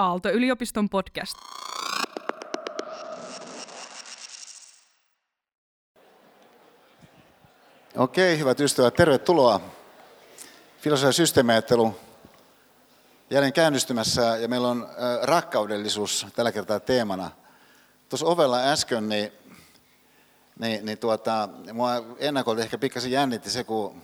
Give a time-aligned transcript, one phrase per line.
[0.00, 1.34] Aalto-yliopiston podcast.
[7.96, 9.60] Okei, hyvät ystävät, tervetuloa.
[10.78, 11.96] Filosofia systeemiajattelu
[13.30, 14.88] jälleen käynnistymässä ja meillä on
[15.22, 17.30] rakkaudellisuus tällä kertaa teemana.
[18.08, 19.32] Tuossa ovella äsken, niin,
[20.58, 24.02] niin, niin tuota, mua ennakolta ehkä pikkasen jännitti se, kun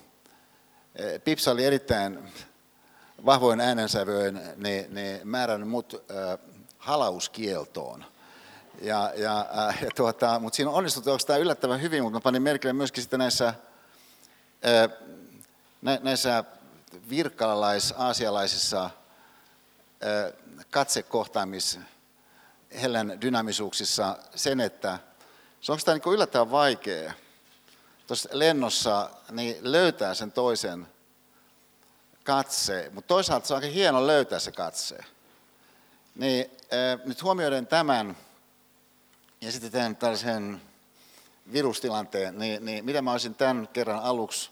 [1.23, 2.19] Pipsa oli erittäin
[3.25, 6.39] vahvoin äänensävöin niin, niin määrännyt mut äh,
[6.77, 8.05] halauskieltoon.
[8.81, 12.73] Ja, ja, äh, ja tuota, mutta siinä onnistui oikeastaan yllättävän hyvin, mutta mä panin merkille
[12.73, 14.89] myöskin sitten näissä, äh,
[15.81, 16.43] nä, näissä
[17.09, 18.91] virkkalais-aasialaisissa äh,
[20.71, 21.79] katsekohtaamis
[22.81, 24.99] hellän dynamisuuksissa sen, että
[25.61, 27.13] se on niin yllättävän vaikea
[28.07, 30.87] tuossa lennossa niin löytää sen toisen
[32.27, 34.97] katse, mutta toisaalta se on aika hieno löytää se katse.
[36.15, 38.17] Niin äh, nyt huomioiden tämän
[39.41, 40.61] ja sitten tämän tällaisen
[41.51, 44.49] virustilanteen, niin, niin mitä mä olisin tämän kerran aluksi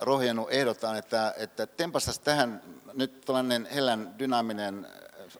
[0.00, 2.62] rohjennut ehdottaa, että, että tempastaisi tähän
[2.94, 4.86] nyt tällainen hellän dynaaminen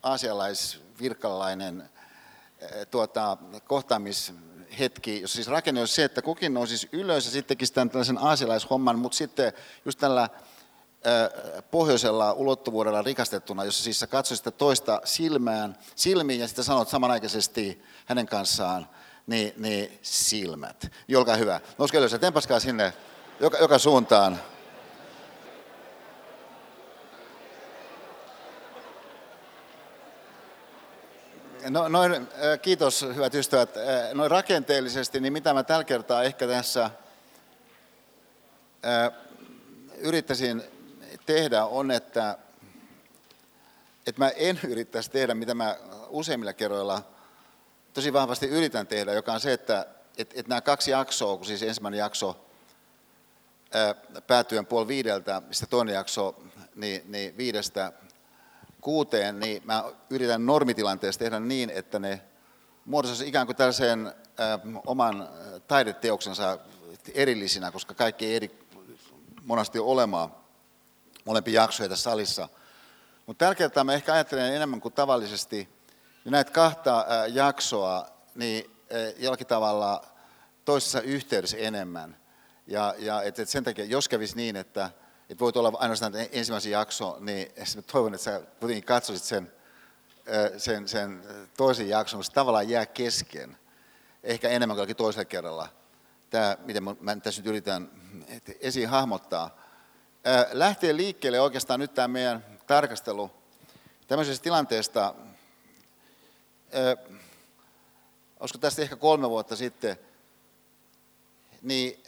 [0.03, 1.91] aasialais-virkkalainen
[2.91, 7.91] tuota, kohtaamishetki, jossa siis rakenne on se, että kukin nousisi ylös ja sitten tekisi tämän
[7.91, 9.53] tällaisen aasialaishomman, mutta sitten
[9.85, 10.29] just tällä
[11.71, 17.83] pohjoisella ulottuvuudella rikastettuna, jossa siis sä katsoit sitä toista silmään, silmiin ja sitten sanot samanaikaisesti
[18.07, 18.89] hänen kanssaan,
[19.27, 20.93] niin, niin silmät.
[21.17, 21.61] Olkaa hyvä.
[21.79, 22.93] Nouskaa ylös ja tempaskaa sinne
[23.41, 24.41] joka, joka suuntaan.
[31.71, 32.29] No, noin,
[32.63, 33.71] kiitos hyvät ystävät.
[34.15, 36.91] Noin rakenteellisesti, niin mitä mä tällä kertaa ehkä tässä
[39.99, 40.63] yrittäisin
[41.27, 42.39] tehdä on, että,
[44.07, 45.77] että mä en yrittäisi tehdä, mitä mä
[46.09, 47.03] useimmilla kerroilla
[47.95, 49.87] tosi vahvasti yritän tehdä, joka on se, että,
[50.19, 52.47] että, että nämä kaksi jaksoa, kun siis ensimmäinen jakso
[53.75, 53.95] ää,
[54.27, 56.43] päätyen puoli viideltä, mistä toinen jakso
[56.75, 57.93] niin, niin viidestä
[58.81, 62.23] kuuteen, niin mä yritän normitilanteessa tehdä niin, että ne
[62.85, 65.29] muodostaisi ikään kuin tällaisen ää, oman
[65.69, 66.59] taideteoksensa
[67.15, 68.67] erillisinä, koska kaikki ei eri
[69.45, 70.46] monasti ole olemaan
[71.27, 72.49] molempia jaksoja tässä salissa.
[73.27, 75.69] Mutta tällä kertaa mä ehkä ajattelen enemmän kuin tavallisesti
[76.25, 78.71] niin näitä kahta jaksoa niin
[79.19, 80.05] jollakin tavalla
[80.65, 82.17] toisessa yhteydessä enemmän.
[82.67, 84.91] Ja, ja et, et sen takia, jos kävisi niin, että
[85.31, 87.53] et voit olla ainoastaan ensimmäisen jakso, niin
[87.93, 89.53] toivon, että sä kuitenkin katsoisit sen,
[90.57, 91.23] sen, sen
[91.57, 93.59] toisen jakson, mutta se tavallaan jää kesken.
[94.23, 95.69] Ehkä enemmän kuin toisella kerralla.
[96.31, 97.91] Tämä, miten mä tässä nyt yritän
[98.61, 99.66] esiin hahmottaa
[100.53, 103.31] lähtee liikkeelle oikeastaan nyt tämä meidän tarkastelu
[104.07, 105.15] tämmöisestä tilanteesta,
[108.41, 109.97] olisiko tästä ehkä kolme vuotta sitten,
[111.63, 112.03] niin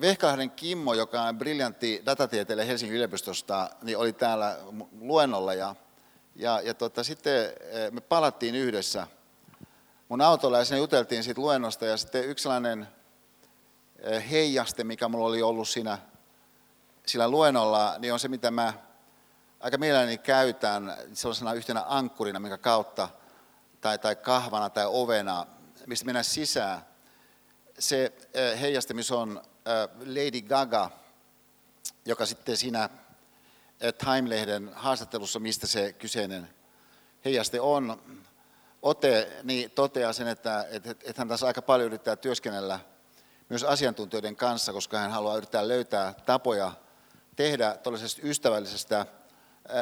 [0.00, 4.56] Vehkalahden Kimmo, joka on briljantti datatieteilijä Helsingin yliopistosta, niin oli täällä
[5.00, 5.74] luennolla ja,
[6.36, 7.52] ja, ja tota, sitten
[7.90, 9.06] me palattiin yhdessä
[10.08, 12.88] mun autolla ja siinä juteltiin siitä luennosta ja sitten yksi sellainen
[14.30, 15.98] heijaste, mikä mulla oli ollut siinä
[17.06, 18.72] sillä luennolla niin on se, mitä mä
[19.60, 23.08] aika mielelläni käytän sellaisena yhtenä ankkurina, minkä kautta,
[23.80, 25.46] tai, tai kahvana tai ovena,
[25.86, 26.86] mistä mennään sisään.
[27.78, 30.90] Se äh, heijastamis on äh, Lady Gaga,
[32.04, 32.90] joka sitten siinä äh,
[33.98, 36.50] Time-lehden haastattelussa, mistä se kyseinen
[37.24, 38.02] heijaste on,
[38.82, 42.80] Ote niin toteaa sen, että, että, että hän tässä aika paljon yrittää työskennellä
[43.48, 46.72] myös asiantuntijoiden kanssa, koska hän haluaa yrittää löytää tapoja
[47.36, 49.06] tehdä tuollaisesta ystävällisestä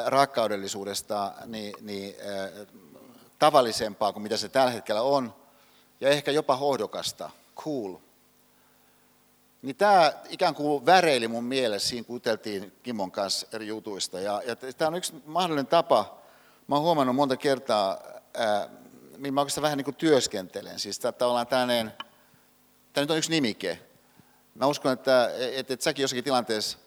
[0.05, 2.15] rakkaudellisuudesta niin, niin,
[3.39, 5.35] tavallisempaa kuin mitä se tällä hetkellä on,
[6.01, 7.95] ja ehkä jopa hohdokasta, cool.
[9.61, 14.19] Niin tämä ikään kuin väreili mun mielessä, siinä kun juteltiin Kimon kanssa eri jutuista.
[14.19, 16.17] Ja, ja tämä on yksi mahdollinen tapa,
[16.67, 17.97] mä oon huomannut monta kertaa,
[18.33, 18.69] ää,
[19.17, 20.79] mihin mä oikeastaan vähän niin kuin työskentelen.
[20.79, 21.93] Siis tämä, tavallaan tämmöinen,
[22.93, 23.79] tämä nyt on yksi nimike.
[24.55, 26.77] Mä uskon, että, että, että säkin jossakin tilanteessa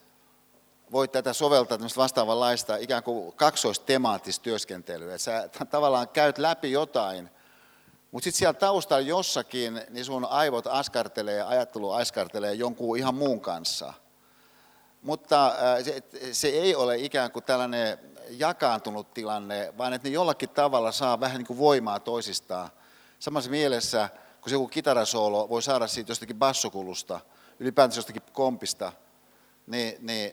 [0.93, 5.19] voit tätä soveltaa tämmöistä vastaavanlaista ikään kuin kaksoistemaattista työskentelyä.
[5.19, 7.31] Sä tavallaan käyt läpi jotain,
[8.11, 13.93] mutta sitten siellä taustalla jossakin, niin sun aivot askartelee, ajattelu askartelee jonkun ihan muun kanssa.
[15.02, 16.02] Mutta äh, se,
[16.32, 17.99] se ei ole ikään kuin tällainen
[18.31, 22.70] jakaantunut tilanne, vaan että ne jollakin tavalla saa vähän niin kuin voimaa toisistaan.
[23.19, 24.08] Samassa mielessä,
[24.40, 27.20] kun se joku kitarasoolo voi saada siitä jostakin bassokulusta,
[27.61, 28.93] ylipäätänsä jostakin kompista–
[29.69, 30.32] niin, niin,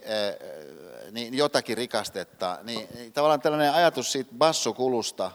[1.12, 2.60] niin jotakin rikastetta.
[2.64, 5.32] Niin, niin tavallaan tällainen ajatus siitä bassokulusta,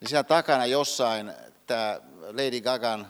[0.00, 1.32] niin siellä takana jossain
[1.66, 3.06] tämä Lady Gagan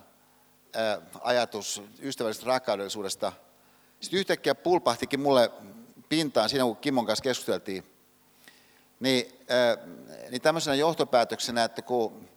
[1.20, 3.32] ajatus ystävällisestä rakkaudellisuudesta,
[4.00, 5.50] sitten yhtäkkiä pulpahtikin mulle
[6.08, 7.84] pintaan siinä, kun Kimmon kanssa keskusteltiin,
[9.00, 9.38] niin,
[10.30, 12.28] niin tämmöisenä johtopäätöksenä, että kun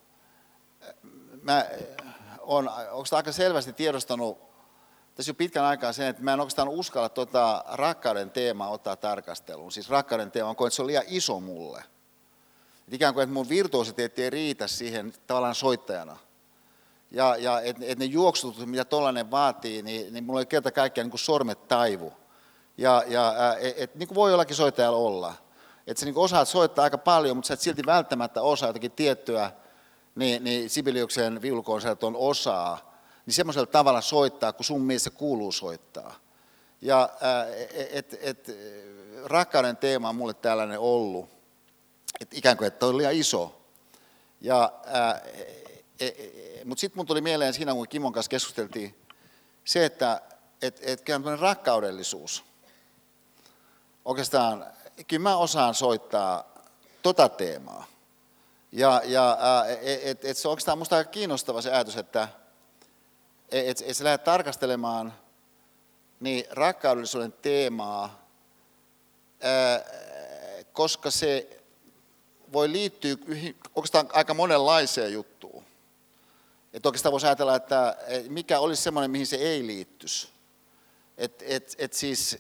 [1.42, 1.66] mä
[2.42, 4.55] oikeastaan aika selvästi tiedostanut
[5.16, 9.72] tässä jo pitkän aikaa sen, että mä en oikeastaan uskalla tuota rakkauden teemaa ottaa tarkasteluun.
[9.72, 11.84] Siis rakkauden teema on, että se on liian iso mulle.
[12.88, 16.18] Et ikään kuin, että mun virtuositeetti ei riitä siihen tavallaan soittajana.
[17.12, 21.10] Ja, ja että et ne juoksut, mitä tollainen vaatii, niin, niin mulla ei kerta kaikkiaan
[21.10, 22.14] niin sormet taivu.
[22.78, 25.34] Ja, ja et, et, niin kuin voi jollakin soittajalla olla.
[25.88, 29.52] Että sä niin osaat soittaa aika paljon, mutta sä et silti välttämättä osaa jotakin tiettyä
[30.16, 32.95] niin, niin Sibeliuksen viulukonserton osaa,
[33.26, 36.16] niin semmoisella tavalla soittaa, kun sun mielestä kuuluu soittaa.
[36.82, 37.10] Ja
[37.92, 38.52] et, et,
[39.26, 41.30] rakkauden teema on mulle tällainen ollut,
[42.20, 43.62] että ikään kuin, että on liian iso.
[44.42, 44.74] Ja,
[46.00, 46.16] e, e,
[46.66, 48.96] mutta sitten mun tuli mieleen siinä, kun Kimon kanssa keskusteltiin,
[49.66, 50.22] se, että
[50.62, 52.44] et, et, et rakkaudellisuus,
[54.06, 54.66] oikeastaan,
[55.08, 56.44] kyllä mä osaan soittaa
[57.02, 57.86] tota teemaa.
[58.72, 59.38] Ja, ja
[60.04, 62.28] et, et se on oikeastaan minusta aika kiinnostava se ajatus, että
[63.52, 65.14] et, et sä lähdet tarkastelemaan
[66.20, 68.28] niin rakkaudellisuuden teemaa,
[70.74, 71.60] koska se
[72.54, 73.16] voi liittyä
[73.76, 75.64] oikeastaan aika monenlaiseen juttuun.
[76.74, 77.98] Että oikeastaan voisi ajatella, että
[78.30, 80.30] mikä olisi semmoinen, mihin se ei liittyisi.
[81.18, 82.38] Et, et, et siis,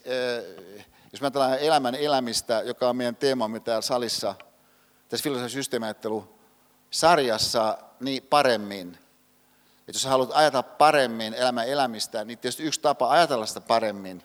[1.11, 4.35] jos me ajatellaan elämän elämistä, joka on meidän teemamme täällä salissa–
[5.09, 8.97] tässä filosofisen systeemiajattelu-sarjassa niin paremmin.
[9.87, 14.23] Että jos haluat ajatella paremmin elämän elämistä, niin tietysti yksi tapa ajatella sitä paremmin,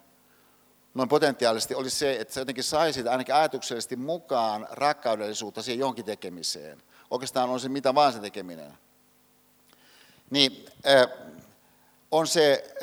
[0.95, 6.83] noin potentiaalisesti, olisi se, että sä jotenkin saisit ainakin ajatuksellisesti mukaan rakkaudellisuutta siihen jonkin tekemiseen.
[7.11, 8.79] Oikeastaan on se mitä vaan se tekeminen.
[10.31, 10.67] Niin
[12.11, 12.75] on se,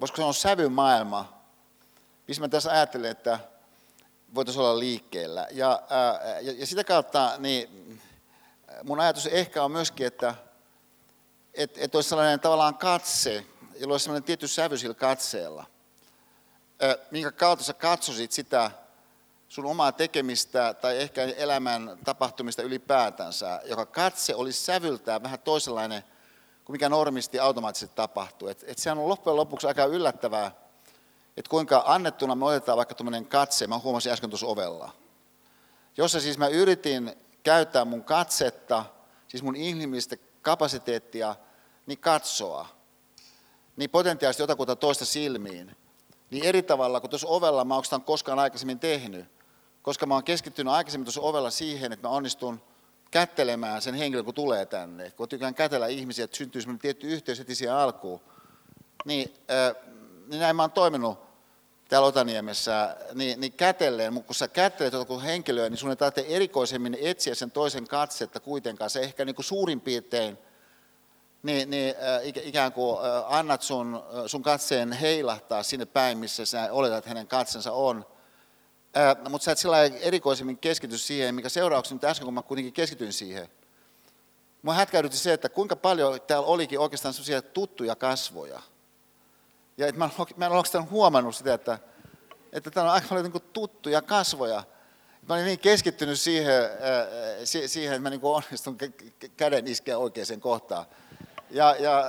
[0.00, 1.42] voisiko sanoa sävymaailma,
[2.28, 3.38] missä mä tässä ajattelen, että
[4.34, 5.46] voitaisiin olla liikkeellä.
[5.50, 8.00] Ja, ää, ja, ja sitä kautta niin
[8.84, 10.34] mun ajatus ehkä on myöskin, että
[11.54, 13.46] et, et olisi sellainen tavallaan katse,
[13.80, 15.64] jolla olisi sellainen tietty sävy sillä katseella,
[17.10, 18.70] minkä kautta sä katsosit sitä
[19.48, 26.02] sun omaa tekemistä tai ehkä elämän tapahtumista ylipäätänsä, joka katse olisi sävyltään vähän toisenlainen
[26.64, 28.48] kuin mikä normisti automaattisesti tapahtuu.
[28.48, 30.50] Et, et sehän on loppujen lopuksi aika yllättävää,
[31.36, 34.92] että kuinka annettuna me otetaan vaikka tuommoinen katse, mä huomasin äsken tuossa ovella,
[35.96, 38.84] jossa siis mä yritin käyttää mun katsetta,
[39.28, 41.36] siis mun inhimillistä kapasiteettia,
[41.86, 42.68] niin katsoa,
[43.76, 45.76] niin potentiaalisesti jotakuta toista silmiin,
[46.30, 49.26] niin eri tavalla kuin tuossa ovella mä oon koskaan aikaisemmin tehnyt,
[49.82, 52.60] koska mä oon keskittynyt aikaisemmin tuossa ovella siihen, että mä onnistun
[53.10, 55.10] kättelemään sen henkilön, kun tulee tänne.
[55.10, 58.20] Kun tykkään kätellä ihmisiä, että syntyy semmoinen tietty yhteys heti siihen alkuun.
[59.04, 59.74] Niin, äh,
[60.26, 61.29] niin näin mä oon toiminut
[61.90, 66.98] täällä Otaniemessä, niin, niin kätelleen, mutta kun sä kättelet jotain henkilöä, niin sun ei erikoisemmin
[67.00, 68.90] etsiä sen toisen katsetta kuitenkaan.
[68.90, 70.38] Se ehkä niin kuin suurin piirtein
[71.42, 76.46] niin, niin äh, ikään kuin äh, annat sun, äh, sun katseen heilahtaa sinne päin, missä
[76.46, 78.06] sä oletat, että hänen katsensa on.
[78.96, 82.72] Äh, mutta sä et sillä erikoisemmin keskity siihen, mikä seurauksena nyt äsken, kun mä kuitenkin
[82.72, 83.48] keskityin siihen.
[84.62, 88.62] Mua hätkäydytti se, että kuinka paljon täällä olikin oikeastaan sellaisia tuttuja kasvoja.
[89.80, 91.78] Ja että mä, mä en oikeastaan huomannut sitä, että,
[92.52, 94.64] että täällä on aika paljon niin tuttuja kasvoja.
[95.28, 96.52] Mä olin niin keskittynyt siihen,
[97.66, 98.78] siihen että mä niin onnistun
[99.36, 100.86] käden iskeä oikeaan kohtaan.
[101.50, 102.04] Ja, ja,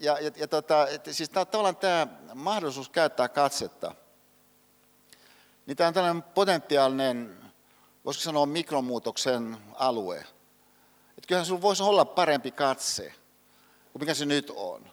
[0.00, 3.94] ja, ja, ja tota, siis tavallaan tämä mahdollisuus käyttää katsetta,
[5.66, 7.36] niin tämä on tällainen potentiaalinen,
[8.04, 10.18] voisiko sanoa mikromuutoksen alue.
[11.18, 13.14] Että kyllähän sinulla voisi olla parempi katse
[13.92, 14.92] kuin mikä se nyt on.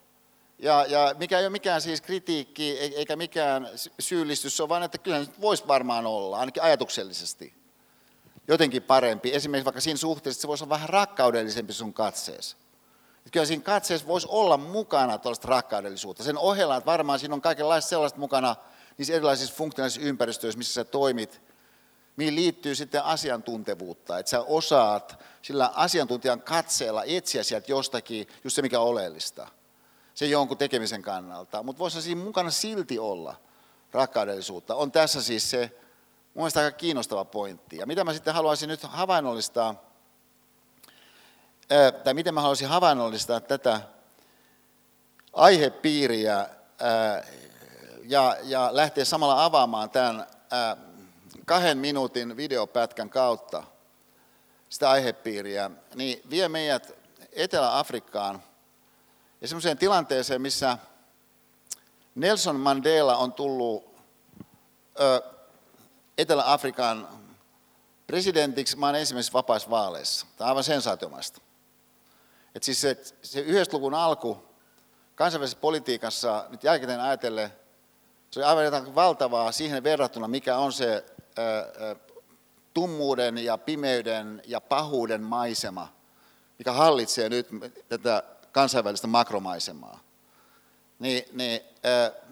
[0.60, 4.98] Ja, ja mikä ei ole mikään siis kritiikki eikä mikään syyllistys, se on vaan, että
[4.98, 7.54] kyllä se voisi varmaan olla, ainakin ajatuksellisesti,
[8.48, 9.36] jotenkin parempi.
[9.36, 12.58] Esimerkiksi vaikka siinä suhteessa, että se voisi olla vähän rakkaudellisempi sun katseessa.
[13.18, 16.24] Että kyllä siinä katseessa voisi olla mukana tuollaista rakkaudellisuutta.
[16.24, 18.56] Sen ohella, että varmaan siinä on kaikenlaista sellaista mukana
[18.98, 21.42] niissä erilaisissa funktionaalisissa ympäristöissä, missä sä toimit,
[22.16, 24.20] mihin liittyy sitten asiantuntevuutta.
[24.20, 29.48] Että sä osaat sillä asiantuntijan katseella etsiä sieltä jostakin just se, mikä on oleellista
[30.20, 33.36] se jonkun tekemisen kannalta, mutta voisi siinä mukana silti olla
[33.92, 34.76] rakkaudellisuutta.
[34.76, 35.72] On tässä siis se
[36.34, 37.78] mun mielestä aika kiinnostava pointti.
[37.78, 39.84] Ja mitä mä sitten haluaisin nyt havainnollistaa,
[42.04, 43.82] tai miten mä haluaisin havainnollistaa tätä
[45.34, 46.50] aihepiiriä
[48.04, 50.28] ja, ja lähteä samalla avaamaan tämän
[51.46, 53.64] kahden minuutin videopätkän kautta
[54.70, 56.92] sitä aihepiiriä, niin vie meidät
[57.32, 58.44] Etelä-Afrikkaan
[59.42, 60.78] ja semmoiseen tilanteeseen, missä
[62.16, 63.96] Nelson Mandela on tullut
[65.00, 65.22] ö,
[66.18, 67.08] Etelä-Afrikan
[68.08, 70.28] presidentiksi maan ensimmäisessä vapaissa vaaleissa.
[70.38, 71.42] Tämä on aivan sensaatiomasta.
[72.56, 74.44] Et siis se, se 90-luvun alku
[75.16, 77.54] kansainvälisessä politiikassa nyt jälkikäteen ajatellen,
[78.32, 81.06] se oli aivan jotain valtavaa siihen verrattuna, mikä on se
[81.38, 81.96] ö,
[82.74, 85.94] tummuuden ja pimeyden ja pahuuden maisema,
[86.58, 87.48] mikä hallitsee nyt
[87.90, 90.00] tätä kansainvälistä makromaisemaa.
[91.00, 91.62] Niin, niin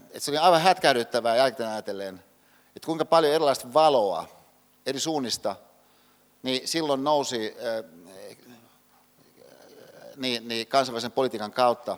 [0.10, 2.24] että se oli aivan hätkähdyttävää jälkikäteen ajatellen,
[2.76, 4.28] että kuinka paljon erilaista valoa
[4.86, 5.56] eri suunnista,
[6.44, 7.56] niin silloin nousi
[10.16, 11.98] niin, niin kansainvälisen politiikan kautta.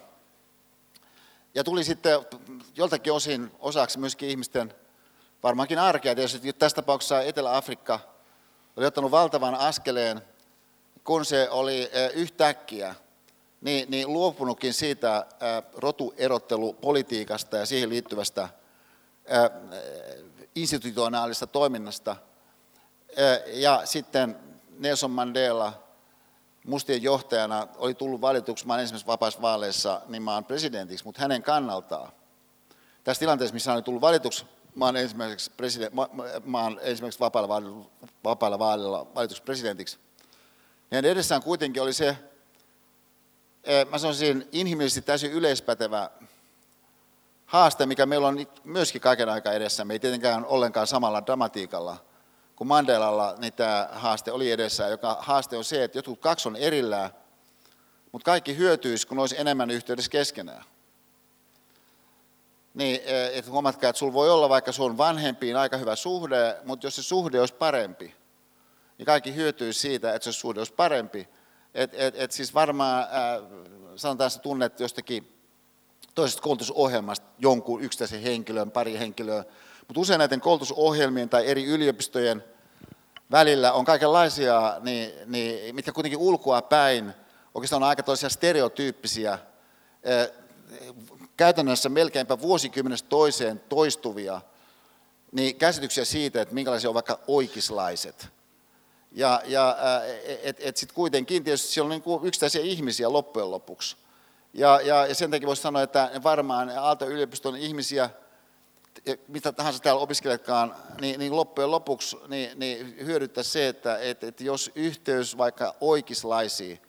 [1.53, 2.25] Ja tuli sitten
[2.75, 4.73] joltakin osin osaksi myöskin ihmisten
[5.43, 6.15] varmaankin arkea.
[6.15, 7.99] Tietysti tässä tapauksessa Etelä-Afrikka
[8.77, 10.21] oli ottanut valtavan askeleen,
[11.03, 12.95] kun se oli yhtäkkiä
[13.61, 15.25] niin, niin luopunutkin siitä
[15.73, 18.49] rotuerottelupolitiikasta ja siihen liittyvästä
[20.55, 22.15] institutionaalista toiminnasta.
[23.45, 24.39] Ja sitten
[24.77, 25.83] Nelson Mandela
[26.65, 28.67] mustien johtajana oli tullut valituksi.
[28.67, 32.11] Maan ensimmäisessä vapaissa vaaleissa niin maan presidentiksi, mutta hänen kannaltaan.
[33.03, 35.93] Tässä tilanteessa, missä hän oli tullut valituksi maan ensimmäiseksi, president,
[36.45, 37.85] maan ensimmäiseksi vapailla, vaalilla,
[38.23, 39.97] vapailla vaalilla valituksi presidentiksi,
[40.91, 42.17] niin edessään kuitenkin oli se,
[43.89, 46.09] mä sanoisin, inhimillisesti täysin yleispätevä
[47.45, 49.85] haaste, mikä meillä on myöskin kaiken aikaa edessä.
[49.85, 51.97] Me ei tietenkään ollenkaan samalla dramatiikalla
[52.55, 56.55] kuin Mandelalla, niin tämä haaste oli edessä, joka haaste on se, että jotkut kaksi on
[56.55, 57.09] erillään,
[58.11, 60.63] mutta kaikki hyötyisi, kun olisi enemmän yhteydessä keskenään.
[62.73, 63.01] Niin,
[63.33, 67.03] että huomatkaa, että sulla voi olla vaikka sun vanhempiin aika hyvä suhde, mutta jos se
[67.03, 68.15] suhde olisi parempi,
[68.97, 71.27] niin kaikki hyötyisi siitä, että se suhde olisi parempi.
[71.73, 73.07] Et, et, et siis varmaan, äh,
[73.95, 75.35] sanotaan, että tunnet jostakin
[76.15, 79.43] toisesta koulutusohjelmasta jonkun yksittäisen henkilön, pari henkilöä,
[79.87, 82.43] mutta usein näiden koulutusohjelmien tai eri yliopistojen
[83.31, 87.13] välillä on kaikenlaisia, niin, niin, mitkä kuitenkin ulkoa päin
[87.53, 89.39] oikeastaan on aika toisia stereotyyppisiä,
[91.37, 94.41] käytännössä melkeinpä vuosikymmenestä toiseen toistuvia
[95.31, 98.27] niin käsityksiä siitä, että minkälaisia on vaikka oikislaiset.
[99.11, 99.77] Ja, ja
[100.43, 103.97] et, et sitten kuitenkin tietysti siellä on niin kuin yksittäisiä ihmisiä loppujen lopuksi.
[104.53, 108.09] Ja, ja, ja sen takia voisi sanoa, että varmaan Aalto-yliopiston ihmisiä,
[109.27, 114.41] mitä tahansa täällä opiskelijatkaan, niin, niin loppujen lopuksi niin, niin hyödyttää se, että et, et
[114.41, 116.81] jos yhteys vaikka oikeislaisiin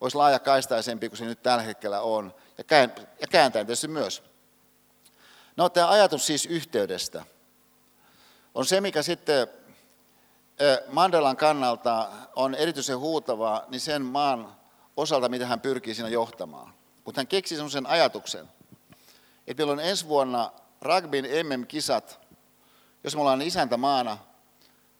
[0.00, 4.22] olisi laajakaistaisempi kuin se nyt tällä hetkellä on, ja, kään, ja kääntäen tietysti myös.
[5.56, 7.24] No tämä ajatus siis yhteydestä
[8.54, 9.48] on se, mikä sitten
[10.88, 14.56] Mandelan kannalta on erityisen huutava niin sen maan
[14.96, 16.74] osalta, mitä hän pyrkii siinä johtamaan.
[17.04, 18.48] Mutta hän keksi sellaisen ajatuksen,
[19.46, 22.20] että meillä on ensi vuonna rugbyn MM-kisat,
[23.04, 24.18] jos me ollaan isäntämaana,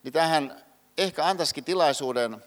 [0.02, 0.64] niin tähän
[0.98, 2.44] ehkä antaisikin tilaisuuden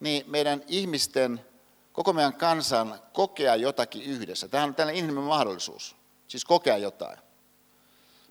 [0.00, 1.44] niin meidän ihmisten,
[1.92, 4.48] koko meidän kansan kokea jotakin yhdessä.
[4.48, 5.96] Tämä on tällainen inhimillinen mahdollisuus,
[6.28, 7.18] siis kokea jotain.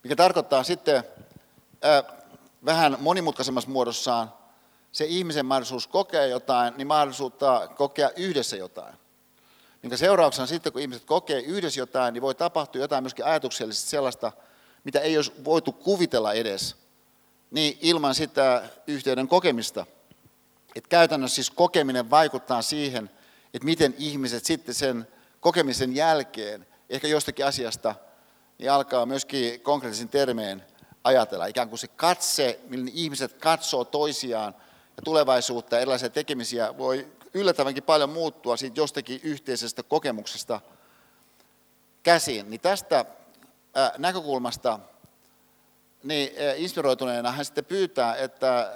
[0.04, 1.04] Mikä tarkoittaa sitten
[2.66, 4.34] vähän monimutkaisemmassa muodossaan
[4.92, 8.96] se ihmisen mahdollisuus kokea jotain, niin mahdollisuutta kokea yhdessä jotain.
[9.82, 14.32] Minkä seurauksena sitten, kun ihmiset kokee yhdessä jotain, niin voi tapahtua jotain myöskin ajatuksellisesti sellaista,
[14.84, 16.76] mitä ei olisi voitu kuvitella edes,
[17.52, 19.86] niin ilman sitä yhteyden kokemista.
[20.76, 23.10] Et käytännössä siis kokeminen vaikuttaa siihen,
[23.54, 25.08] että miten ihmiset sitten sen
[25.40, 27.96] kokemisen jälkeen, ehkä jostakin asiasta,
[28.58, 30.66] niin alkaa myöskin konkreettisin termeen
[31.04, 31.46] ajatella.
[31.46, 34.56] Ikään kuin se katse, millä ihmiset katsoo toisiaan
[34.98, 40.62] ja tulevaisuutta ja erilaisia tekemisiä voi yllättävänkin paljon muuttua siitä jostakin yhteisestä kokemuksesta
[42.04, 42.50] käsiin.
[42.50, 43.06] Niin tästä
[43.98, 44.80] näkökulmasta
[46.04, 48.72] niin inspiroituneena hän sitten pyytää, että,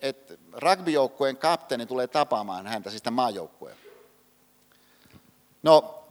[0.00, 3.76] että rugbyjoukkueen kapteeni tulee tapaamaan häntä, siis tämän maajoukkueen.
[5.62, 6.04] No,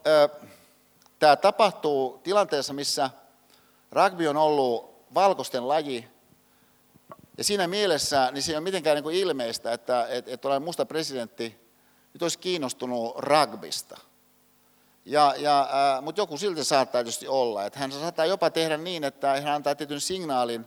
[1.19, 3.09] tämä tapahtuu tilanteessa, missä
[3.91, 6.07] rugby on ollut valkoisten laji.
[7.37, 10.85] Ja siinä mielessä niin se ei ole mitenkään niin kuin ilmeistä, että, että, että musta
[10.85, 11.65] presidentti
[12.13, 13.97] nyt olisi kiinnostunut rugbysta.
[15.05, 17.65] Ja, ja, äh, mutta joku silti saattaa tietysti olla.
[17.65, 20.65] Että hän saattaa jopa tehdä niin, että hän antaa tietyn signaalin,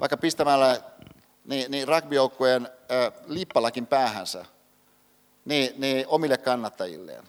[0.00, 0.80] vaikka pistämällä
[1.44, 4.44] niin, niin rugbyjoukkueen äh, lippalakin päähänsä
[5.44, 7.24] niin, niin omille kannattajilleen.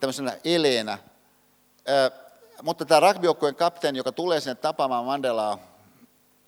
[0.00, 0.92] Tämmöisenä eleenä.
[0.92, 2.12] Äh,
[2.62, 5.58] mutta tämä rugbyjoukkueen kapteeni, joka tulee sinne tapaamaan Mandelaa,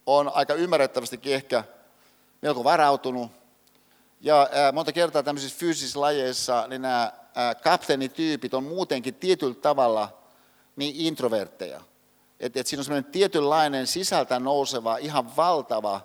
[0.07, 1.65] on aika ymmärrettävästikin ehkä
[2.43, 3.31] melko varautunut.
[4.21, 7.13] Ja monta kertaa tämmöisissä fyysisissä lajeissa niin nämä
[7.63, 10.19] kapteenityypit on muutenkin tietyllä tavalla
[10.77, 11.81] niin introvertteja.
[12.41, 16.01] Että et siinä on semmoinen tietynlainen sisältä nouseva, ihan valtava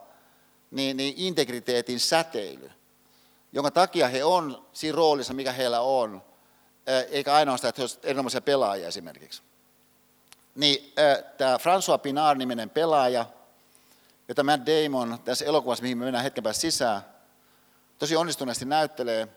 [0.71, 2.71] niin, niin integriteetin säteily,
[3.53, 6.21] jonka takia he on siinä roolissa, mikä heillä on,
[7.11, 9.41] eikä ainoastaan, että he olisivat erinomaisia pelaajia esimerkiksi.
[10.55, 10.93] Niin
[11.37, 13.25] tämä François Pinard-niminen pelaaja,
[14.27, 17.01] jota Matt Damon tässä elokuvassa, mihin me mennään hetken päästä sisään,
[17.99, 19.27] tosi onnistuneesti näyttelee.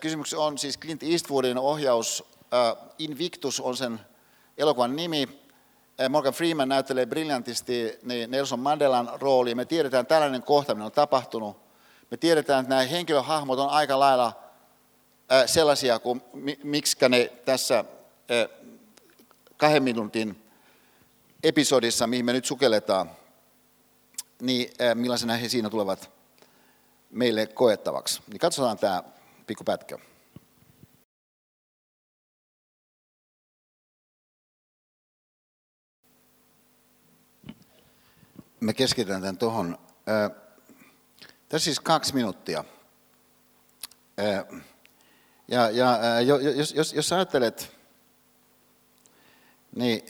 [0.00, 2.24] Kysymys on siis Clint Eastwoodin ohjaus,
[2.98, 4.00] Invictus on sen
[4.58, 5.46] elokuvan nimi.
[6.08, 9.54] Morgan Freeman näyttelee briljantisti niin Nelson Mandelan rooli.
[9.54, 11.56] Me tiedetään, että tällainen kohtaminen on tapahtunut.
[12.10, 14.32] Me tiedetään, että nämä henkilöhahmot on aika lailla
[15.46, 16.22] sellaisia kuin
[16.62, 17.84] miksi ne tässä
[19.56, 20.42] kahden minuutin
[21.42, 23.10] episodissa, mihin me nyt sukelletaan,
[24.40, 26.10] niin millaisena he siinä tulevat
[27.10, 28.22] meille koettavaksi.
[28.26, 29.02] Niin katsotaan tämä
[29.46, 29.98] pikku pätkä.
[38.60, 39.78] Me keskitytään tämän tuohon.
[41.48, 42.64] Tässä siis kaksi minuuttia.
[45.48, 47.76] Ja, ja jos, jos, jos ajattelet,
[49.74, 50.02] niin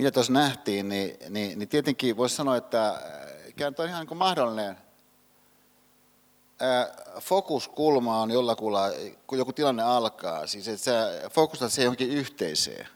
[0.00, 3.02] mitä tuossa nähtiin, niin, niin, niin tietenkin voisi sanoa, että
[3.46, 4.76] ikään on ihan niin mahdollinen
[7.20, 8.82] fokuskulma on jollakulla,
[9.26, 12.88] kun joku tilanne alkaa, siis että sä fokustat se johonkin yhteiseen.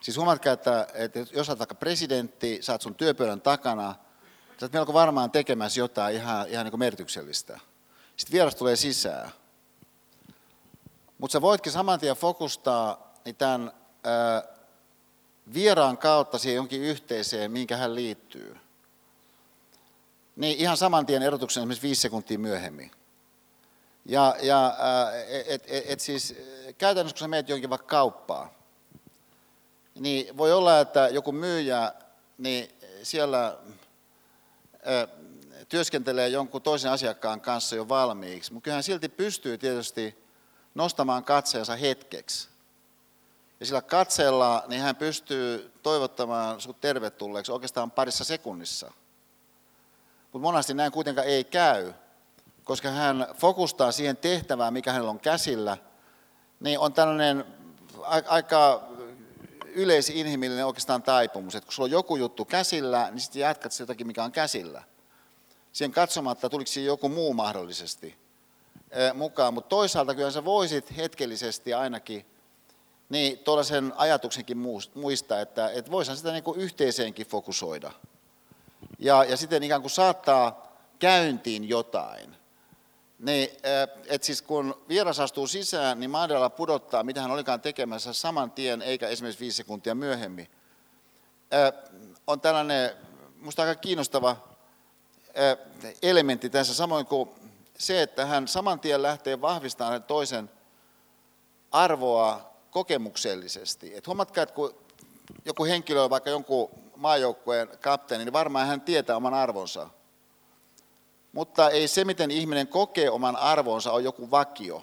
[0.00, 3.94] Siis huomatkaa, että, että jos olet vaikka presidentti, saat sun työpöydän takana,
[4.60, 7.60] sä oot melko varmaan tekemässä jotain ihan, ihan niin merkityksellistä.
[8.16, 9.30] Sitten vieras tulee sisään.
[11.18, 13.72] Mutta sä voitkin saman tien fokustaa niin tämän
[14.04, 14.57] ää,
[15.54, 18.56] vieraan kautta siihen jonkin yhteiseen, minkä hän liittyy.
[20.36, 22.90] Niin ihan saman tien erotuksen esimerkiksi viisi sekuntia myöhemmin.
[24.04, 24.76] Ja, ja
[25.46, 26.34] et, et, et siis
[26.78, 28.50] käytännössä kun sä menet jonkin vaikka kauppaan,
[29.94, 31.92] niin voi olla, että joku myyjä,
[32.38, 32.70] niin
[33.02, 35.08] siellä ä,
[35.68, 40.24] työskentelee jonkun toisen asiakkaan kanssa jo valmiiksi, mutta kyllähän silti pystyy tietysti
[40.74, 42.48] nostamaan katseensa hetkeksi.
[43.60, 48.92] Ja sillä katseella niin hän pystyy toivottamaan sinut tervetulleeksi oikeastaan parissa sekunnissa.
[50.32, 51.92] Mutta monesti näin kuitenkaan ei käy,
[52.64, 55.76] koska hän fokustaa siihen tehtävään, mikä hänellä on käsillä,
[56.60, 57.44] niin on tällainen
[58.28, 58.88] aika
[59.64, 64.24] yleisinhimillinen oikeastaan taipumus, että kun sulla on joku juttu käsillä, niin sitten jatkat jotakin, mikä
[64.24, 64.82] on käsillä.
[65.72, 68.18] Siihen katsomatta, tuliko siinä joku muu mahdollisesti
[69.14, 72.26] mukaan, mutta toisaalta kyllä sä voisit hetkellisesti ainakin
[73.08, 74.58] niin tuollaisen ajatuksenkin
[74.94, 77.92] muistaa, että, että voisihan sitä niin kuin yhteiseenkin fokusoida.
[78.98, 82.36] Ja, ja sitten ikään kuin saattaa käyntiin jotain.
[83.18, 83.48] Niin,
[84.06, 88.82] että siis kun vieras astuu sisään, niin Mandela pudottaa, mitä hän olikaan tekemässä saman tien,
[88.82, 90.48] eikä esimerkiksi viisi sekuntia myöhemmin.
[92.26, 92.90] On tällainen,
[93.36, 94.36] minusta aika kiinnostava
[96.02, 97.30] elementti tässä, samoin kuin
[97.78, 100.50] se, että hän saman tien lähtee vahvistamaan toisen
[101.70, 103.96] arvoa kokemuksellisesti.
[103.96, 104.74] Et huomatkaa, että kun
[105.44, 109.88] joku henkilö on vaikka jonkun maajoukkueen kapteeni, niin varmaan hän tietää oman arvonsa.
[111.32, 114.82] Mutta ei se, miten ihminen kokee oman arvonsa, on joku vakio.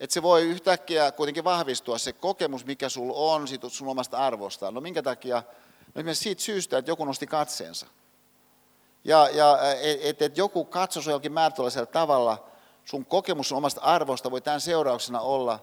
[0.00, 4.70] Että se voi yhtäkkiä kuitenkin vahvistua se kokemus, mikä sulla on siitä sun omasta arvosta.
[4.70, 5.36] No minkä takia?
[5.94, 7.86] No esimerkiksi siitä syystä, että joku nosti katseensa.
[9.04, 9.58] Ja, ja
[10.02, 12.44] että et joku katsoi jollakin määrätynlaisella tavalla,
[12.84, 15.58] sun kokemus sun omasta arvosta voi tämän seurauksena olla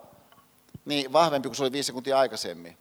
[0.85, 2.77] niin vahvempi kuin se oli viisi sekuntia aikaisemmin.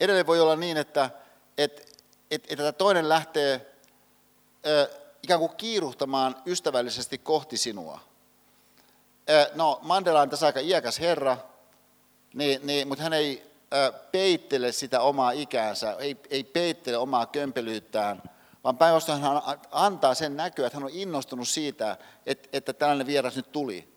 [0.00, 1.10] Edelleen voi olla niin, että
[1.58, 3.74] et, et, et toinen lähtee
[5.22, 8.00] ikään kuin kiiruhtamaan ystävällisesti kohti sinua.
[9.54, 11.36] No, Mandela on tässä aika iäkäs herra,
[12.34, 13.52] niin, niin, mutta hän ei
[14.12, 18.22] peittele sitä omaa ikäänsä, ei, ei peittele omaa kömpelyyttään,
[18.64, 21.96] vaan päinvastoin hän antaa sen näkyä, että hän on innostunut siitä,
[22.26, 23.91] että, että tällainen vieras nyt tuli.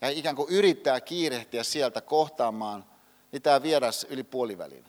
[0.00, 2.84] Ja ikään kuin yrittää kiirehtiä sieltä kohtaamaan
[3.32, 4.84] niin tämä vieras yli puolivälin.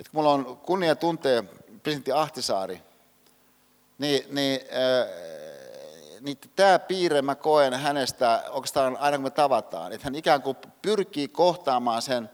[0.00, 1.42] Et kun mulla on kunnia tuntea
[1.82, 2.82] presidentti Ahtisaari,
[3.98, 5.08] niin, niin, äh,
[6.20, 10.56] niin tämä piirre mä koen hänestä oikeastaan aina kun me tavataan, että hän ikään kuin
[10.82, 12.30] pyrkii kohtaamaan sen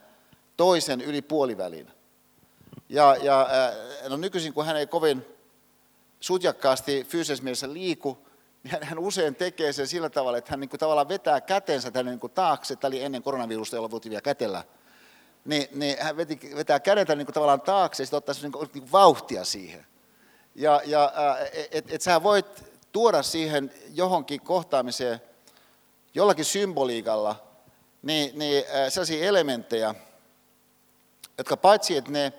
[0.56, 1.90] toisen yli puolivälin.
[2.88, 5.26] Ja, ja äh, no nykyisin kun hän ei kovin
[6.20, 8.27] sutjakkaasti fyysisessä mielessä liiku,
[8.82, 12.20] hän usein tekee sen sillä tavalla, että hän niin kuin tavallaan vetää kätensä tänne niin
[12.20, 14.64] kuin taakse, tämä oli ennen koronavirusta, jolla voitiin vielä kätellä,
[15.44, 18.70] niin, niin hän veti, vetää kädeltä niin kuin tavallaan taakse ja sitten ottaa niin kuin,
[18.74, 19.86] niin kuin vauhtia siihen.
[20.54, 21.12] Ja, ja
[21.70, 25.20] että et sä voit tuoda siihen johonkin kohtaamiseen
[26.14, 27.36] jollakin symboliikalla
[28.02, 29.94] niin, niin sellaisia elementtejä,
[31.38, 32.32] jotka paitsi, että ne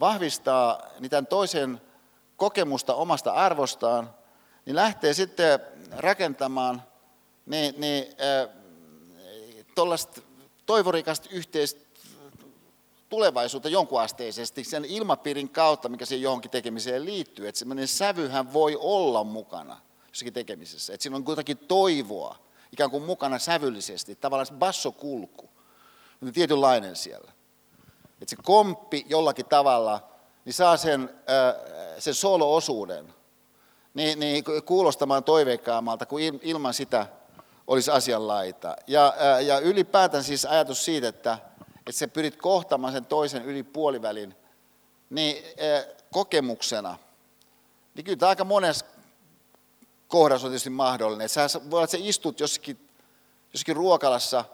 [0.00, 1.80] vahvistaa niitä toisen
[2.36, 4.14] kokemusta omasta arvostaan,
[4.66, 6.82] niin lähtee sitten rakentamaan
[7.46, 8.06] niin, niin,
[9.74, 10.20] tuollaista
[10.66, 11.80] toivorikasta yhteistä
[13.08, 17.48] tulevaisuutta jonkunasteisesti sen ilmapiirin kautta, mikä siihen johonkin tekemiseen liittyy.
[17.48, 20.94] Että semmoinen sävyhän voi olla mukana jossakin tekemisessä.
[20.94, 22.38] Että siinä on kuitenkin toivoa
[22.72, 25.50] ikään kuin mukana sävyllisesti, tavallaan se bassokulku,
[26.22, 27.32] on tietynlainen siellä.
[28.22, 30.08] Että se komppi jollakin tavalla
[30.44, 31.10] niin saa sen,
[31.98, 33.14] sen solo-osuuden
[33.94, 37.06] niin, niin kuulostamaan toiveikkaammalta, kuin ilman sitä
[37.66, 38.76] olisi asianlaita.
[38.86, 41.38] Ja, ja ylipäätään siis ajatus siitä, että,
[41.76, 44.34] että sä pyrit kohtamaan sen toisen yli puolivälin
[45.10, 45.44] niin
[46.12, 46.98] kokemuksena,
[47.94, 48.86] niin kyllä tämä aika monessa
[50.08, 51.28] kohdassa on tietysti mahdollinen.
[51.28, 52.88] Sä voi olla, että sä istut jossakin,
[53.52, 54.44] jossakin ruokalassa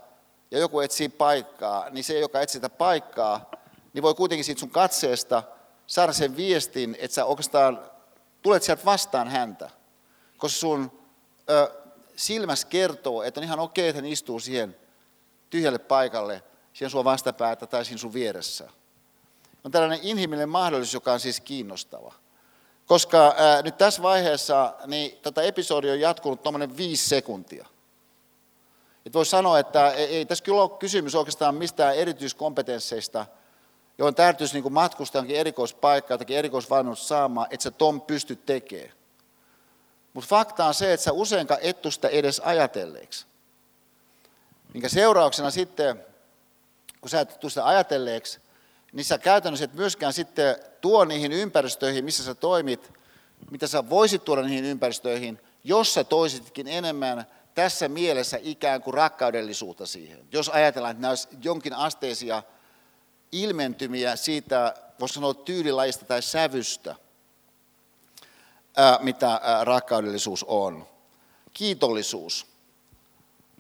[0.51, 3.51] ja joku etsii paikkaa, niin se, joka etsii sitä paikkaa,
[3.93, 5.43] niin voi kuitenkin siitä sun katseesta
[5.87, 7.91] saada sen viestin, että sä oikeastaan
[8.47, 9.71] tulet sieltä vastaan häntä.
[10.37, 10.99] Koska sun
[11.51, 11.71] ö,
[12.17, 14.77] silmäs kertoo, että on ihan okei, että hän istuu siihen
[15.51, 18.71] tyhjälle paikalle, siihen sua vastapäätä tai siinä sun vieressä.
[19.65, 22.15] On tällainen inhimillinen mahdollisuus, joka on siis kiinnostava.
[22.87, 27.67] Koska ää, nyt tässä vaiheessa niin tota episodia on jatkunut tuommoinen viisi sekuntia.
[29.07, 33.27] Et voi sanoa, että ei, ei tässä kyllä ole kysymys oikeastaan mistään erityiskompetensseista,
[33.99, 38.93] johon täytyisi niin matkustaa jonkin erikoispaikkaa, jotakin erikoisvalmennusta saamaan, että sä ton pystyt tekemään.
[40.13, 43.27] Mutta fakta on se, että sä useinkaan et sitä edes ajatelleeksi.
[44.75, 46.05] Minkä seurauksena sitten,
[47.01, 48.41] kun sä et tule sitä ajatelleeksi,
[48.93, 52.93] niin sä käytännössä et myöskään sitten tuo niihin ympäristöihin, missä sä toimit,
[53.51, 59.87] mitä sä voisit tuoda niihin ympäristöihin, jos sä toisitkin enemmän tässä mielessä ikään kuin rakkaudellisuutta
[59.87, 60.19] siihen.
[60.33, 62.43] Jos ajatellaan, että nämä jonkin asteisia
[63.33, 66.95] ilmentymiä siitä, voisi sanoa tyylilajista tai sävystä,
[69.01, 70.87] mitä rakkaudellisuus on.
[71.53, 72.47] Kiitollisuus.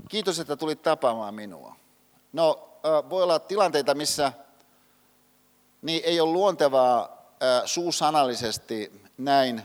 [0.08, 1.76] Kiitos, että tulit tapaamaan minua.
[2.32, 2.68] No,
[3.10, 4.32] voi olla tilanteita, missä
[5.82, 7.16] niin ei ole luontevaa
[7.64, 9.62] suusanallisesti näin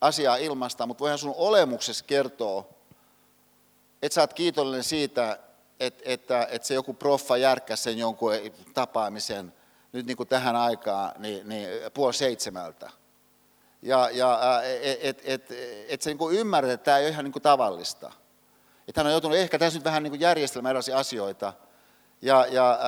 [0.00, 2.66] asiaa ilmasta, mutta voihan sun olemuksessa kertoa,
[4.02, 5.38] että sä oot kiitollinen siitä,
[5.86, 8.32] että, että, että se joku proffa järkkäsi sen jonkun
[8.74, 9.52] tapaamisen
[9.92, 12.90] nyt niin kuin tähän aikaan niin, niin puoli seitsemältä.
[13.82, 15.52] Ja, ja että et, et,
[15.88, 18.12] et se niin ymmärrät, että tämä ei ole ihan niin kuin tavallista.
[18.88, 21.52] Että hän on joutunut ehkä tässä nyt vähän niin kuin järjestelmään erilaisia asioita,
[22.22, 22.78] ja, ja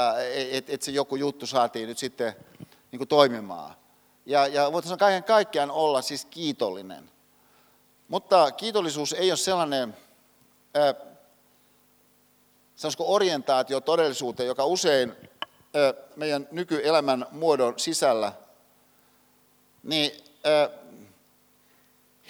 [0.50, 2.34] että et se joku juttu saatiin nyt sitten
[2.92, 3.74] niin kuin toimimaan.
[4.26, 7.10] Ja, ja voitaisiin kaiken kaikkiaan olla siis kiitollinen.
[8.08, 9.96] Mutta kiitollisuus ei ole sellainen,
[12.76, 15.12] sanoisiko orientaatio todellisuuteen, joka usein
[16.16, 18.32] meidän nykyelämän muodon sisällä,
[19.82, 20.12] niin
[20.46, 20.70] äh,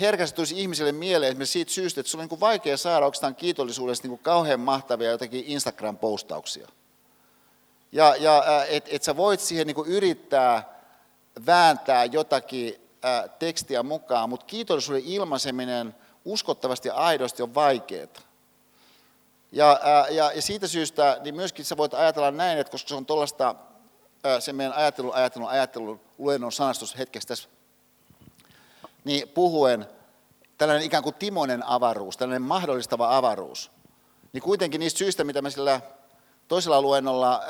[0.01, 4.19] herkästuisi ihmiselle mieleen esimerkiksi siitä syystä, että sulla on niin vaikea saada oikeastaan kiitollisuudesta niin
[4.19, 6.69] kauhean mahtavia jotakin Instagram-postauksia.
[7.93, 10.77] Ja, ja että et sä voit siihen niin yrittää
[11.47, 12.75] vääntää jotakin
[13.39, 18.26] tekstiä mukaan, mutta kiitollisuuden ilmaiseminen uskottavasti ja aidosti on vaikeaa.
[19.53, 19.81] Ja,
[20.11, 23.55] ja, ja siitä syystä niin myöskin sä voit ajatella näin, että koska se on tuollaista,
[24.39, 27.49] se meidän ajattelu, ajattelu, ajattelu, luennon sanastus hetkestä tässä,
[29.05, 29.87] niin puhuen
[30.59, 33.71] tällainen ikään kuin timoinen avaruus, tällainen mahdollistava avaruus,
[34.33, 35.81] niin kuitenkin niistä syistä, mitä me sillä
[36.49, 37.43] toisella luennolla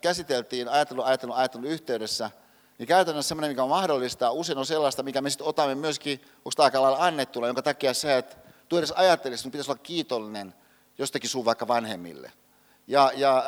[0.00, 2.30] käsiteltiin ajattelun, ajattelun, ajattelun yhteydessä,
[2.78, 6.62] niin käytännössä semmoinen, mikä on mahdollista, usein on sellaista, mikä me sitten otamme myöskin, onko
[6.62, 10.54] aika lailla annettuna, jonka takia sä et tuu edes ajattelisi, että pitäisi olla kiitollinen
[10.98, 12.32] jostakin sun vaikka vanhemmille.
[12.86, 13.44] Ja, ja,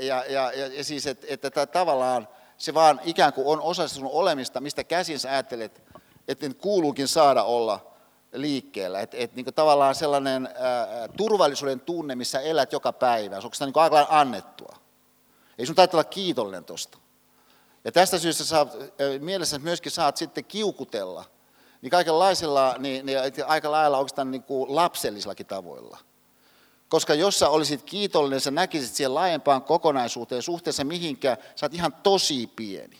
[0.00, 4.10] ja, ja, ja, ja siis, että, että tavallaan se vaan ikään kuin on osa sun
[4.12, 5.82] olemista, mistä käsin sä ajattelet,
[6.28, 7.94] että kuuluukin saada olla
[8.32, 9.00] liikkeellä.
[9.00, 13.72] Että et, niin tavallaan sellainen ää, turvallisuuden tunne, missä elät joka päivä, onko sitä niin
[13.76, 14.76] aika annettua.
[15.58, 16.98] Ei sun täytyy olla kiitollinen tuosta.
[17.84, 18.76] Ja tästä syystä saat,
[19.20, 21.24] mielessä myöskin saat sitten kiukutella,
[21.82, 25.98] niin kaikenlaisilla, niin, niin aika lailla oikeastaan niin kuin lapsellisillakin tavoilla.
[26.88, 31.92] Koska jos sä olisit kiitollinen, sä näkisit siihen laajempaan kokonaisuuteen suhteessa mihinkä, sä oot ihan
[31.92, 32.98] tosi pieni.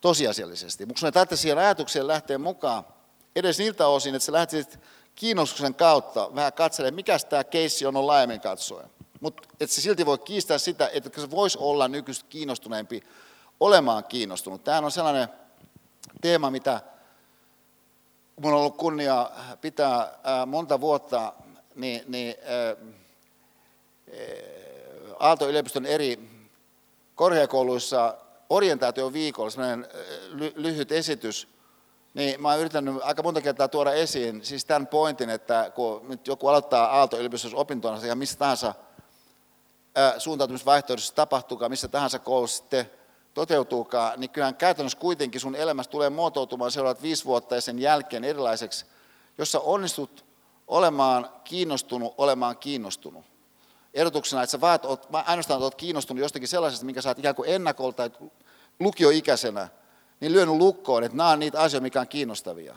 [0.00, 0.86] Tosiasiallisesti.
[0.86, 2.84] Mutta sun ei tarvitse siihen ajatukseen lähteä mukaan,
[3.36, 4.80] edes niiltä osin, että sä lähtisit
[5.14, 8.90] kiinnostuksen kautta vähän katselee, mikä tämä keissi on, on laajemmin katsoen.
[9.20, 13.02] Mutta et se silti voi kiistää sitä, että se voisi olla nykyistä kiinnostuneempi
[13.60, 14.64] olemaan kiinnostunut.
[14.64, 15.28] Tämä on sellainen
[16.20, 16.80] teema, mitä
[18.36, 21.32] minulla on ollut kunnia pitää monta vuotta
[21.78, 22.34] niin, niin,
[25.18, 26.28] Aalto-yliopiston eri
[27.14, 28.18] korkeakouluissa
[28.50, 29.86] orientaation viikolla, sellainen
[30.54, 31.48] lyhyt esitys,
[32.14, 36.26] niin mä oon yrittänyt aika monta kertaa tuoda esiin siis tämän pointin, että kun nyt
[36.26, 38.74] joku aloittaa Aalto-yliopistossa opintonsa ja missä tahansa
[40.18, 42.90] suuntautumisvaihtoehdossa tapahtuukaan, missä tahansa koulussa sitten
[43.34, 48.24] toteutuukaan, niin kyllähän käytännössä kuitenkin sun elämässä tulee muotoutumaan seuraavat viisi vuotta ja sen jälkeen
[48.24, 48.86] erilaiseksi,
[49.38, 50.27] jossa onnistut
[50.68, 53.24] olemaan kiinnostunut, olemaan kiinnostunut.
[53.94, 57.50] Ehdotuksena, että sä vaat, oot, ainoastaan olet kiinnostunut jostakin sellaisesta, minkä sä oot ikään kuin
[57.50, 58.28] ennakolta tai
[58.80, 59.68] lukioikäisenä,
[60.20, 62.76] niin lyönyt lukkoon, että nämä on niitä asioita, mikä on kiinnostavia.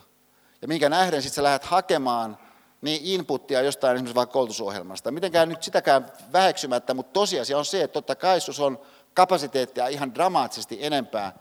[0.61, 2.37] Ja minkä nähden sitten sä lähdet hakemaan
[2.81, 5.11] niin inputtia jostain esimerkiksi vaikka koulutusohjelmasta.
[5.11, 8.79] Mitenkään nyt sitäkään väheksymättä, mutta tosiasia on se, että totta kai on
[9.13, 11.39] kapasiteettia ihan dramaattisesti enempää,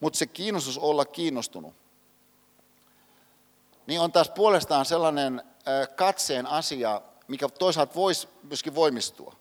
[0.00, 1.74] mutta se kiinnostus olla kiinnostunut,
[3.86, 5.42] niin on taas puolestaan sellainen
[5.96, 9.36] katseen asia, mikä toisaalta voisi myöskin voimistua.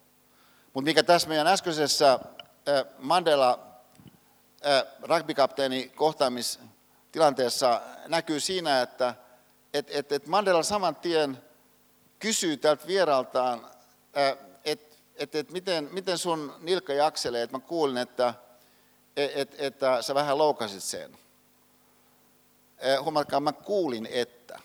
[0.74, 2.20] Mutta mikä tässä meidän äskeisessä
[3.00, 3.60] Mandela
[5.02, 9.16] rugbykapteeni kohtaamistilanteessa näkyy siinä, että
[9.74, 11.44] et, et, et Mandela saman tien
[12.20, 13.68] kysyy tältä vieraltaan,
[14.66, 18.34] että et, et miten, miten sun nilkka jakselee, että mä kuulin, että
[19.18, 21.18] et, et, että sä vähän loukasit sen.
[23.02, 24.60] Huomatkaa, mä kuulin, että.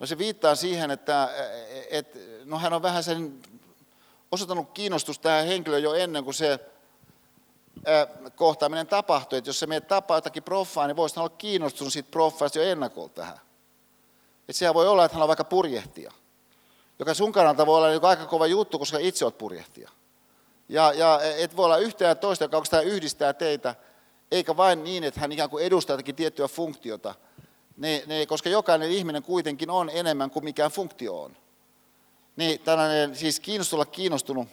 [0.00, 1.28] No se viittaa siihen, että
[1.90, 3.42] et, no hän on vähän sen
[4.32, 6.58] osoittanut kiinnostusta tähän henkilöön jo ennen kuin se
[8.34, 9.38] kohtaaminen tapahtui.
[9.38, 13.14] Että jos se menet tapaa jotakin proffaa, niin voisi olla kiinnostunut siitä proffaista jo ennakolta
[13.14, 13.40] tähän.
[14.48, 16.12] Että siellä voi olla, että hän on vaikka purjehtija,
[16.98, 19.90] joka sun kannalta voi olla niin aika kova juttu, koska itse olet purjehtija.
[20.68, 23.74] Ja, ja et voi olla yhtä ja toista, joka yhdistää teitä,
[24.30, 27.14] eikä vain niin, että hän ikään kuin edustaa jotakin tiettyä funktiota,
[27.80, 31.36] ne, ne, koska jokainen ihminen kuitenkin on enemmän kuin mikään funktio on.
[32.36, 34.48] Niin tällainen siis kiinnostulla kiinnostunut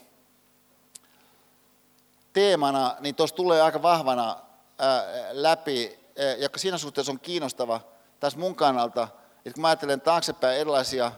[2.34, 4.38] teemana, niin tuossa tulee aika vahvana
[4.78, 7.82] ää, läpi, ää, joka siinä suhteessa on kiinnostava
[8.20, 11.12] tässä mun kannalta, että kun mä ajattelen taaksepäin erilaisia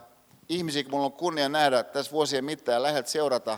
[0.50, 3.58] ihmisiä, kun mulla on kunnia nähdä tässä vuosien mittaan ja läheltä seurata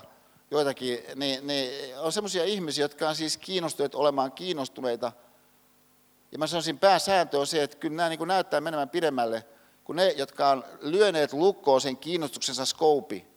[0.52, 5.12] joitakin, niin, niin on sellaisia ihmisiä, jotka on siis kiinnostuneet olemaan kiinnostuneita.
[6.32, 9.46] Ja mä sanoisin, pääsääntö on se, että kyllä nämä niin näyttää menemään pidemmälle
[9.84, 13.28] kuin ne, jotka on lyöneet lukkoon sen kiinnostuksensa skoupi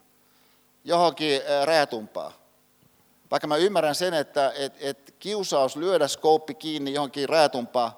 [0.84, 2.32] johonkin rajatumpaa.
[3.30, 7.92] Vaikka mä ymmärrän sen, että et, et kiusaus lyödä skouppi kiinni johonkin rajatumpaan,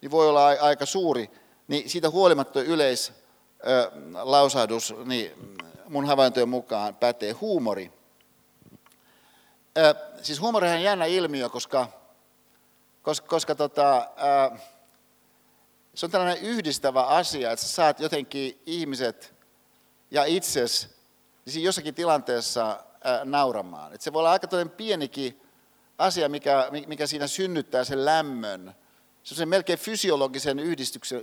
[0.00, 1.30] niin voi olla aika suuri,
[1.68, 5.56] niin siitä huolimatta yleislausahdus niin
[5.88, 7.92] mun havaintojen mukaan pätee huumori.
[9.78, 11.88] Ö, siis huumori on jännä ilmiö, koska,
[13.06, 14.10] koska, koska tota,
[15.94, 19.34] se on tällainen yhdistävä asia, että sä saat jotenkin ihmiset
[20.10, 20.88] ja itses
[21.46, 22.84] niin jossakin tilanteessa
[23.24, 23.94] nauramaan.
[23.94, 25.40] Et se voi olla aika pienikin
[25.98, 28.74] asia, mikä, mikä siinä synnyttää sen lämmön.
[29.22, 31.22] Se on se melkein fysiologisen yhdistyksen,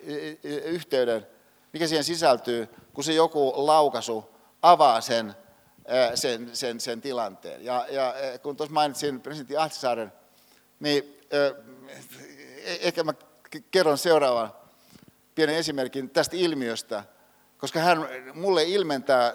[0.64, 1.28] yhteyden,
[1.74, 5.36] mikä siihen sisältyy, kun se joku laukasu avaa sen,
[6.16, 7.66] sen, sen, sen tilanteen.
[7.66, 10.14] Ja, ja kun tuossa mainitsin presidentti Ahtisaaren,
[10.80, 11.23] niin
[12.66, 13.14] ehkä mä
[13.72, 14.54] kerron seuraavan
[15.36, 17.04] pienen esimerkin tästä ilmiöstä,
[17.58, 19.34] koska hän mulle ilmentää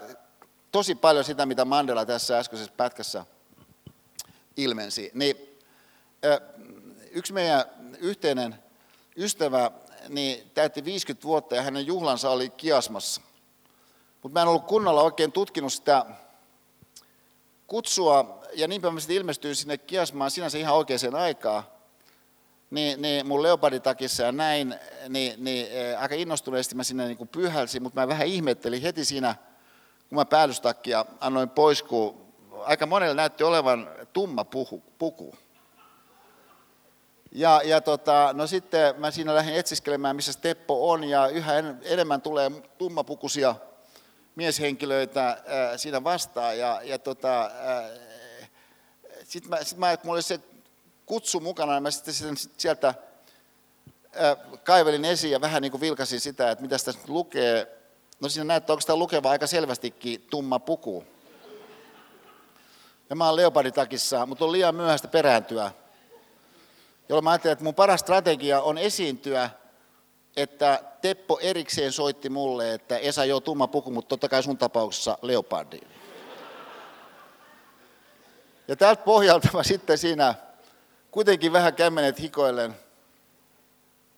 [0.73, 3.25] tosi paljon sitä, mitä Mandela tässä äskeisessä pätkässä
[4.57, 5.11] ilmensi.
[5.15, 5.59] Niin,
[7.11, 7.65] yksi meidän
[7.99, 8.55] yhteinen
[9.17, 9.71] ystävä
[10.09, 13.21] niin täytti 50 vuotta ja hänen juhlansa oli kiasmassa.
[14.23, 16.07] Mutta mä en ollut kunnolla oikein tutkinut sitä
[17.67, 21.63] kutsua, ja niinpä mä sitten ilmestyin sinne kiasmaan sinänsä ihan oikeaan aikaan.
[22.71, 24.75] Niin, niin mun leoparditakissa ja näin,
[25.09, 25.67] niin, niin
[25.99, 29.35] aika innostuneesti mä sinne niin pyhälsin, mutta mä vähän ihmettelin heti siinä–
[30.09, 32.29] kun mä päällystakkia annoin pois, kun
[32.65, 35.35] aika monella näytti olevan tumma puhu, puku.
[37.33, 41.53] Ja, ja tota, no sitten mä siinä lähdin etsiskelemään, missä Teppo on, ja yhä
[41.83, 43.55] enemmän tulee tummapukuisia
[44.35, 46.59] mieshenkilöitä ää, siinä vastaan.
[46.59, 47.51] Ja, ja tota,
[49.25, 50.41] sitten mä, sit mä, mulla oli se
[51.09, 52.15] kutsu mukana, ja mä sitten
[52.57, 52.95] sieltä
[54.15, 57.79] ää, kaivelin esiin ja vähän niin kuin vilkasin sitä, että mitä tässä lukee.
[58.21, 61.05] No siinä näyttää oikeastaan lukeva aika selvästikin tumma puku.
[63.11, 65.71] Ja mä oon leoparditakissa, mutta on liian myöhäistä perääntyä.
[67.09, 69.51] Jolloin mä ajattelin, että mun paras strategia on esiintyä
[70.39, 75.19] että Teppo erikseen soitti mulle, että Esa joo tumma puku, mutta totta kai sun tapauksessa
[75.23, 75.81] leopardi.
[78.69, 80.35] Ja tältä pohjalta mä sitten siinä
[81.11, 82.77] kuitenkin vähän kämmenet hikoillen,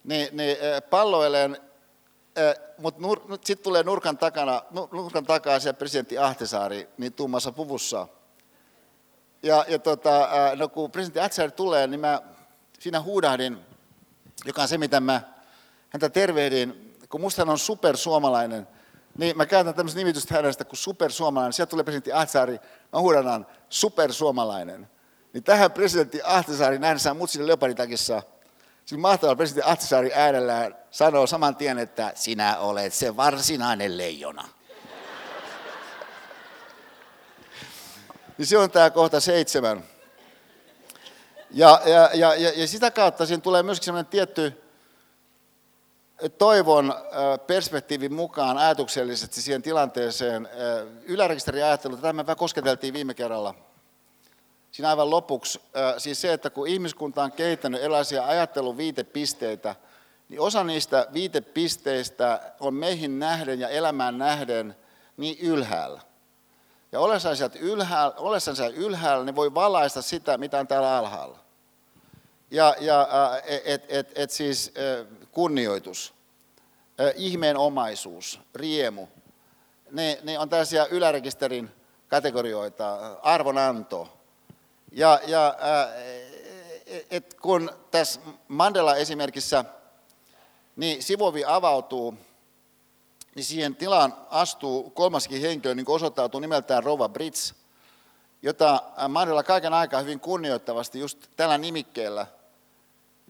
[0.05, 0.57] niin, niin
[0.91, 1.57] palloilen,
[2.79, 8.09] mutta nur, sitten tulee nurkan, takana, nurkan takaa se presidentti Ahtisaari niin tummassa puvussa.
[9.43, 12.23] Ja, ja tota, no kun presidentti Ahtisaari tulee, niin mä
[12.79, 13.59] siinä huudahdin,
[14.45, 15.21] joka on se, mitä mä
[15.91, 18.69] häntä tervehdin, kun musta hän on supersuomalainen,
[19.19, 21.53] niin mä käytän tämmöistä nimitystä hänestä kuin supersuomalainen.
[21.53, 22.59] Sieltä tulee presidentti Ahtisaari,
[22.93, 24.91] mä huudan supersuomalainen.
[25.33, 28.23] Niin tähän presidentti Ahtisaari nähdessään mut sinne leoparditakissa,
[28.85, 34.49] siinä mahtavalla presidentti Ahtisaari äänellään sanoo saman tien, että sinä olet se varsinainen leijona.
[38.39, 39.85] niin se on tämä kohta seitsemän.
[41.51, 44.63] Ja, ja, ja, ja, ja sitä kautta siinä tulee myöskin sellainen tietty
[46.39, 46.95] toivon
[47.47, 50.49] perspektiivin mukaan ajatuksellisesti siihen tilanteeseen.
[51.05, 53.55] Ylärekisteriajattelu, tätä me kosketeltiin viime kerralla.
[54.73, 55.61] Siinä aivan lopuksi,
[55.99, 59.75] siis se, että kun ihmiskunta on kehittänyt erilaisia ajattelun viitepisteitä,
[60.29, 64.77] niin osa niistä viitepisteistä on meihin nähden ja elämään nähden
[65.17, 66.01] niin ylhäällä.
[66.93, 71.39] Ja ollessaan sieltä ylhäällä, ollessaan siellä ylhäällä, niin voi valaista sitä, mitä on täällä alhaalla.
[72.51, 73.09] Ja, ja
[73.65, 74.73] et, et, et siis
[75.33, 76.15] kunnioitus,
[77.15, 79.07] ihmeenomaisuus, riemu,
[79.91, 81.71] ne, ne on tällaisia ylärekisterin
[82.09, 84.20] kategorioita, arvonanto.
[84.93, 85.57] Ja, ja
[87.11, 89.65] et kun tässä Mandela-esimerkissä
[90.77, 92.15] niin sivovi avautuu,
[93.35, 97.55] niin siihen tilaan astuu kolmaskin henkilö, niin kuin osoittautuu nimeltään Rova Brits,
[98.43, 102.27] jota Mandela kaiken aikaa hyvin kunnioittavasti just tällä nimikkeellä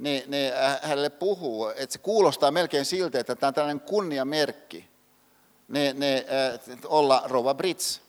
[0.01, 4.89] niin, niin hänelle puhuu, että se kuulostaa melkein siltä, että tämä on tällainen kunniamerkki,
[5.69, 6.25] niin, niin,
[6.85, 8.01] olla Rova Brits.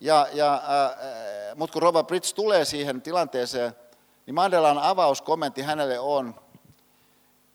[0.00, 3.72] Ja, ja, äh, mutta kun Rova Brits tulee siihen tilanteeseen,
[4.26, 6.34] niin Mandelan avauskommentti hänelle on,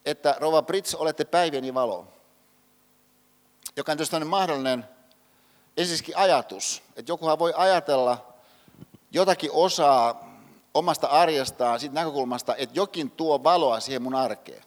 [0.05, 2.08] että Rova Brits, olette päivieni valo
[3.75, 4.86] joka on tietysti mahdollinen
[5.77, 8.34] ensinnäkin ajatus, että jokuhan voi ajatella
[9.12, 10.29] jotakin osaa
[10.73, 14.63] omasta arjestaan siitä näkökulmasta, että jokin tuo valoa siihen mun arkeen.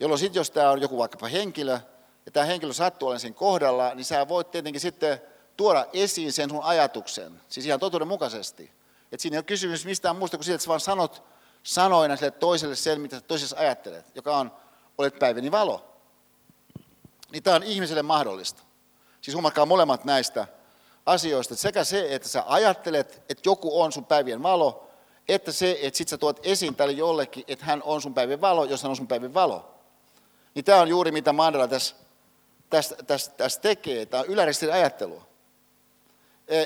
[0.00, 1.78] Jolloin sitten, jos tämä on joku vaikkapa henkilö,
[2.26, 5.20] ja tämä henkilö sattuu olemaan siinä kohdalla, niin sä voit tietenkin sitten
[5.56, 8.72] tuoda esiin sen sun ajatuksen, siis ihan totuudenmukaisesti.
[9.12, 11.22] Että siinä ei ole kysymys mistään muusta kuin siitä, että sä vaan sanot
[11.62, 14.52] sanoina sille toiselle sen, mitä toisessa ajattelet, joka on,
[14.98, 15.94] olet päiväni valo
[17.34, 18.62] niin tämä on ihmiselle mahdollista.
[19.20, 20.46] Siis huomatkaa molemmat näistä
[21.06, 21.56] asioista.
[21.56, 24.90] Sekä se, että sä ajattelet, että joku on sun päivien valo,
[25.28, 28.64] että se, että sit sä tuot esiin tälle jollekin, että hän on sun päivän valo,
[28.64, 29.74] jos hän on sun päivän valo.
[30.54, 31.94] Niin tämä on juuri mitä Mandela tässä,
[32.70, 34.06] tässä, tässä, tässä tekee.
[34.06, 35.26] Tämä on yläristin ajattelua.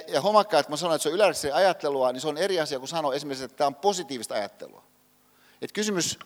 [0.09, 2.79] Ja huomakkaa, että mä sanoin, että se on yläristin ajattelua, niin se on eri asia
[2.79, 4.83] kuin sanoa esimerkiksi, että tämä on positiivista ajattelua.
[5.63, 6.19] Että kysymys,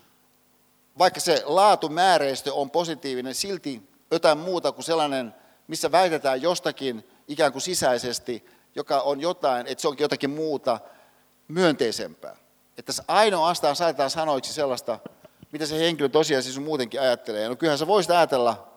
[0.99, 5.35] vaikka se laatumääreistö on positiivinen, silti jotain muuta kuin sellainen,
[5.69, 10.81] missä väitetään jostakin ikään kuin sisäisesti, joka on jotain, että se onkin jotakin muuta
[11.49, 12.37] myönteisempää.
[12.71, 14.99] Että tässä ainoastaan saatetaan sanoiksi sellaista,
[15.53, 17.49] mitä se henkilö tosiaan siis muutenkin ajattelee.
[17.49, 18.69] No kyllähän sä voisit ajatella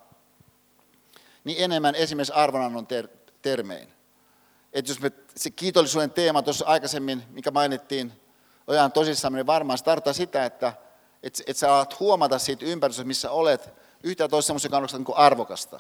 [1.44, 3.08] niin enemmän esimerkiksi arvonannon ter-
[3.42, 3.95] termein.
[4.76, 8.12] Että jos me, se kiitollisuuden teema tuossa aikaisemmin, mikä mainittiin,
[8.68, 10.74] ojaan tosissaan, niin varmaan se tarkoittaa sitä, että
[11.24, 15.80] et, et sä alat huomata siitä ympäristöstä, missä olet, yhtään toista semmoisen kannalta niin arvokasta.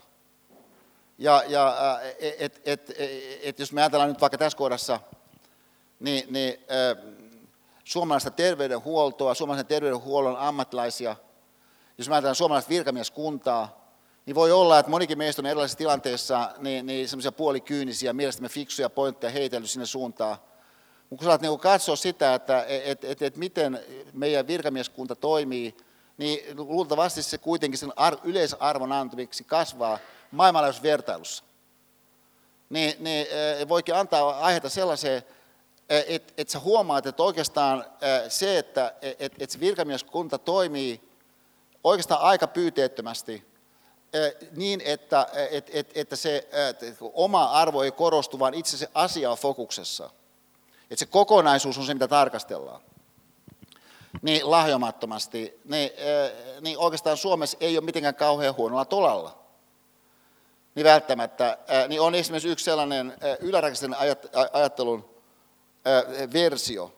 [1.17, 1.75] Ja, ja
[2.19, 2.91] et, et, et,
[3.43, 4.99] et, jos me ajatellaan nyt vaikka tässä kohdassa,
[5.99, 6.65] niin, niin
[7.83, 11.15] suomalaista terveydenhuoltoa, suomalaisen terveydenhuollon ammattilaisia,
[11.97, 13.84] jos me ajatellaan suomalaista virkamieskuntaa,
[14.25, 18.89] niin voi olla, että monikin meistä on erilaisissa tilanteissa niin, niin semmoisia puolikyynisiä, mielestämme fiksuja
[18.89, 20.37] pointteja heitellyt sinne suuntaan.
[21.09, 23.79] Mutta kun sä niin katsoa sitä, että et, et, et miten
[24.13, 25.77] meidän virkamieskunta toimii
[26.17, 29.99] niin luultavasti se kuitenkin sen ar- yleisarvon antamiksi kasvaa
[30.31, 31.43] maailmanlaajuisessa vertailussa.
[32.69, 33.27] Niin, niin
[33.69, 35.23] voikin antaa aiheita sellaiseen,
[35.89, 37.85] että et sä huomaat, että oikeastaan
[38.27, 41.01] se, että et, et se virkamieskunta toimii
[41.83, 43.54] oikeastaan aika pyyteettömästi
[44.55, 49.31] niin, että, et, et, että se että oma arvo ei korostu, vaan itse se asia
[49.31, 50.09] on fokuksessa.
[50.83, 52.81] Että se kokonaisuus on se, mitä tarkastellaan
[54.21, 55.91] niin lahjomattomasti, niin,
[56.61, 59.45] niin oikeastaan Suomessa ei ole mitenkään kauhean huonolla tolalla.
[60.75, 61.57] Niin välttämättä,
[61.87, 63.95] niin on esimerkiksi yksi sellainen ylärakenteisen
[64.53, 65.09] ajattelun
[66.33, 66.95] versio,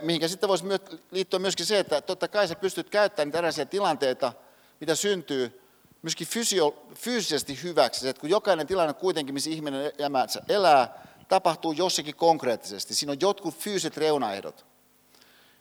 [0.00, 0.64] mihinkä sitten voisi
[1.10, 4.32] liittyä myöskin se, että totta kai sä pystyt käyttämään tällaisia tilanteita
[4.80, 5.65] mitä syntyy
[6.02, 8.08] myöskin fysio, fyysisesti hyväksi.
[8.08, 12.94] Että kun jokainen tilanne kuitenkin, missä ihminen elämänsä elää, tapahtuu jossakin konkreettisesti.
[12.94, 14.66] Siinä on jotkut fyysiset reunaehdot.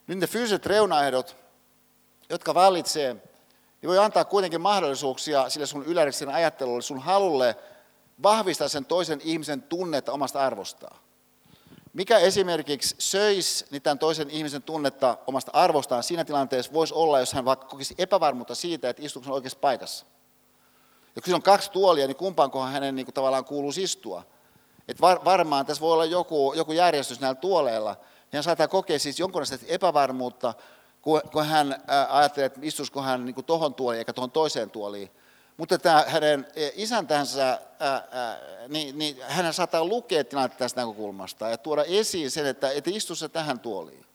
[0.08, 1.36] Nyt ne fyysiset reunaehdot,
[2.30, 3.14] jotka vallitsee,
[3.82, 7.56] niin voi antaa kuitenkin mahdollisuuksia sille sun yläriksen ajattelulle, sun halulle
[8.24, 10.98] vahvistaa sen toisen ihmisen tunnetta omasta arvostaan.
[11.94, 17.34] Mikä esimerkiksi söisi niin tämän toisen ihmisen tunnetta omasta arvostaan siinä tilanteessa voisi olla, jos
[17.34, 20.06] hän vaikka kokisi epävarmuutta siitä, että istuuko oikeassa paikassa.
[21.16, 24.24] Ja kun on kaksi tuolia, niin kumpaankohan hänen niin kuin, tavallaan kuuluisi istua.
[24.88, 27.90] Et var, varmaan tässä voi olla joku, joku järjestys näillä tuoleilla.
[28.32, 30.54] Ja hän saattaa kokea siis jonkunlaista epävarmuutta,
[31.02, 35.10] kun, kun hän ää, ajattelee, että istuisiko hän niin tuohon tuoliin eikä tuohon toiseen tuoliin.
[35.58, 38.38] Mutta tämä hänen e, isäntänsä, ää, ää,
[38.68, 43.16] niin, niin hän saattaa lukea tilannetta tästä näkökulmasta ja tuoda esiin sen, että et istu
[43.16, 44.06] se tähän tuoliin.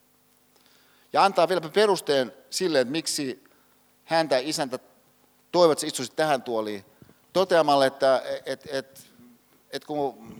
[1.12, 3.44] Ja antaa vielä perusteen sille, että miksi
[4.04, 4.78] häntä isäntä
[5.52, 6.84] toivot, että istuisit tähän tuoliin,
[7.32, 9.10] toteamalla, että et, et,
[9.70, 10.34] et kun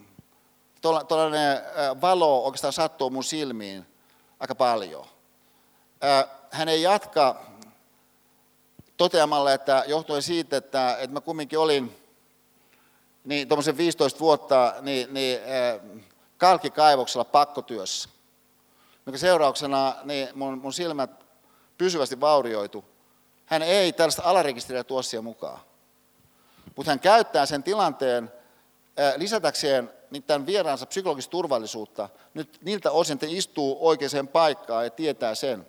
[0.80, 1.60] tuollainen
[2.00, 3.86] valo oikeastaan sattuu mun silmiin
[4.40, 5.06] aika paljon,
[6.50, 7.42] hän ei jatka
[8.96, 11.96] toteamalla, että johtuen siitä, että, että mä kumminkin olin
[13.24, 15.38] niin, 15 vuotta niin, niin,
[16.38, 18.08] kalkikaivoksella pakkotyössä,
[19.06, 21.10] minkä seurauksena niin mun, mun silmät
[21.78, 22.84] pysyvästi vaurioitu.
[23.46, 25.60] Hän ei tällaista alarekisteriä tuo mukaan.
[26.80, 28.32] Mutta hän käyttää sen tilanteen
[29.16, 35.34] lisätäkseen niin tämän vieraansa psykologista turvallisuutta nyt niiltä osin, että istuu oikeaan paikkaan ja tietää
[35.34, 35.66] sen.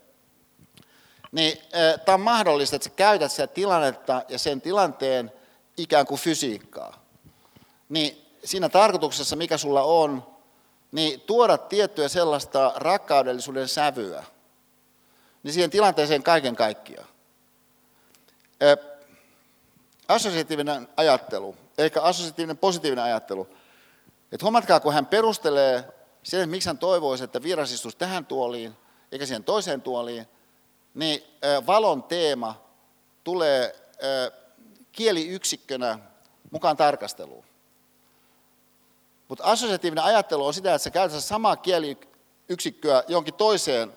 [1.32, 1.58] Niin
[2.06, 5.32] tämä on mahdollista, että sä käytät sitä tilannetta ja sen tilanteen
[5.78, 7.06] ikään kuin fysiikkaa.
[7.90, 10.28] Niin siinä tarkoituksessa, mikä sulla on,
[10.92, 14.24] niin tuoda tiettyä sellaista rakkaudellisuuden sävyä,
[15.44, 17.08] niin siihen tilanteeseen kaiken kaikkiaan
[20.14, 23.48] assosiatiivinen ajattelu, eikä assosiatiivinen positiivinen ajattelu.
[24.32, 25.94] Että huomatkaa, kun hän perustelee
[26.24, 28.74] sen, miksi hän toivoisi, että vieras istuisi tähän tuoliin,
[29.12, 30.28] eikä siihen toiseen tuoliin,
[30.94, 31.24] niin
[31.68, 32.62] valon teema
[33.24, 33.76] tulee
[34.92, 36.00] kieliyksikkönä
[36.52, 37.46] mukaan tarkasteluun.
[39.28, 43.94] Mutta assosiatiivinen ajattelu on sitä, että sä käytät samaa kieliyksikköä jonkin toiseen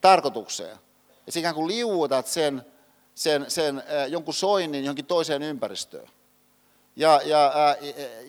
[0.00, 0.78] tarkoitukseen.
[1.28, 2.66] Sä ikään kuin liuutat sen
[3.18, 6.08] sen, sen jonkun soinnin johonkin toiseen ympäristöön.
[6.96, 7.52] Ja, ja,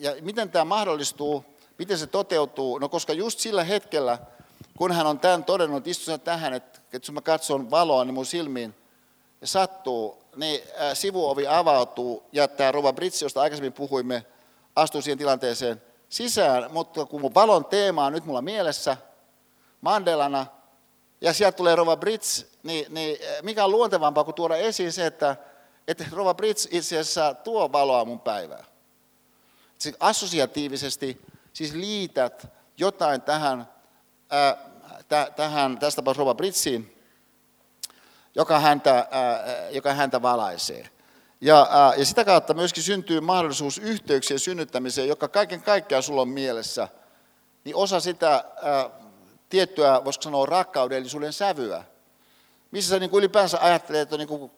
[0.00, 1.44] ja, ja miten tämä mahdollistuu,
[1.78, 2.78] miten se toteutuu?
[2.78, 4.18] No koska just sillä hetkellä,
[4.78, 8.14] kun hän on tämän todennut, että istun tähän, että, että jos mä katson valoa, niin
[8.14, 8.74] mun silmiin
[9.40, 10.60] ja sattuu, niin
[10.94, 14.26] sivuovi avautuu ja tämä Rova Britsi, josta aikaisemmin puhuimme,
[14.76, 18.96] astuu siihen tilanteeseen sisään, mutta kun mun valon teema on nyt mulla mielessä,
[19.80, 20.46] Mandelana,
[21.20, 25.06] ja sieltä tulee Rova Brits, niin, niin eh, mikä on luontevampaa kuin tuoda esiin se,
[25.06, 25.36] että,
[25.88, 28.64] että Rova Brits itse asiassa tuo valoa mun päivään.
[29.78, 31.20] Siis assosiatiivisesti
[31.52, 32.46] siis liität
[32.76, 33.68] jotain tähän,
[34.30, 34.56] ää,
[35.08, 36.96] tä, tähän tästä tapauksessa Rova Britsiin,
[38.34, 40.88] joka häntä, ää, joka häntä valaisee.
[41.40, 46.28] Ja, ää, ja sitä kautta myöskin syntyy mahdollisuus yhteyksien synnyttämiseen, joka kaiken kaikkiaan sulla on
[46.28, 46.88] mielessä.
[47.64, 48.90] Niin osa sitä ää,
[49.50, 51.84] tiettyä, voisiko sanoa, rakkaudellisuuden sävyä.
[52.70, 54.50] Missä sä niin kuin ylipäänsä ajattelet, että on niin kuin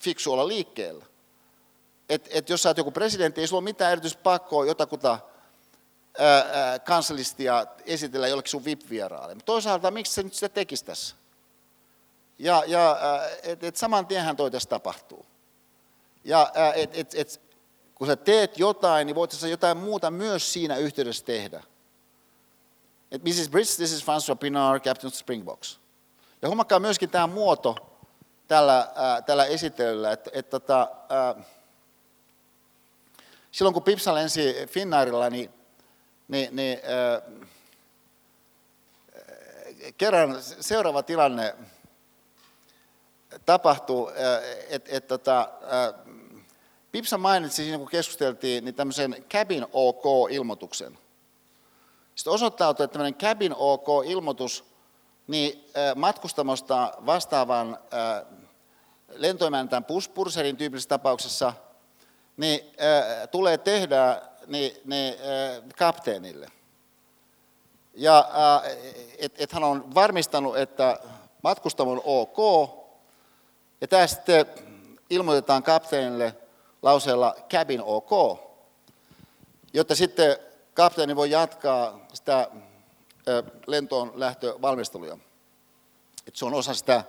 [0.00, 1.04] fiksu olla liikkeellä.
[2.08, 5.18] Et, et jos sä oot joku presidentti, ei sulla ole mitään erityistä pakkoa jotakuta
[6.84, 9.34] kansallistia esitellä jollekin sun VIP-vieraalle.
[9.34, 11.16] Mutta toisaalta, miksi se nyt sitä tekisi tässä?
[12.38, 12.98] Ja, ja
[13.42, 15.26] et, et saman tienhän toi tässä tapahtuu.
[16.24, 17.40] Ja et, et, et,
[17.94, 21.62] kun sä teet jotain, niin voit sä jotain muuta myös siinä yhteydessä tehdä.
[23.14, 23.48] Et Mrs.
[23.48, 25.78] Brits, this is François Pinard, Captain Springboks.
[26.42, 27.76] Ja huomakkaa myöskin tämä muoto
[28.48, 31.44] tällä, äh, tällä esittelyllä, että et, tota, äh,
[33.50, 35.50] silloin kun Pipsa lensi Finnairilla, niin,
[36.28, 37.22] niin, niin äh,
[39.98, 41.54] kerran seuraava tilanne
[43.46, 44.12] tapahtui,
[44.68, 45.48] että et, tota,
[46.92, 50.98] Pipsa mainitsi siinä, kun keskusteltiin, niin tämmöisen cabin OK-ilmoituksen.
[52.14, 54.64] Sitten osoittautui, että tämmöinen cabin OK-ilmoitus
[55.26, 57.78] niin matkustamosta vastaavan
[59.08, 59.84] lentoimäntän
[60.14, 61.52] Purserin tyypillisessä tapauksessa
[62.36, 62.60] niin,
[63.30, 65.14] tulee tehdä niin, niin,
[65.78, 66.48] kapteenille.
[67.94, 68.28] Ja
[69.18, 70.98] että et hän on varmistanut, että
[71.42, 72.70] matkustamo on ok,
[73.80, 74.46] ja tämä sitten
[75.10, 76.36] ilmoitetaan kapteenille
[76.82, 78.38] lauseella cabin ok,
[79.72, 80.36] jotta sitten
[80.74, 82.48] kapteeni voi jatkaa sitä
[83.66, 85.18] lentoon lähtövalmisteluja.
[86.26, 87.04] Et se on osa sitä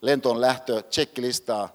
[0.00, 1.68] lentoon lähtö checklistaa,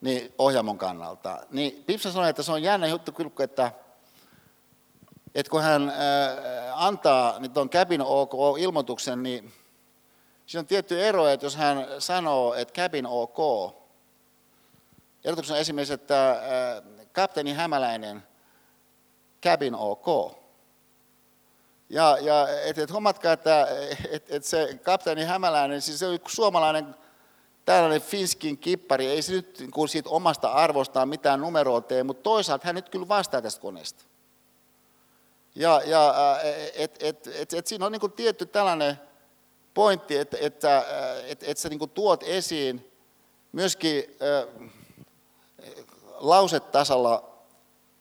[0.00, 1.46] niin ohjaamon kannalta.
[1.50, 3.72] Niin Pipsa sanoi, että se on jännä juttu kyllä, että,
[5.34, 5.92] että kun hän
[6.74, 9.52] antaa niin tuon cabin OK-ilmoituksen, niin
[10.46, 13.38] siinä on tietty ero, että jos hän sanoo, että cabin OK,
[15.24, 16.42] erotuksena esimerkiksi, että
[17.12, 18.27] kapteeni Hämäläinen,
[19.42, 20.38] cabin OK.
[21.90, 23.68] Ja, ja et, et huomatkaa, että
[24.10, 26.94] et, et se kapteeni Hämäläinen, siis se on suomalainen
[27.64, 32.22] tällainen Finskin kippari, ei se nyt niin kuin siitä omasta arvostaan mitään numeroa tee, mutta
[32.22, 34.04] toisaalta hän nyt kyllä vastaa tästä koneesta.
[35.54, 36.14] Ja, ja
[36.74, 39.00] et, et, et, et siinä on niin tietty tällainen
[39.74, 40.84] pointti, että, että,
[41.26, 42.92] että, että sä niin tuot esiin
[43.52, 44.68] myöskin äh,
[46.14, 47.38] lausetasalla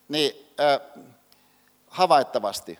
[0.07, 1.03] niin, äh,
[1.97, 2.79] havaittavasti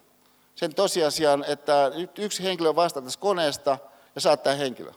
[0.55, 3.77] sen tosiasian, että yksi henkilö vastaa tästä koneesta
[4.15, 4.91] ja saattaa henkilö.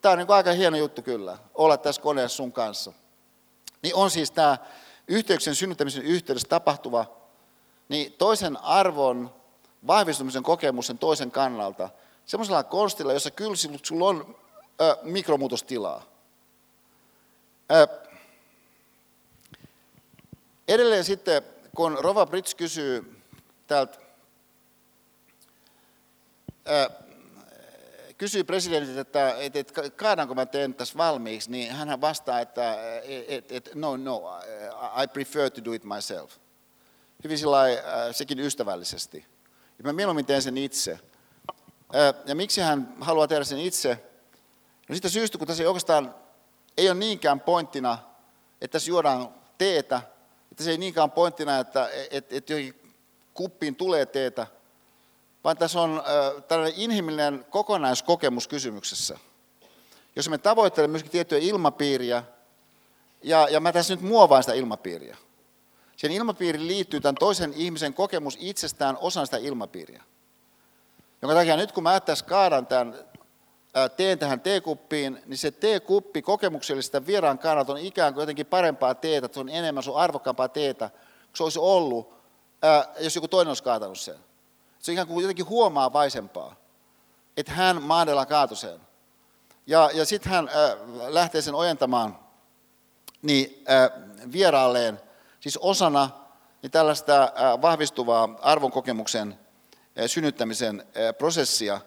[0.00, 2.92] Tämä on niin aika hieno juttu kyllä, olla tässä koneessa sun kanssa.
[3.82, 4.58] Niin on siis tämä
[5.08, 7.06] yhteyksien synnyttämisen yhteydessä tapahtuva
[7.88, 9.34] niin toisen arvon
[9.86, 11.90] vahvistumisen kokemus sen toisen kannalta
[12.26, 14.36] semmoisella konstilla, jossa kyllä sulla on
[14.80, 16.02] ö, mikromuutostilaa.
[17.72, 17.88] Ö,
[20.68, 21.42] edelleen sitten,
[21.76, 23.22] kun Rova Brits kysyy
[23.66, 23.98] täältä
[28.18, 32.76] kysyy presidentiltä, että, että, että kaadanko mä teen tässä valmiiksi, niin hän vastaa, että,
[33.28, 34.40] että, että no, no,
[35.02, 36.32] I prefer to do it myself.
[37.24, 37.58] Hyvin sillä
[38.12, 39.26] sekin ystävällisesti.
[39.78, 40.98] Ja mä mieluummin teen sen itse.
[42.26, 44.04] Ja miksi hän haluaa tehdä sen itse?
[44.88, 46.14] No siitä syystä, kun tässä ei oikeastaan
[46.76, 47.98] ei ole niinkään pointtina,
[48.60, 50.02] että tässä juodaan teetä,
[50.50, 52.54] että se ei niinkään pointtina, että, että, että
[53.34, 54.46] kuppiin tulee teetä,
[55.44, 56.02] vaan tässä on
[56.48, 59.18] tällainen inhimillinen kokonaiskokemus kysymyksessä.
[60.16, 62.22] Jos me tavoittelemme myöskin tiettyä ilmapiiriä,
[63.22, 65.16] ja, ja mä tässä nyt muovaan sitä ilmapiiriä.
[65.96, 70.02] Sen ilmapiiriin liittyy tämän toisen ihmisen kokemus itsestään osana sitä ilmapiiriä.
[71.22, 72.94] Jonka takia nyt kun mä tässä kaadan tämän
[73.96, 79.28] teen tähän teekuppiin, niin se teekuppi kokemuksellista vieraan kannalta on ikään kuin jotenkin parempaa teetä,
[79.32, 80.90] se on enemmän, se on arvokkaampaa teetä,
[81.26, 82.14] kun se olisi ollut,
[83.00, 84.16] jos joku toinen olisi kaatanut sen.
[84.78, 86.56] Se ikään kuin jotenkin huomaa vaisempaa,
[87.36, 88.80] että hän maadella kaatuseen.
[89.66, 90.54] Ja, ja sitten hän äh,
[91.08, 92.18] lähtee sen ojentamaan
[93.22, 93.90] niin, äh,
[94.32, 95.00] vieraalleen,
[95.40, 96.10] siis osana
[96.62, 99.38] niin tällaista äh, vahvistuvaa arvonkokemuksen
[99.98, 101.80] äh, synnyttämisen äh, prosessia.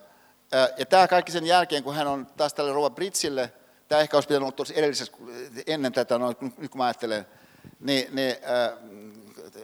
[0.54, 3.54] Äh, ja tämä kaikki sen jälkeen, kun hän on taas tälle Rova Britsille,
[3.88, 5.14] tämä ehkä olisi pitänyt olla tuossa edellisessä,
[5.68, 6.28] ennen tätä, no,
[6.58, 7.26] nyt kun mä ajattelen,
[7.80, 8.78] niin, niin äh,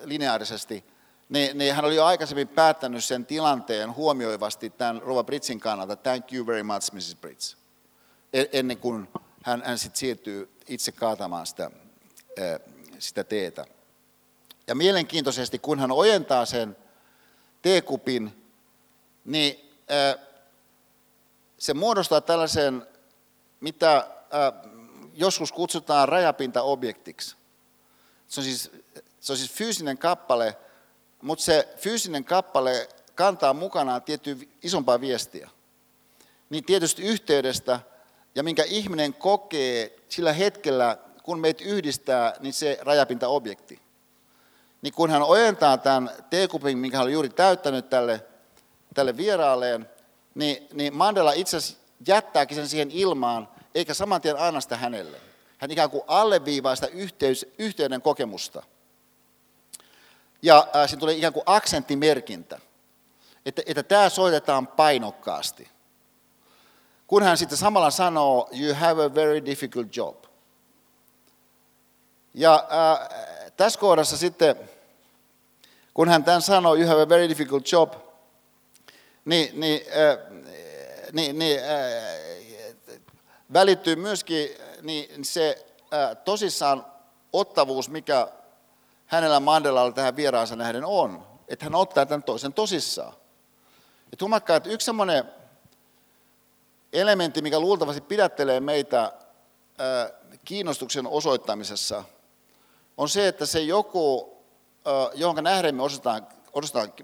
[0.03, 0.85] lineaarisesti–
[1.29, 6.33] niin, niin hän oli jo aikaisemmin päättänyt sen tilanteen huomioivasti tämän Rova Britsin kannalta, thank
[6.33, 7.17] you very much Mrs.
[7.21, 7.57] Brits,
[8.33, 9.07] e, ennen kuin
[9.43, 11.71] hän, hän sitten siirtyy itse kaatamaan sitä,
[12.99, 13.65] sitä teetä.
[14.67, 16.77] Ja mielenkiintoisesti, kun hän ojentaa sen
[17.61, 18.45] teekupin,
[19.25, 19.55] niin
[21.65, 22.87] se muodostaa tällaisen,
[23.59, 24.07] mitä
[25.13, 27.35] joskus kutsutaan rajapintaobjektiksi.
[28.27, 28.71] Se on siis,
[29.19, 30.57] se on siis fyysinen kappale,
[31.21, 35.49] mutta se fyysinen kappale kantaa mukanaan tiettyä isompaa viestiä.
[36.49, 37.79] Niin tietysti yhteydestä
[38.35, 43.81] ja minkä ihminen kokee sillä hetkellä, kun meitä yhdistää, niin se rajapintaobjekti.
[44.81, 48.25] Niin kun hän ojentaa tämän teekupin, minkä hän oli juuri täyttänyt tälle,
[48.93, 49.94] tälle vieraalleen,
[50.35, 55.17] niin, niin Mandela itse asiassa jättääkin sen siihen ilmaan, eikä saman tien anna sitä hänelle.
[55.57, 58.63] Hän ikään kuin alleviivaa sitä yhteys, yhteyden kokemusta–
[60.45, 62.59] ja äh, siinä tulee ikään kuin aksenttimerkintä,
[63.45, 65.69] että, että tämä soitetaan painokkaasti.
[67.07, 70.15] Kun hän sitten samalla sanoo, you have a very difficult job.
[72.33, 73.09] Ja äh,
[73.57, 74.55] tässä kohdassa sitten,
[75.93, 77.93] kun hän tämän sanoo, you have a very difficult job,
[79.25, 80.43] niin, niin, äh,
[81.13, 81.65] niin, niin äh,
[83.53, 84.49] välittyy myöskin
[84.81, 86.85] niin se äh, tosissaan
[87.33, 88.27] ottavuus, mikä
[89.05, 91.27] hänellä Mandelalla tähän vieraansa nähden on.
[91.47, 93.13] Että hän ottaa tämän toisen tosissaan.
[94.11, 95.23] Ja huomatkaa, että yksi semmoinen
[96.93, 99.13] elementti, mikä luultavasti pidättelee meitä
[100.45, 102.03] kiinnostuksen osoittamisessa,
[102.97, 104.37] on se, että se joku,
[105.13, 106.27] johon nähden me osoitetaan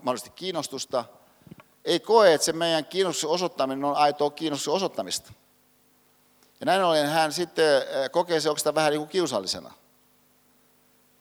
[0.01, 1.05] mahdollisesti kiinnostusta,
[1.85, 5.33] ei koe, että se meidän kiinnostuksen osoittaminen on aitoa kiinnostuksen osoittamista.
[6.59, 9.73] Ja näin ollen hän sitten kokee se oikeastaan vähän niin kuin kiusallisena.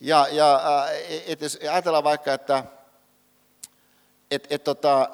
[0.01, 0.61] Ja, ja
[1.27, 2.65] et jos ajatellaan vaikka, että
[4.31, 5.11] et, et, tota,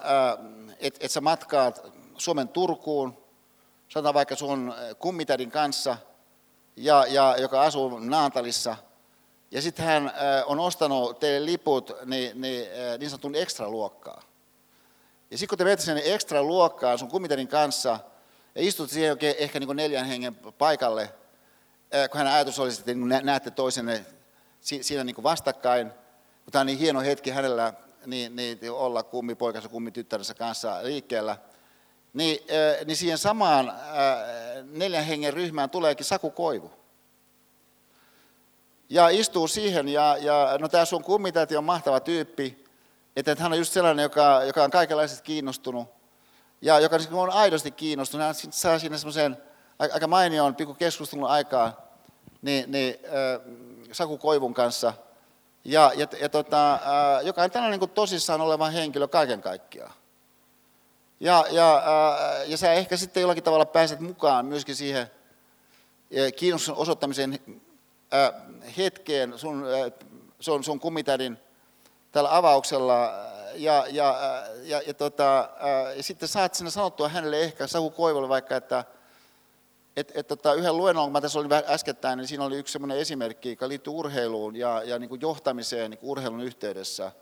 [0.80, 3.18] et, et sä matkaat Suomen Turkuun,
[3.88, 5.96] sanotaan vaikka sun kummitädin kanssa,
[6.76, 8.76] ja, ja, joka asuu Naantalissa.
[9.50, 10.12] Ja sitten hän
[10.46, 12.68] on ostanut teille liput niin, niin,
[12.98, 14.22] niin sanotun ekstra-luokkaa.
[15.30, 17.98] Ja sitten kun te menette sinne ekstra-luokkaan sun kumiterin kanssa
[18.54, 21.12] ja istut siihen oikein ehkä niin kuin neljän hengen paikalle,
[22.10, 24.06] kun hän ajatus olisi, että niin näette toisenne
[24.60, 27.72] siinä niin kuin vastakkain, mutta tämä on niin hieno hetki hänellä
[28.06, 31.36] niin, niin olla kummipoikansa kummityttärensä kanssa liikkeellä,
[32.12, 32.38] niin,
[32.84, 33.72] niin siihen samaan
[34.70, 36.72] neljän hengen ryhmään tuleekin Saku Koivu.
[38.88, 42.65] Ja istuu siihen, ja, ja no tämä sun kummitäti on mahtava tyyppi,
[43.16, 45.88] että, että hän on just sellainen, joka, joka on kaikenlaisesti kiinnostunut,
[46.60, 48.26] ja joka niin on aidosti kiinnostunut.
[48.26, 49.36] Hän saa siinä semmoisen
[49.78, 51.86] aika mainion pikku keskustelun aikaa
[52.42, 53.40] niin, niin, äh,
[53.92, 54.92] Saku Koivun kanssa,
[55.64, 56.80] ja, ja, ja tota, äh,
[57.26, 59.92] joka on tällainen niin tosissaan oleva henkilö kaiken kaikkiaan.
[61.20, 65.10] Ja, ja, äh, ja sä ehkä sitten jollakin tavalla pääset mukaan myöskin siihen
[66.36, 67.40] kiinnostuksen osoittamiseen
[68.14, 68.32] äh,
[68.76, 70.08] hetkeen sun, äh,
[70.40, 71.38] sun, sun kummitädin
[72.16, 73.10] tällä avauksella.
[73.54, 77.90] Ja, ja, äh, ja, ja, tota, äh, ja sitten saat sinne sanottua hänelle ehkä Sahu
[77.90, 78.84] Koivolle vaikka, että
[79.96, 82.98] et, et, tota, yhden luennon, kun mä tässä olin äskettäin, niin siinä oli yksi sellainen
[82.98, 87.12] esimerkki, joka liittyy urheiluun ja, ja niin kuin johtamiseen niin kuin urheilun yhteydessä.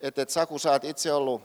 [0.00, 1.42] Että et, Saku, sä oot itse ollut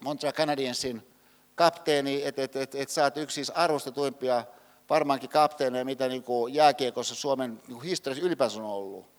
[0.00, 1.06] Montreal Canadiensin
[1.54, 4.44] kapteeni, että et, et, et sä oot yksi siis arvostetuimpia
[4.90, 9.13] varmaankin kapteeneja, mitä niin kuin jääkiekossa Suomen niin kuin historiassa ylipäänsä on ollut.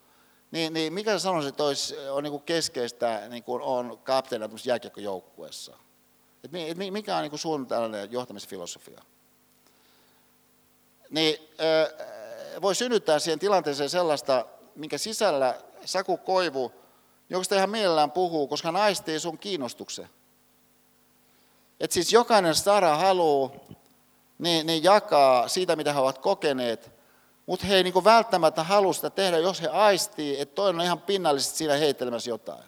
[0.52, 4.54] Niin, niin mikä sä sanoisit, että olisi, on niin kuin keskeistä niin kuin on kapteenina
[4.66, 5.78] jääkiekkojoukkueessa?
[6.44, 9.02] Et, et, mikä on niin sun tällainen johtamisfilosofia?
[11.10, 16.72] Niin äh, voi synnyttää siihen tilanteeseen sellaista, minkä sisällä Saku Koivu,
[17.30, 20.10] jonka ihan mielellään puhuu, koska hän aistii sun kiinnostuksen.
[21.80, 23.52] Että siis jokainen stara haluaa
[24.38, 26.95] niin, niin jakaa siitä, mitä he ovat kokeneet,
[27.46, 31.02] mutta he ei niin välttämättä halua sitä tehdä, jos he aistii, että toinen on ihan
[31.02, 32.64] pinnallisesti siinä heittelemässä jotain.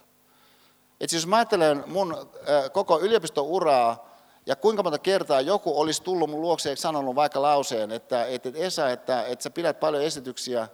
[1.01, 2.29] Et siis jos mä ajattelen mun
[2.71, 4.07] koko yliopistouraa
[4.45, 8.49] ja kuinka monta kertaa joku olisi tullut mun luokse ja sanonut vaikka lauseen, että, että
[8.55, 10.67] Esa, että, että sä pidät paljon esityksiä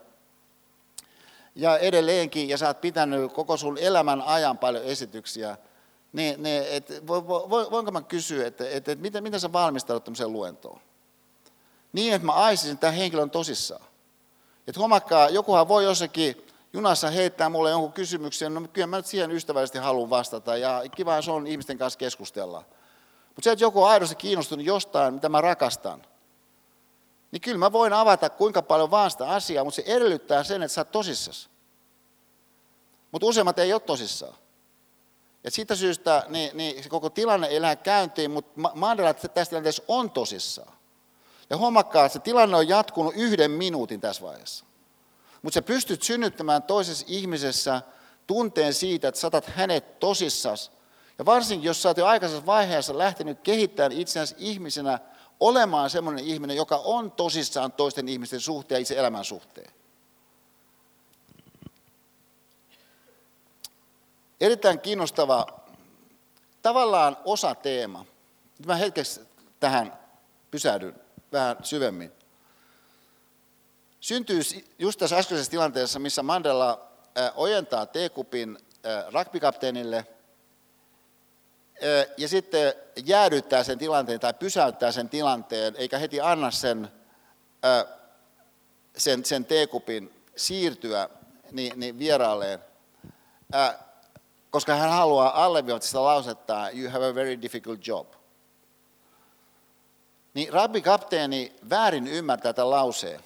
[1.55, 5.57] ja edelleenkin, ja sä oot pitänyt koko sun elämän ajan paljon esityksiä,
[6.13, 10.03] niin, niin et, vo, vo, voinko mä kysyä, että, että, että miten, miten sä valmistaudut
[10.03, 10.79] tämmöiseen luentoon?
[11.93, 13.85] Niin, että mä aisisin tämän henkilön tosissaan.
[14.67, 19.31] Että huomakkaa, jokuhan voi jossakin junassa heittää mulle jonkun kysymyksen, no kyllä mä nyt siihen
[19.31, 22.63] ystävällisesti haluan vastata, ja kiva se on ihmisten kanssa keskustella.
[23.27, 26.01] Mutta se, että joku on aidosti kiinnostunut jostain, mitä mä rakastan,
[27.31, 30.73] niin kyllä mä voin avata kuinka paljon vaan sitä asiaa, mutta se edellyttää sen, että
[30.73, 31.49] sä oot tosissasi.
[33.11, 34.35] Mutta useimmat ei ole tosissaan.
[35.43, 39.83] Ja siitä syystä niin, niin se koko tilanne ei lähde käyntiin, mutta Mandela tästä tilanteessa
[39.87, 40.73] on tosissaan.
[41.53, 44.65] Ja huomakkaa, se tilanne on jatkunut yhden minuutin tässä vaiheessa.
[45.41, 47.81] Mutta sä pystyt synnyttämään toisessa ihmisessä
[48.27, 50.71] tunteen siitä, että saatat hänet tosissas.
[51.17, 54.99] Ja varsinkin, jos sä oot jo aikaisessa vaiheessa lähtenyt kehittämään itseäsi ihmisenä
[55.39, 59.71] olemaan semmoinen ihminen, joka on tosissaan toisten ihmisten suhteen ja itse elämän suhteen.
[64.41, 65.45] Erittäin kiinnostava,
[66.61, 68.05] tavallaan osa teema.
[68.65, 69.21] Mä hetkeksi
[69.59, 69.99] tähän
[70.51, 72.11] pysähdyn vähän syvemmin.
[73.99, 74.41] Syntyy
[74.79, 76.87] just tässä äskeisessä tilanteessa, missä Mandela
[77.35, 78.57] ojentaa T-kupin
[79.13, 80.07] rugbykapteenille
[82.17, 82.73] ja sitten
[83.05, 86.91] jäädyttää sen tilanteen tai pysäyttää sen tilanteen, eikä heti anna sen,
[88.97, 91.09] sen, sen T-kupin siirtyä
[91.51, 92.59] niin, niin vieraalleen,
[94.49, 98.07] koska hän haluaa alleviivata sitä lausetta, you have a very difficult job.
[100.33, 103.19] Niin rabbi kapteeni väärin ymmärtää tämän lauseen.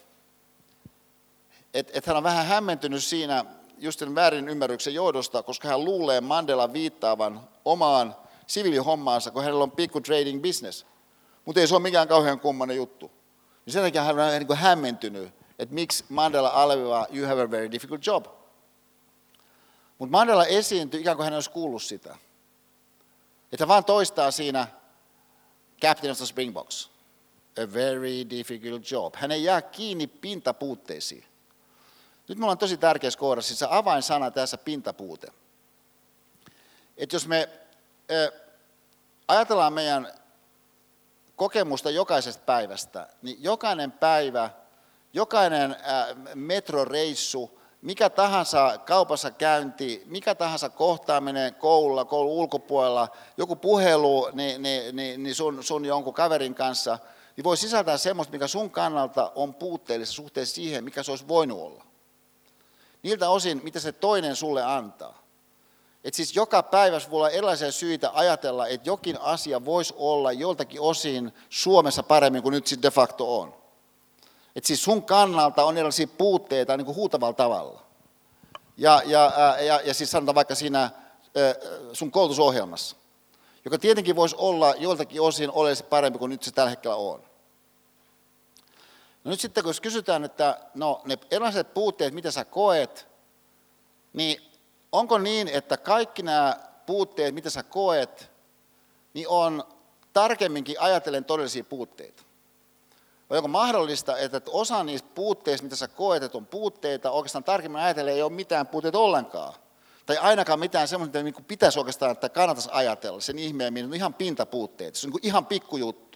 [1.74, 3.46] Että et hän on vähän hämmentynyt siinä
[3.78, 8.16] just sen väärin ymmärryksen johdosta, koska hän luulee Mandela viittaavan omaan
[8.48, 10.86] siviilihommaansa, kun hänellä on pikku trading business.
[11.46, 13.12] Mutta ei se ole mikään kauhean kummanen juttu.
[13.66, 17.52] Niin sen takia hän on niin kuin hämmentynyt, että miksi Mandela alleviivaa, you have a
[17.52, 18.26] very difficult job.
[19.98, 22.18] Mutta Mandela esiintyi ikään kuin hän olisi kuullut sitä.
[23.52, 24.68] Että hän vaan toistaa siinä
[25.82, 26.97] Captain of the Springboks
[27.58, 29.16] a very difficult job.
[29.16, 31.26] Hän ei jää kiinni pintapuutteisiin.
[32.28, 35.28] Nyt me ollaan tosi tärkeässä kohdassa, siis avainsana tässä pintapuute.
[36.98, 37.50] Että jos me
[38.12, 38.42] äh,
[39.28, 40.12] ajatellaan meidän
[41.36, 44.50] kokemusta jokaisesta päivästä, niin jokainen päivä,
[45.14, 54.30] jokainen äh, metroreissu, mikä tahansa kaupassa käynti, mikä tahansa kohtaaminen koululla, koulun ulkopuolella, joku puhelu
[54.34, 57.00] niin, niin, niin, niin sun, sun jonkun kaverin kanssa–
[57.38, 61.60] niin voi sisältää semmoista, mikä sun kannalta on puutteellista suhteessa siihen, mikä se olisi voinut
[61.60, 61.86] olla.
[63.04, 65.24] Niiltä osin, mitä se toinen sulle antaa.
[66.04, 70.82] Et siis joka päivä voi olla erilaisia syitä ajatella, että jokin asia voisi olla joltakin
[70.82, 73.54] osin Suomessa paremmin kuin nyt sitten de facto on.
[74.56, 77.82] Et siis sun kannalta on erilaisia puutteita niin kuin huutavalla tavalla.
[78.78, 79.32] Ja, ja,
[79.66, 80.92] ja, ja siis sanotaan vaikka siinä
[81.94, 82.96] sun koulutusohjelmassa,
[83.66, 87.27] joka tietenkin voisi olla joiltakin osin oleellisesti parempi kuin nyt se tällä hetkellä on.
[89.28, 93.08] No nyt sitten kun kysytään, että no ne erilaiset puutteet, mitä sä koet,
[94.14, 94.42] niin
[94.92, 98.32] onko niin, että kaikki nämä puutteet, mitä sä koet,
[99.14, 99.64] niin on
[100.14, 102.24] tarkemminkin ajatellen todellisia puutteita?
[103.30, 107.82] Vai onko mahdollista, että osa niistä puutteista, mitä sä koet, että on puutteita, oikeastaan tarkemmin
[107.82, 109.54] ajatellen ei ole mitään puutteita ollenkaan?
[110.06, 114.96] Tai ainakaan mitään semmoista, mitä pitäisi oikeastaan, että kannattaisi ajatella sen ihmeen, on ihan pintapuutteet.
[114.96, 116.07] Se on niin ihan pikkujuttu.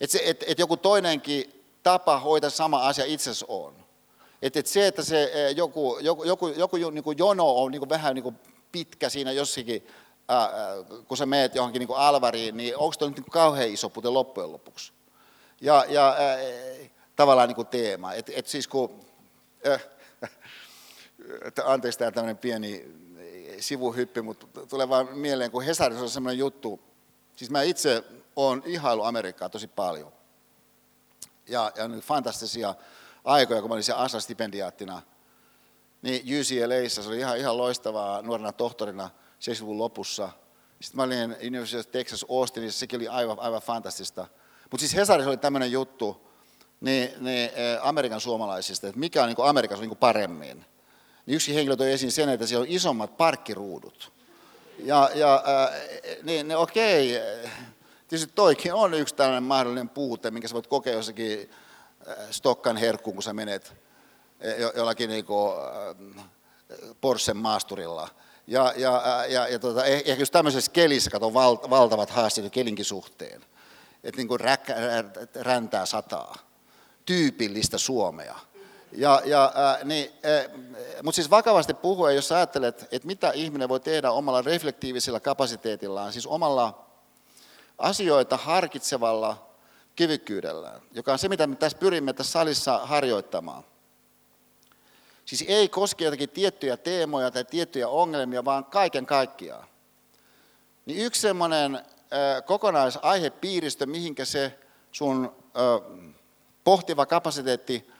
[0.00, 3.74] Että et, et joku toinenkin tapa hoitaa sama asia itse asiassa on.
[4.42, 7.80] Että et se, että se eh, joku, joku, joku, joku niin kuin jono on niin
[7.80, 8.36] kuin vähän niin kuin
[8.72, 9.86] pitkä siinä jossakin,
[10.28, 10.50] ää,
[11.08, 13.90] kun sä meet johonkin niin kuin alvariin, niin onko se nyt niin kuin kauhean iso
[13.90, 14.92] puute loppujen lopuksi?
[15.60, 16.38] Ja, ja ää,
[17.16, 18.12] tavallaan niin kuin teema.
[18.12, 19.00] Et, et siis kun,
[19.66, 19.86] äh,
[21.64, 22.84] anteeksi tämä tämmöinen pieni
[23.60, 26.80] sivuhyppi, mutta tulee vaan mieleen, kun Hesarissa on semmoinen juttu,
[27.36, 28.04] siis mä itse
[28.48, 30.12] olen ihailu Amerikkaa tosi paljon.
[31.48, 32.74] Ja, ja nyt fantastisia
[33.24, 35.02] aikoja, kun mä olin siellä ASA-stipendiaattina,
[36.02, 39.10] niin UCLAissa, se oli ihan, ihan loistavaa nuorena tohtorina
[39.40, 40.30] 70-luvun lopussa.
[40.80, 44.26] Sitten mä olin University of Texas Austinissa, sekin oli aivan, aivan fantastista.
[44.70, 46.30] Mutta siis Hesarissa oli tämmöinen juttu
[46.80, 47.50] niin, niin,
[47.82, 50.64] Amerikan suomalaisista, että mikä on niin Amerikassa niin paremmin.
[51.26, 54.12] Niin yksi henkilö toi esiin sen, että siellä on isommat parkkiruudut.
[54.78, 55.70] Ja, ja äh,
[56.22, 57.20] niin, niin okei,
[58.10, 61.50] tietysti toikin on yksi tällainen mahdollinen puute, minkä sä voit kokea jossakin
[62.30, 63.74] Stokkan herkkuun, kun sä menet
[64.74, 65.52] jollakin niin kuin,
[67.00, 68.08] Porschen maasturilla.
[68.46, 73.44] Ja, ja, ja, ja eh, ehkä just tämmöisessä kelissä, kato val, valtavat haasteet kelinkin suhteen.
[74.04, 74.76] Että niin kuin räkkä,
[75.34, 76.34] räntää sataa.
[77.06, 78.38] Tyypillistä Suomea.
[78.92, 83.80] Ja, ja, äh, niin, äh, Mutta siis vakavasti puhuen, jos ajattelet, että mitä ihminen voi
[83.80, 86.89] tehdä omalla reflektiivisella kapasiteetillaan, siis omalla
[87.80, 89.50] asioita harkitsevalla
[89.96, 93.64] kyvykkyydellään, joka on se, mitä me tässä pyrimme tässä salissa harjoittamaan.
[95.24, 99.68] Siis ei koske jotakin tiettyjä teemoja tai tiettyjä ongelmia, vaan kaiken kaikkiaan.
[100.86, 101.84] Niin yksi semmoinen
[102.46, 104.58] kokonaisaihepiiristö, mihinkä se
[104.92, 105.36] sun
[106.64, 107.90] pohtiva kapasiteetti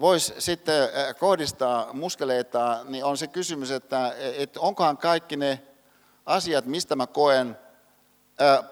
[0.00, 5.62] voisi sitten kohdistaa muskeleita, niin on se kysymys, että, että onkohan kaikki ne
[6.26, 7.58] asiat, mistä mä koen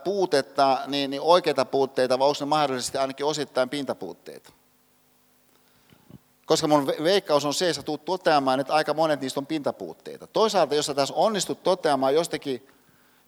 [0.04, 4.52] puutetta, niin, niin oikeita puutteita, vai onko ne mahdollisesti ainakin osittain pintapuutteita?
[6.46, 10.26] Koska mun veikkaus on se, että sä toteamaan, että aika monet niistä on pintapuutteita.
[10.26, 12.68] Toisaalta, jos sä taas onnistut toteamaan jostakin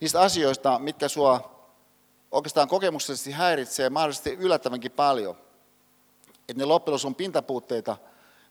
[0.00, 1.52] niistä asioista, mitkä sua
[2.30, 5.36] oikeastaan kokemuksellisesti häiritsee mahdollisesti yllättävänkin paljon,
[6.48, 7.96] että ne loppujen on pintapuutteita,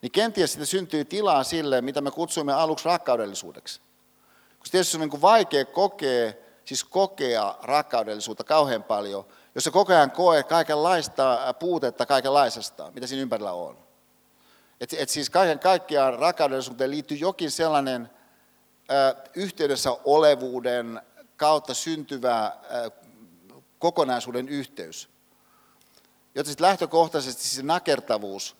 [0.02, 3.82] niin kenties sitten syntyy tilaa sille, mitä me kutsuimme aluksi rakkaudellisuudeksi.
[4.60, 6.34] Koska tietysti on niin vaikea kokea
[6.66, 13.22] siis kokea rakkaudellisuutta kauhean paljon, jos se koko ajan koe kaikenlaista puutetta kaikenlaisesta, mitä siinä
[13.22, 13.78] ympärillä on.
[14.82, 18.10] Et, et siis kaiken kaikkiaan rakkaudellisuuteen liittyy jokin sellainen
[18.92, 21.02] ö, yhteydessä olevuuden
[21.38, 22.92] kautta syntyvä ö,
[23.80, 25.10] kokonaisuuden yhteys.
[26.36, 28.56] Joten sitten lähtökohtaisesti se nakertavuus,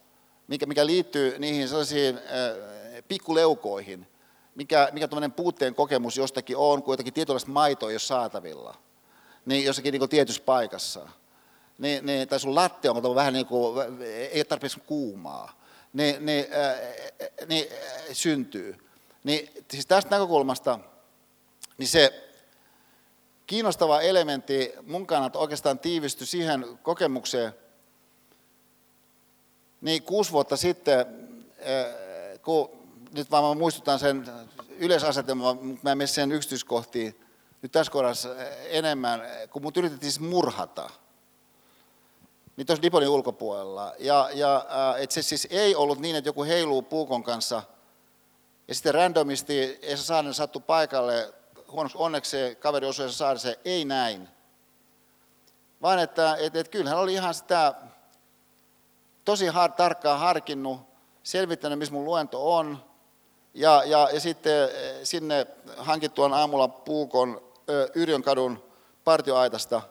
[0.48, 4.08] mikä, mikä liittyy niihin sellaisiin ö, pikkuleukoihin,
[4.56, 8.78] mikä, mikä tuommoinen puutteen kokemus jostakin on, kun jotakin tietynlaista maitoa ei ole saatavilla,
[9.46, 11.08] niin jossakin niin tietyssä paikassa,
[11.78, 15.62] niin, niin, tai sun latte on vähän niin kuin, ei ole tarpeeksi kuumaa,
[15.94, 16.80] niin, niin, äh,
[17.48, 18.76] niin äh, syntyy.
[19.24, 20.80] Niin, siis tästä näkökulmasta
[21.78, 22.28] niin se
[23.48, 27.54] kiinnostava elementti mun kannalta oikeastaan tiivistyi siihen kokemukseen,
[29.82, 31.06] niin kuusi vuotta sitten,
[32.44, 32.81] kun
[33.14, 34.26] nyt vaan mä muistutan sen
[34.78, 37.20] yleisasetelman, mutta mä en mene sen yksityiskohtiin
[37.62, 38.30] nyt tässä kohdassa
[38.70, 40.90] enemmän, kun mut yritettiin siis murhata.
[42.58, 43.94] Niin tuossa Diponin ulkopuolella.
[44.00, 44.66] Ja, ja
[44.98, 47.64] että se siis ei ollut niin, että joku heiluu puukon kanssa
[48.68, 51.34] ja sitten randomisti Esa Saarinen sattui paikalle,
[51.72, 54.30] huonoksi onneksi se kaveri osui Esa Saarisen, ei näin.
[55.82, 57.74] Vaan että et, et kyllähän oli ihan sitä
[59.26, 60.82] tosi har, tarkkaan harkinnut,
[61.24, 62.91] selvittänyt, missä mun luento on,
[63.54, 65.48] ja, ja, ja sitten eh, sinne
[65.78, 67.42] hankittuaan aamulla puukon
[67.96, 68.64] Yrjönkadun
[69.04, 69.82] partioaitasta,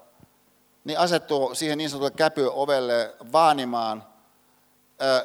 [0.84, 4.04] niin asettuu siihen niin sanotulle käpyovelle vaanimaan,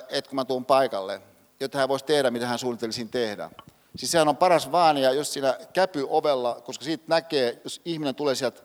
[0.09, 1.21] että kun mä tuun paikalle,
[1.59, 3.49] jotta hän voisi tehdä, mitä hän suunnittelisi tehdä.
[3.95, 8.61] Siis sehän on paras vaania just siinä käpyovella, koska siitä näkee, jos ihminen tulee sieltä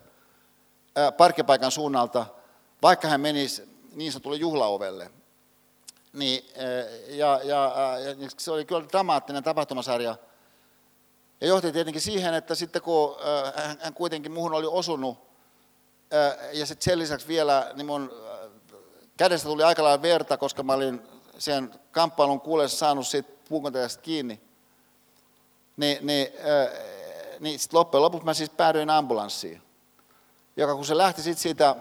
[1.17, 2.25] parkkipaikan suunnalta,
[2.81, 5.11] vaikka hän menisi niin sanotulle juhlaovelle.
[6.13, 6.49] Niin,
[7.07, 10.15] ja, ja, ja se oli kyllä dramaattinen tapahtumasarja.
[11.41, 13.15] Ja johti tietenkin siihen, että sitten kun
[13.79, 15.17] hän kuitenkin muuhun oli osunut,
[16.53, 18.11] ja sitten sen lisäksi vielä, niin mun
[19.17, 21.01] kädestä tuli aika lailla verta, koska mä olin
[21.37, 24.41] sen kamppailun kuuleessa saanut siitä puukontajasta kiinni.
[25.77, 26.27] Niin, niin,
[27.39, 29.61] niin sitten loppujen lopuksi mä siis päädyin ambulanssiin,
[30.57, 31.75] joka kun se lähti sitten siitä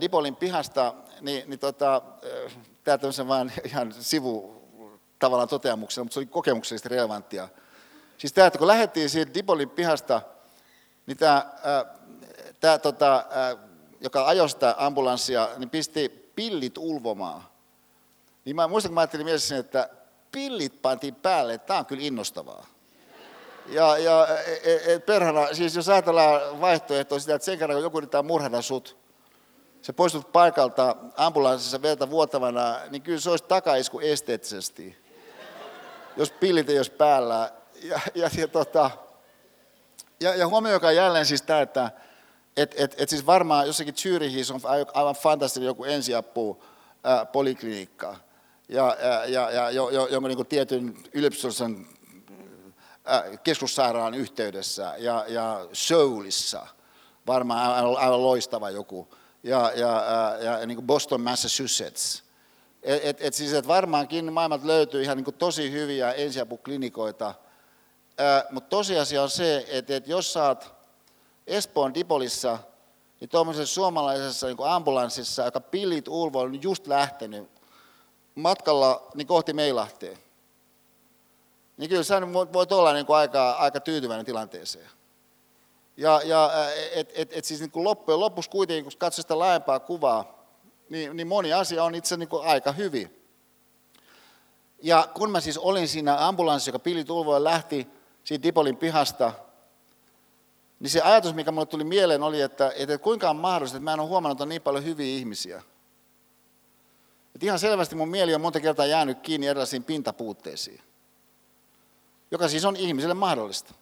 [0.00, 2.02] Dipolin pihasta, niin, niin tota,
[2.86, 4.62] tämä tämmöisen vaan ihan sivu
[5.18, 7.48] tavallaan toteamuksena, mutta se oli kokemuksellisesti relevanttia.
[8.18, 10.22] Siis tämä, että kun lähdettiin siitä Dipolin pihasta,
[11.06, 11.46] niin tämä,
[12.60, 13.24] tämä tota,
[14.00, 17.44] joka ajoi sitä ambulanssia, niin pisti pillit ulvomaan.
[18.44, 19.88] Niin mä muistan, kun mä ajattelin mielessäni, että
[20.32, 22.66] pillit pantiin päälle, että tämä on kyllä innostavaa.
[23.68, 27.82] Ja, ja et, e, et, perhana, siis jos ajatellaan vaihtoehtoa sitä, että sen kerran kun
[27.82, 29.05] joku yrittää murhata sut,
[29.86, 34.98] se poistut paikalta ambulanssissa verta vuotavana, niin kyllä se olisi takaisku esteettisesti,
[36.16, 37.52] jos pillit ei olisi päällä.
[37.82, 38.90] Ja, ja, ja, tota,
[40.20, 41.90] ja, ja huomioikaa jälleen siis tämä, että
[42.56, 44.60] et, et, et siis varmaan jossakin Zürichissä on
[44.94, 46.64] aivan fantastinen joku ensiapu
[47.32, 48.16] poliklinikka.
[48.68, 51.86] Ja, ja, ja, jo, jo, jonkun niin tietyn yliopistollisen
[53.44, 56.66] keskussairaalan yhteydessä ja, ja Soulissa,
[57.26, 59.08] varmaan aivan, aivan loistava joku,
[59.46, 60.04] ja, ja,
[60.42, 62.22] ja, ja niin kuin Boston, Massachusetts.
[62.82, 67.34] Et, et, et siis, et varmaankin maailmalta löytyy ihan niin kuin tosi hyviä ensiapuklinikoita,
[68.50, 70.74] mutta tosiasia on se, että, että jos saat
[71.46, 72.58] Espoon Dipolissa,
[73.20, 77.50] niin tuommoisessa suomalaisessa niin ambulanssissa, joka pillit ulvo on just lähtenyt
[78.34, 80.18] matkalla niin kohti Meilahteen,
[81.76, 82.20] niin kyllä sä
[82.52, 84.95] voit olla niin kuin aika, aika tyytyväinen tilanteeseen.
[85.96, 86.50] Ja, ja
[86.92, 90.44] et, et, et siis niin kuin loppujen lopuksi kuitenkin, kun katsoo sitä laajempaa kuvaa,
[90.88, 93.22] niin, niin moni asia on itse niin kuin aika hyvin.
[94.82, 97.86] Ja kun mä siis olin siinä ambulanssissa, joka pillit ulvoin lähti
[98.24, 99.32] siitä Dipolin pihasta,
[100.80, 103.92] niin se ajatus, mikä mulle tuli mieleen, oli, että, että kuinka on mahdollista, että mä
[103.92, 105.62] en ole huomannut, että on niin paljon hyviä ihmisiä.
[107.34, 110.80] Että ihan selvästi mun mieli on monta kertaa jäänyt kiinni erilaisiin pintapuutteisiin,
[112.30, 113.74] joka siis on ihmiselle mahdollista.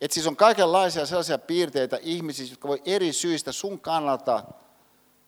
[0.00, 4.42] Että siis on kaikenlaisia sellaisia piirteitä ihmisiä, jotka voi eri syistä sun kannalta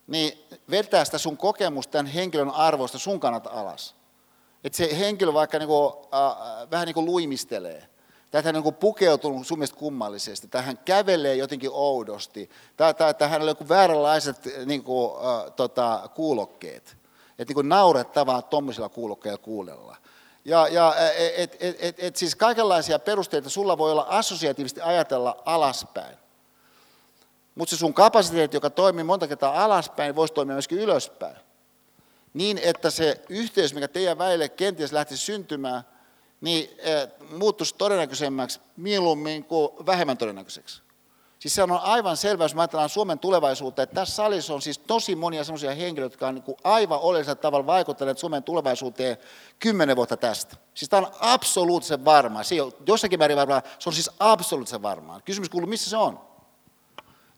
[0.06, 0.38] niin
[0.70, 3.94] vetää sitä sun kokemusta tämän henkilön arvosta sun kannalta alas.
[4.64, 7.88] Että se henkilö vaikka niin kuin, äh, vähän niin kuin luimistelee–
[8.30, 13.14] tai hän on niin pukeutunut sun mielestä kummallisesti, tai hän kävelee jotenkin oudosti, tai, tai,
[13.14, 14.36] tai hänellä on joku vääränlaiset
[14.66, 16.96] niin kuin, äh, tota, kuulokkeet.
[17.38, 19.96] Että niin naurettavaa tuommoisilla kuulokkeilla kuulella.
[20.46, 20.94] Ja, ja
[21.36, 26.16] et, et, et, et, siis kaikenlaisia perusteita sulla voi olla assosiaatiivisesti ajatella alaspäin.
[27.54, 31.36] Mutta se sun kapasiteetti, joka toimii monta kertaa alaspäin, voisi toimia myöskin ylöspäin.
[32.34, 35.82] Niin, että se yhteys, mikä teidän välille kenties lähtisi syntymään,
[36.40, 36.70] niin
[37.30, 40.82] muuttuisi todennäköisemmäksi mieluummin kuin vähemmän todennäköiseksi.
[41.46, 45.16] Siis se on aivan selvä, jos ajatellaan Suomen tulevaisuutta, että tässä salissa on siis tosi
[45.16, 49.16] monia sellaisia henkilöitä, jotka on niin aivan oleellisella tavalla vaikuttaneet Suomen tulevaisuuteen
[49.58, 50.56] kymmenen vuotta tästä.
[50.74, 52.42] Siis tämä on absoluuttisen varmaa.
[52.42, 55.20] Se on jossakin määrin varmaa, se on siis absoluuttisen varmaa.
[55.20, 56.20] Kysymys kuuluu, missä se on?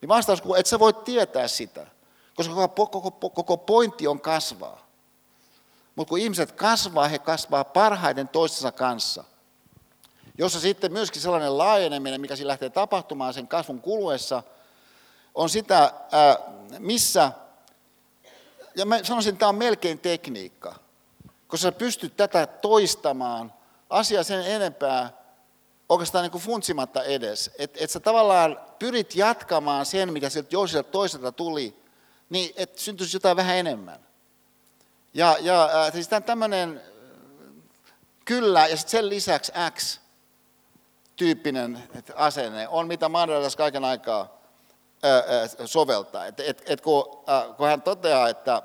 [0.01, 1.87] Niin vastaus kuuluu, että sä voit tietää sitä,
[2.35, 4.87] koska koko, koko, koko pointti on kasvaa.
[5.95, 9.23] Mutta kun ihmiset kasvaa, he kasvaa parhaiten toistensa kanssa.
[10.39, 14.43] Jossa sitten myöskin sellainen laajeneminen, mikä siinä lähtee tapahtumaan sen kasvun kuluessa,
[15.35, 15.93] on sitä,
[16.79, 17.31] missä,
[18.75, 20.75] ja mä sanoisin, että tämä on melkein tekniikka,
[21.47, 23.53] koska sä pystyt tätä toistamaan
[23.89, 25.13] asia sen enempää
[25.89, 27.51] oikeastaan niin kuin funtsimatta edes.
[27.57, 31.75] Että et sä tavallaan pyrit jatkamaan sen, mikä sieltä joiselta toiselta tuli,
[32.29, 33.99] niin että syntyisi jotain vähän enemmän.
[35.13, 36.81] Ja, ja äh, siis tämmöinen
[38.25, 39.99] kyllä ja sitten sen lisäksi X
[41.19, 41.83] tyyppinen
[42.15, 44.21] asenne on mitä Mandeladas kaiken aikaa
[45.05, 46.25] äh, äh, soveltaa.
[46.25, 47.23] Et, et, et kun,
[47.57, 48.61] kun hän toteaa, että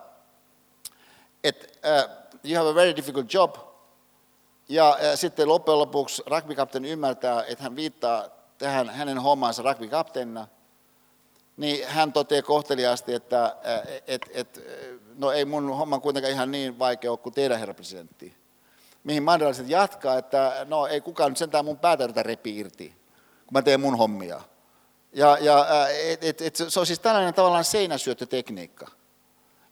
[1.44, 2.08] et, ää,
[2.44, 3.56] you have a very difficult job,
[4.68, 6.54] ja, ja sitten loppujen lopuksi rugby
[6.86, 8.28] ymmärtää, että hän viittaa
[8.58, 10.46] tähän hänen hommaansa rugby-kapteenina,
[11.56, 13.56] niin hän toteaa kohteliaasti, että
[14.06, 14.60] et, et,
[15.14, 18.43] no ei mun homma kuitenkaan ihan niin vaikea ole kuin teidän herra presidentti.
[19.04, 22.88] Mihin Mandela sitten jatkaa, että no ei kukaan nyt sentään mun päätä repi irti,
[23.46, 24.40] kun mä teen mun hommia.
[25.12, 28.86] Ja, ja et, et, et, se on siis tällainen tavallaan seinäsyöttötekniikka.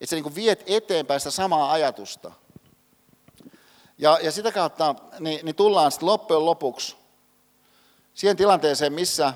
[0.01, 2.33] Että sä niin viet eteenpäin sitä samaa ajatusta.
[3.99, 6.97] Ja, ja sitä kautta niin, niin tullaan sitten loppujen lopuksi
[8.15, 9.35] siihen tilanteeseen, missä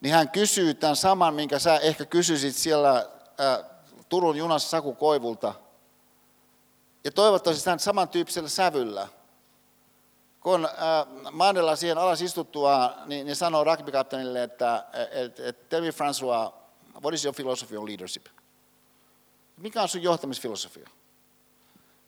[0.00, 3.06] niin hän kysyy tämän saman, minkä sä ehkä kysyisit siellä
[3.38, 3.64] ää,
[4.08, 5.54] Turun junassa Saku Koivulta.
[7.04, 9.08] Ja toivottavasti tämän samantyyppisellä sävyllä.
[10.40, 15.90] Kun ää, Mandela siihen alas istuttua, niin, niin sanoo rugbykapteenille, että et, et, tell me
[15.90, 16.52] François,
[17.02, 18.26] what is your philosophy on leadership?
[19.56, 20.88] Mikä on sun johtamisfilosofia?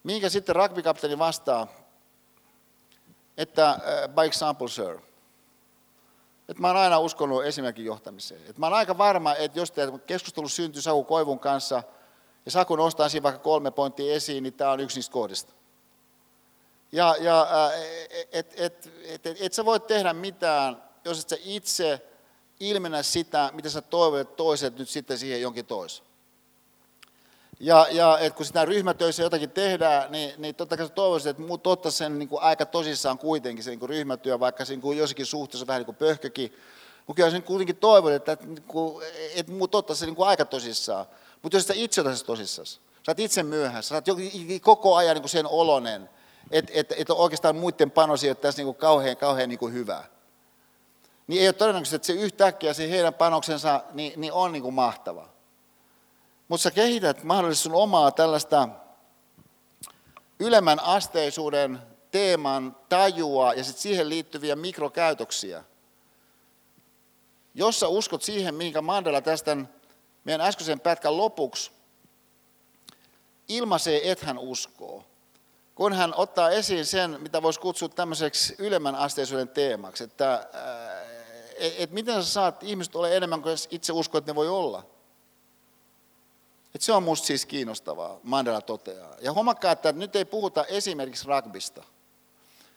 [0.03, 1.66] Minkä sitten rugbykapteeni vastaa,
[3.36, 3.78] että
[4.14, 4.99] by example, sir.
[6.49, 8.40] Että mä oon aina uskonut esimerkin johtamiseen.
[8.40, 9.72] Että mä oon aika varma, että jos
[10.07, 11.82] keskustelu syntyy Saku Koivun kanssa,
[12.47, 15.53] ja Saku nostaa siinä vaikka kolme pointtia esiin, niin tämä on yksi niistä kohdista.
[16.92, 17.49] Ja, ja
[18.32, 22.07] et, et, et, et, et sä voit tehdä mitään, jos et sä itse
[22.61, 26.07] ilmennä sitä, mitä sä toivot, että toiset nyt sitten siihen jonkin toisen.
[27.61, 31.66] Ja, ja et kun sitä ryhmätöissä jotakin tehdään, niin, niin totta kai toivoisin, että muut
[31.66, 34.99] ottaisi sen niin kuin aika tosissaan kuitenkin, se niin kuin ryhmätyö, vaikka se niin kuin
[34.99, 36.53] jossakin suhteessa vähän niin kuin pöhkökin.
[37.07, 38.47] Mutta kyllä sen kuitenkin toivon, että, että,
[39.34, 41.07] että muut ottaisi sen niin kuin aika tosissaan.
[41.47, 45.28] Mutta jos sä itse otat tosissaan, sä oot itse myöhässä, sä oot koko ajan niin
[45.28, 46.11] sen olonen,
[46.51, 49.72] että et, et oikeastaan muiden panos ei ole tässä niin kuin kauhean, kauhean niin kuin
[49.72, 50.05] hyvää.
[51.26, 54.74] Niin ei ole todennäköistä, että se yhtäkkiä se heidän panoksensa niin, niin on niin kuin
[54.74, 55.28] mahtava.
[56.49, 58.68] Mutta sä kehität mahdollisesti sun omaa tällaista
[60.38, 61.78] ylemmän asteisuuden
[62.11, 65.64] teeman tajua ja sitten siihen liittyviä mikrokäytöksiä.
[67.55, 69.57] Jos sä uskot siihen, minkä Mandela tästä
[70.27, 71.70] meidän äskeisen pätkän lopuksi
[73.49, 75.05] ilmaisee, että hän uskoo,
[75.74, 80.49] kun hän ottaa esiin sen, mitä voisi kutsua tämmöiseksi ylemmän asteisuuden teemaksi, että
[81.59, 84.83] et, et miten sä saat ihmiset ole enemmän kuin itse uskot, että ne voi olla–
[86.77, 89.14] et se on musta siis kiinnostavaa, Mandela toteaa.
[89.20, 91.83] Ja huomakkaa, että nyt ei puhuta esimerkiksi rugbysta.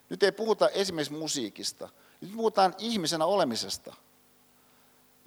[0.09, 1.89] Nyt ei puhuta esimerkiksi musiikista.
[2.21, 3.95] Nyt puhutaan ihmisenä olemisesta.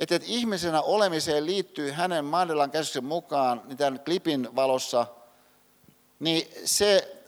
[0.03, 5.07] Että et ihmisenä olemiseen liittyy hänen Mandelan käsityksen mukaan, niin tämän klipin valossa,
[6.21, 7.23] niin se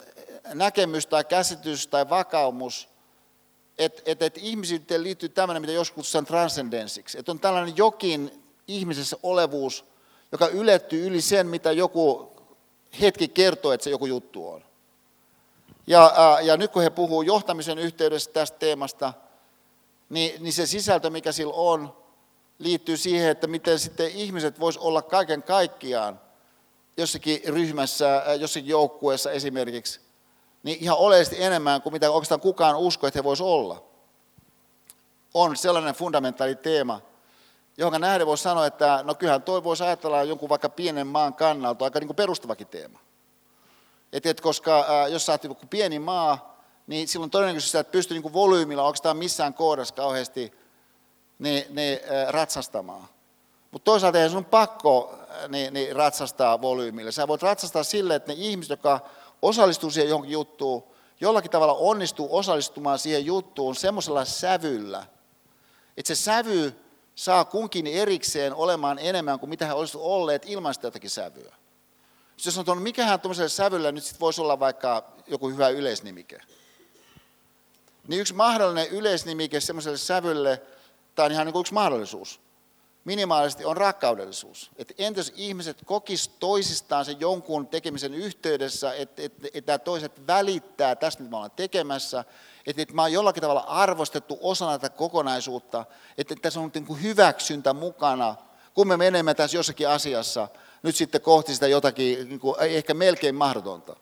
[0.54, 2.88] näkemys tai käsitys tai vakaumus,
[3.78, 7.18] että et, et ihmisyyteen liittyy tämmöinen, mitä joskus kutsutaan transcendenssiksi.
[7.18, 9.84] Että on tällainen jokin ihmisessä olevuus,
[10.32, 12.32] joka ylettyy yli sen, mitä joku
[13.00, 14.64] hetki kertoo, että se joku juttu on.
[15.86, 19.12] Ja, ja nyt kun he puhuu johtamisen yhteydessä tästä teemasta,
[20.08, 22.03] niin, niin se sisältö, mikä sillä on,
[22.58, 26.20] liittyy siihen, että miten sitten ihmiset vois olla kaiken kaikkiaan
[26.96, 30.00] jossakin ryhmässä, jossakin joukkueessa esimerkiksi,
[30.62, 33.82] niin ihan oleellisesti enemmän kuin mitä oikeastaan kukaan uskoo, että he voisi olla.
[35.34, 37.00] On sellainen fundamentaali teema,
[37.76, 41.84] johon nähden voisi sanoa, että no kyllähän toi voisi ajatella jonkun vaikka pienen maan kannalta
[41.84, 42.98] aika niin kuin perustavakin teema.
[44.12, 48.32] Et, et koska ää, jos sä oot pieni maa, niin silloin todennäköisesti että pystyy niin
[48.32, 50.52] volyymilla oikeastaan missään kohdassa kauheasti
[51.38, 53.08] ne ää, ratsastamaan.
[53.70, 55.18] Mutta toisaalta ei sun pakko
[55.48, 57.12] niin, niin ratsastaa volyymilla.
[57.12, 59.00] Sä voit ratsastaa sille, että ne ihmiset, jotka
[59.42, 60.84] osallistuu siihen johonkin juttuun,
[61.20, 65.06] jollakin tavalla onnistuu osallistumaan siihen juttuun semmoisella sävyllä,
[65.96, 66.74] että se sävy
[67.14, 71.54] saa kunkin erikseen olemaan enemmän kuin mitä he olisivat olleet ilman sitä jotakin sävyä.
[72.44, 76.40] Jos on tuonut, mikähän tuollaiselle sävyllä nyt sit voisi olla vaikka joku hyvä yleisnimike.
[78.08, 80.62] Niin yksi mahdollinen yleisnimike semmoiselle sävylle,
[81.14, 82.40] tämä on ihan niin yksi mahdollisuus,
[83.04, 84.70] minimaalisesti on rakkaudellisuus.
[84.76, 91.22] Että entäs ihmiset kokis toisistaan sen jonkun tekemisen yhteydessä, että, että, että toiset välittää tästä,
[91.22, 92.24] mitä me ollaan tekemässä,
[92.66, 95.84] että, että mä oon jollakin tavalla arvostettu osana tätä kokonaisuutta,
[96.18, 98.36] että tässä on niin kuin hyväksyntä mukana,
[98.74, 100.48] kun me menemme tässä jossakin asiassa
[100.82, 103.96] nyt sitten kohti sitä jotakin niin kuin ehkä melkein mahdotonta.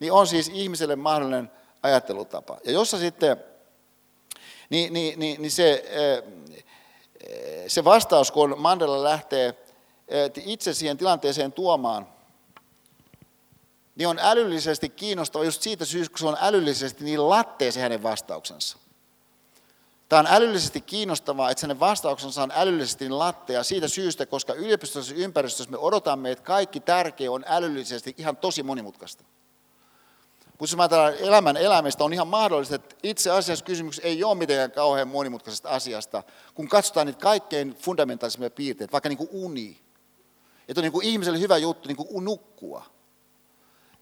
[0.00, 1.50] Niin on siis ihmiselle mahdollinen
[1.82, 2.58] ajattelutapa.
[2.64, 3.36] Ja jossa sitten,
[4.70, 5.84] niin, niin, niin, niin se,
[7.68, 9.54] se vastaus, kun Mandela lähtee
[10.44, 12.08] itse siihen tilanteeseen tuomaan,
[13.96, 18.02] niin on älyllisesti kiinnostava just siitä syystä, kun se on älyllisesti niin lattea se hänen
[18.02, 18.78] vastauksensa.
[20.08, 25.22] Tämä on älyllisesti kiinnostavaa, että hänen vastauksensa on älyllisesti niin lattea siitä syystä, koska yliopistollisessa
[25.22, 29.24] ympäristössä me odotamme, että kaikki tärkeä on älyllisesti ihan tosi monimutkaista.
[30.58, 34.72] Mutta jos ajatellaan elämän elämistä, on ihan mahdollista, että itse asiassa kysymys ei ole mitenkään
[34.72, 36.22] kauhean monimutkaisesta asiasta,
[36.54, 39.80] kun katsotaan niitä kaikkein fundamentaalisimpia piirteitä, vaikka niin kuin uni.
[40.68, 42.84] Että on niin kuin ihmiselle hyvä juttu niin kuin nukkua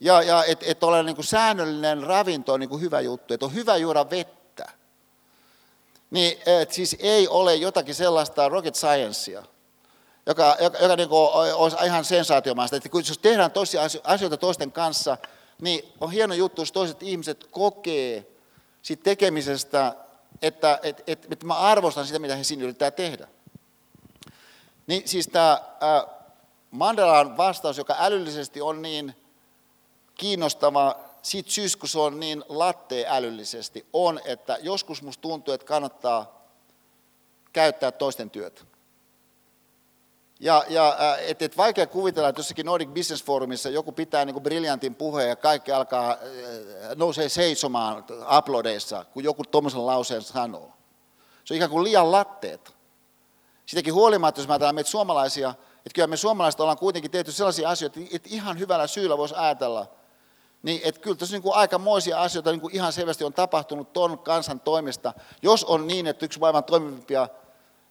[0.01, 3.47] ja, ja että et ole niin kuin säännöllinen ravinto on niin kuin hyvä juttu, että
[3.47, 4.69] on hyvä juoda vettä.
[6.11, 9.43] niin että siis ei ole jotakin sellaista rocket sciencea,
[10.27, 11.09] joka, joka, joka niin
[11.55, 12.77] olisi ihan sensaatiomaista.
[12.77, 15.17] Että kun jos tehdään toisia asioita toisten kanssa,
[15.61, 18.27] niin on hieno juttu, jos toiset ihmiset kokee
[18.83, 19.97] siitä tekemisestä,
[20.43, 23.29] että, että, että, että mä arvostan sitä, mitä he siinä yrittää tehdä.
[24.87, 25.61] Niin siis tämä
[26.71, 29.17] Mandelan vastaus, joka älyllisesti on niin
[30.15, 35.67] kiinnostava siitä syystä, kun se on niin latte älyllisesti, on, että joskus musta tuntuu, että
[35.67, 36.45] kannattaa
[37.53, 38.63] käyttää toisten työtä.
[40.41, 44.95] Ja, ja et, et vaikea kuvitella, että jossakin Nordic Business Forumissa joku pitää niin briljantin
[44.95, 46.17] puheen ja kaikki alkaa
[46.95, 48.05] nousee seisomaan
[48.39, 50.73] uploadeissa, kun joku tuommoisen lauseen sanoo.
[51.45, 52.75] Se on ikään kuin liian latteet.
[53.67, 57.69] Sitäkin huolimatta, jos mä ajatellaan meitä suomalaisia, että kyllä me suomalaiset ollaan kuitenkin tehty sellaisia
[57.69, 59.87] asioita, että ihan hyvällä syyllä voisi ajatella,
[60.63, 64.61] niin että kyllä tässä niin aikamoisia asioita niin kuin ihan selvästi on tapahtunut ton kansan
[64.61, 65.13] toimesta.
[65.43, 67.29] Jos on niin, että yksi maailman toimivimpia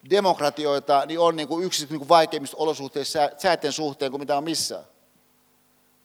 [0.10, 4.44] demokratioita niin on niin kuin yksi niin kuin vaikeimmista olosuhteissa sääten suhteen kuin mitä on
[4.44, 4.84] missään.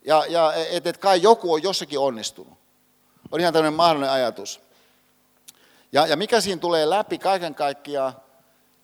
[0.05, 2.59] Ja, ja että et kai joku on jossakin onnistunut.
[3.33, 4.61] On ihan tämmöinen mahdollinen ajatus.
[5.93, 8.13] Ja, ja mikä siinä tulee läpi kaiken kaikkiaan,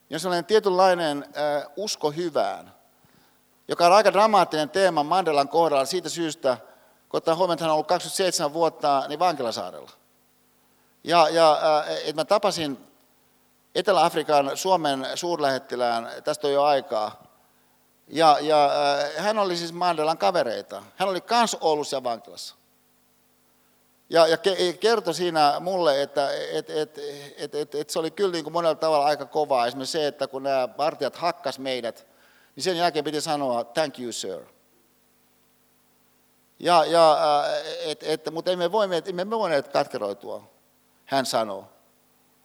[0.09, 2.75] niin on sellainen tietynlainen äh, usko hyvään,
[3.69, 6.57] joka on aika dramaattinen teema Mandelan kohdalla siitä syystä,
[7.09, 9.91] kun ottaa huomioon, että hän on ollut 27 vuotta niin vankilasaarella.
[11.05, 12.94] Ja, ja äh, että mä tapasin
[13.75, 17.25] Etelä-Afrikan Suomen suurlähettilään, tästä on jo aikaa,
[18.09, 20.83] ja, ja äh, hän oli siis Mandelan kavereita.
[20.97, 22.57] Hän oli kans ollut siellä vankilassa.
[24.11, 24.39] Ja, ja
[24.81, 26.99] kertoi siinä mulle, että et, et,
[27.37, 29.67] et, et, et se oli kyllä niin kuin monella tavalla aika kovaa.
[29.67, 32.07] Esimerkiksi se, että kun nämä vartijat hakkas meidät,
[32.57, 34.41] niin sen jälkeen piti sanoa, thank you sir.
[36.59, 37.19] Ja, ja,
[37.85, 40.43] et, et, mutta emme, voimme, emme me voineet katkeroitua,
[41.05, 41.65] hän sanoi.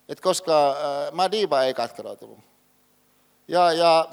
[0.10, 2.40] Et koska äh, Madiba ei katkeroitunut.
[3.48, 4.10] Ja, ja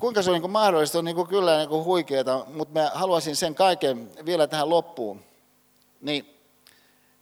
[0.00, 3.36] kuinka se on niin mahdollista, on niin kuin kyllä niin kuin huikeeta, mutta mä haluaisin
[3.36, 5.24] sen kaiken vielä tähän loppuun
[6.00, 6.38] niin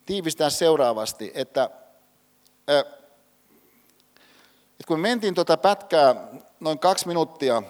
[0.07, 1.71] tiivistää seuraavasti, että,
[2.69, 2.97] että
[4.87, 6.15] kun me mentiin tuota pätkää
[6.61, 7.63] noin kaksi minuuttia,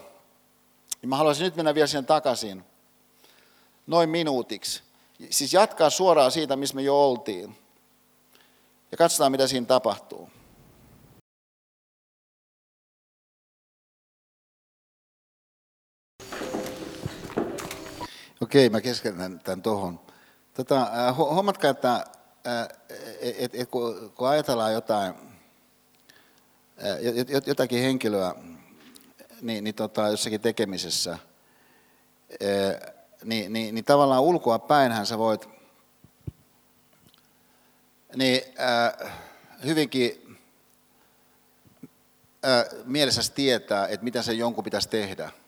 [1.03, 2.65] niin mä haluaisin nyt mennä vielä siihen takaisin,
[3.87, 4.83] noin minuutiksi.
[5.31, 7.66] Siis jatkaa suoraan siitä, missä me jo oltiin.
[8.91, 10.31] Ja katsotaan, mitä siinä tapahtuu.
[18.41, 20.01] Okei, mä keskeytän tämän tuohon.
[20.55, 21.95] Tota, äh, huomatkaa, että
[22.47, 22.69] äh,
[23.21, 25.15] et, et, kun, kun ajatellaan jotain,
[26.85, 28.35] äh, jotakin henkilöä
[29.41, 31.19] niin, niin tota, jossakin tekemisessä,
[33.25, 35.56] niin, niin, niin tavallaan ulkoa päinhän sä voit
[38.17, 39.13] niin, äh,
[39.65, 40.39] hyvinkin
[42.45, 45.31] äh, mielessäsi tietää, että mitä se jonkun pitäisi tehdä–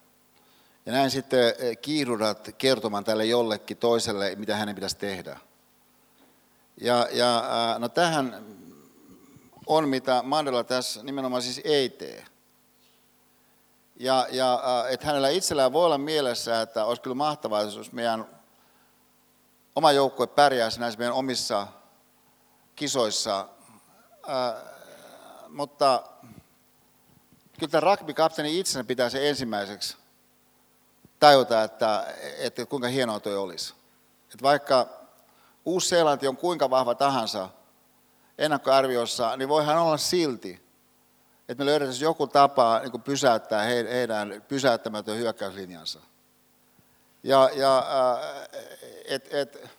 [0.88, 5.38] ja näin sitten eh, kiirudat kertomaan tälle jollekin toiselle, mitä hänen pitäisi tehdä.
[6.80, 7.44] Ja, ja
[7.78, 8.46] no tähän
[9.66, 12.24] on, mitä Mandela tässä nimenomaan siis ei tee.
[13.96, 18.26] Ja, ja että hänellä itsellään voi olla mielessä, että olisi kyllä mahtavaa, jos meidän
[19.76, 21.66] oma joukkue pärjäisi näissä meidän omissa
[22.78, 23.48] kisoissa.
[25.48, 26.02] mutta
[27.58, 29.96] kyllä tämä rugby-kapteeni itsensä pitää se ensimmäiseksi
[31.20, 33.74] tajuta, että, että kuinka hienoa toi olisi.
[34.22, 34.86] Että vaikka
[35.64, 37.48] Uusi-Seelanti on kuinka vahva tahansa
[38.38, 40.62] ennakkoarviossa, niin voihan olla silti,
[41.48, 46.00] että me löydettäisiin joku tapa niin pysäyttää heidän pysäyttämätön hyökkäyslinjansa.
[47.22, 47.86] Ja, ja
[49.04, 49.70] et, et,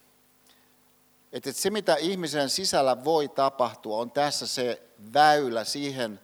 [1.32, 4.82] et se, mitä ihmisen sisällä voi tapahtua, on tässä se
[5.14, 6.20] väylä siihen,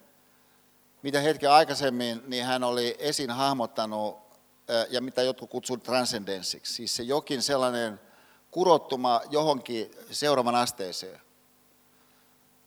[1.02, 4.18] mitä hetken aikaisemmin niin hän oli esiin hahmottanut
[4.90, 8.00] ja mitä jotkut kutsuvat transcendenssiksi, siis se jokin sellainen
[8.52, 11.22] kurottuma johonkin seuraavan asteeseen,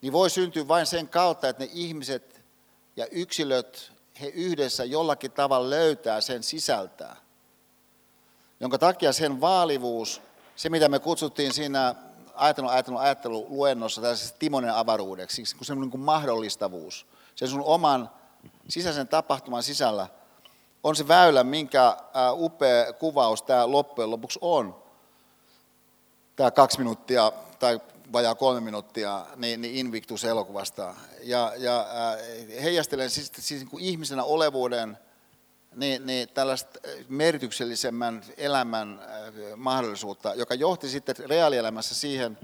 [0.01, 2.41] niin voi syntyä vain sen kautta, että ne ihmiset
[2.95, 3.91] ja yksilöt,
[4.21, 7.15] he yhdessä jollakin tavalla löytää sen sisältää.
[8.59, 10.21] Jonka takia sen vaalivuus,
[10.55, 11.95] se mitä me kutsuttiin siinä
[12.39, 17.63] ajattelun, ajattelun, ajattelu luennossa tällaisessa Timonen avaruudeksi, kun se on niin kuin mahdollistavuus, se sun
[17.63, 18.09] oman
[18.67, 20.07] sisäisen tapahtuman sisällä–
[20.83, 21.97] on se väylä, minkä
[22.33, 24.83] upea kuvaus tämä loppujen lopuksi on.
[26.35, 27.81] Tämä kaksi minuuttia tai
[28.13, 30.95] vajaa kolme minuuttia niin, niin Invictus-elokuvasta.
[31.23, 31.87] Ja, ja
[32.61, 34.97] heijastelen siis, siis niin kuin ihmisenä olevuuden
[35.75, 39.01] niin, niin tällaista merkityksellisemmän elämän
[39.55, 42.37] mahdollisuutta, joka johti sitten reaalielämässä siihen,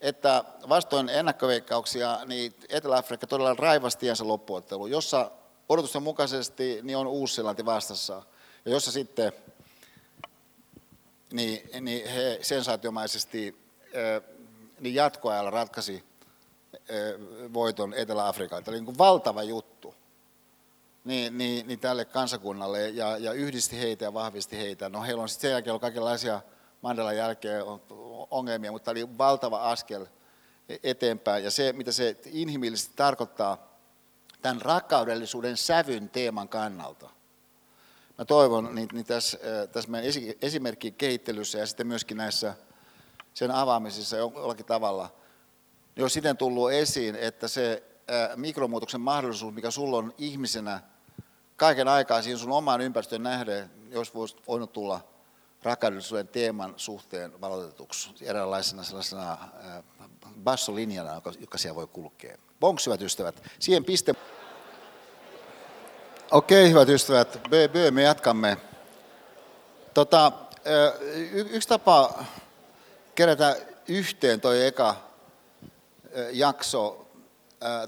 [0.00, 5.30] että vastoin ennakkoveikkauksia, niin Etelä-Afrikka todella raivasi tiensä loppuottelu, jossa
[5.68, 8.22] odotusten mukaisesti niin on Uusi-Seelanti vastassa,
[8.64, 9.32] ja jossa sitten
[11.32, 13.56] niin, niin he sensaatiomaisesti
[14.80, 16.04] niin jatkoajalla ratkaisi
[17.54, 18.70] voiton Etelä-Afrikalta.
[18.70, 19.94] Eli niin kuin valtava juttu
[21.04, 24.88] niin, niin, niin tälle kansakunnalle ja, ja yhdisti heitä ja vahvisti heitä.
[24.88, 26.40] No heillä on sitten sen jälkeen ollut kaikenlaisia
[26.82, 27.64] Mandelan jälkeen
[28.30, 30.06] ongelmia, mutta oli valtava askel
[30.82, 31.44] eteenpäin.
[31.44, 33.78] Ja se, mitä se inhimillisesti tarkoittaa
[34.42, 37.10] tämän rakkaudellisuuden sävyn teeman kannalta.
[38.18, 39.38] Mä toivon niin, niin tässä,
[39.72, 40.12] tässä meidän
[40.42, 42.54] esimerkkin kehittelyssä ja sitten myöskin näissä
[43.34, 45.14] sen avaamisissa jollakin tavalla,
[45.96, 47.82] niin on siten tullut esiin, että se
[48.36, 50.80] mikromuutoksen mahdollisuus, mikä sulla on ihmisenä
[51.56, 55.00] kaiken aikaa siinä sun omaan ympäristöön nähden, jos voisi voinut tulla
[55.62, 59.38] rakennullisuuden teeman suhteen valotetuksi eräänlaisena sellaisena
[60.44, 62.36] bassolinjana, joka siellä voi kulkea.
[62.60, 64.14] Bonks, hyvät ystävät, siihen piste.
[66.30, 68.56] Okei, hyvät ystävät, BB, me jatkamme.
[69.94, 70.32] Tota,
[71.14, 72.24] y- yksi tapa
[73.14, 73.56] kerätä
[73.88, 74.96] yhteen toi eka
[76.32, 77.06] jakso,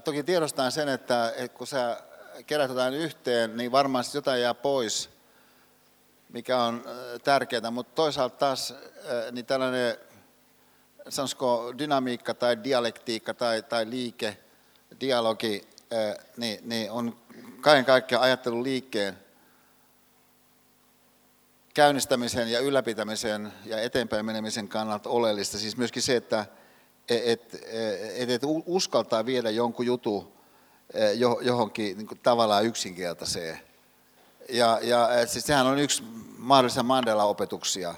[0.03, 2.01] toki tiedostan sen, että kun sä
[2.45, 5.09] kerät jotain yhteen, niin varmasti jotain jää pois,
[6.29, 6.83] mikä on
[7.23, 8.73] tärkeää, mutta toisaalta taas
[9.31, 9.97] niin tällainen,
[11.09, 14.37] sanoisiko dynamiikka tai dialektiikka tai, tai liike,
[15.01, 15.67] dialogi,
[16.37, 17.17] niin, niin on
[17.61, 19.17] kaiken kaikkiaan ajattelun liikkeen
[21.73, 25.57] käynnistämisen ja ylläpitämisen ja eteenpäin menemisen kannalta oleellista.
[25.57, 26.45] Siis myöskin se, että
[27.09, 27.55] et,
[28.15, 30.36] et, et uskaltaa viedä jonkun jutu eh,
[31.41, 33.59] johonkin niin kuin tavallaan yksinkertaiseen.
[34.49, 36.03] Ja, ja siis sehän on yksi
[36.37, 37.95] mahdollisia Mandela-opetuksia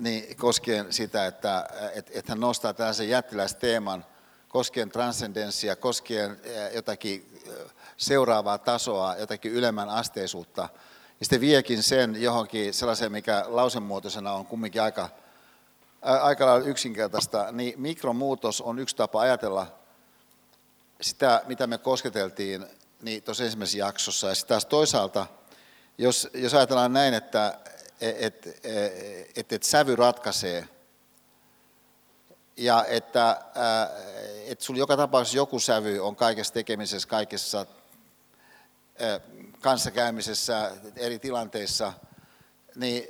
[0.00, 4.04] niin koskien sitä, että et, et hän nostaa tällaisen jättiläisteeman
[4.48, 7.52] koskien transcendenssia, koskien eh, jotakin eh,
[7.96, 10.68] seuraavaa tasoa, jotakin ylemmän asteisuutta.
[11.20, 15.08] Ja sitten viekin sen johonkin sellaiseen, mikä lausemuotoisena on kumminkin aika,
[16.02, 19.83] aika lailla yksinkertaista, niin mikromuutos on yksi tapa ajatella
[21.00, 22.66] sitä, mitä me kosketeltiin
[23.02, 24.28] niin tuossa ensimmäisessä jaksossa.
[24.28, 25.26] Ja sitten taas toisaalta,
[25.98, 27.58] jos, jos ajatellaan näin, että
[28.00, 28.60] et, et,
[29.36, 30.68] et, et sävy ratkaisee,
[32.56, 33.40] ja että
[34.46, 37.66] et sulla joka tapauksessa joku sävy on kaikessa tekemisessä, kaikessa
[39.60, 41.92] kanssakäymisessä, eri tilanteissa,
[42.74, 43.08] niin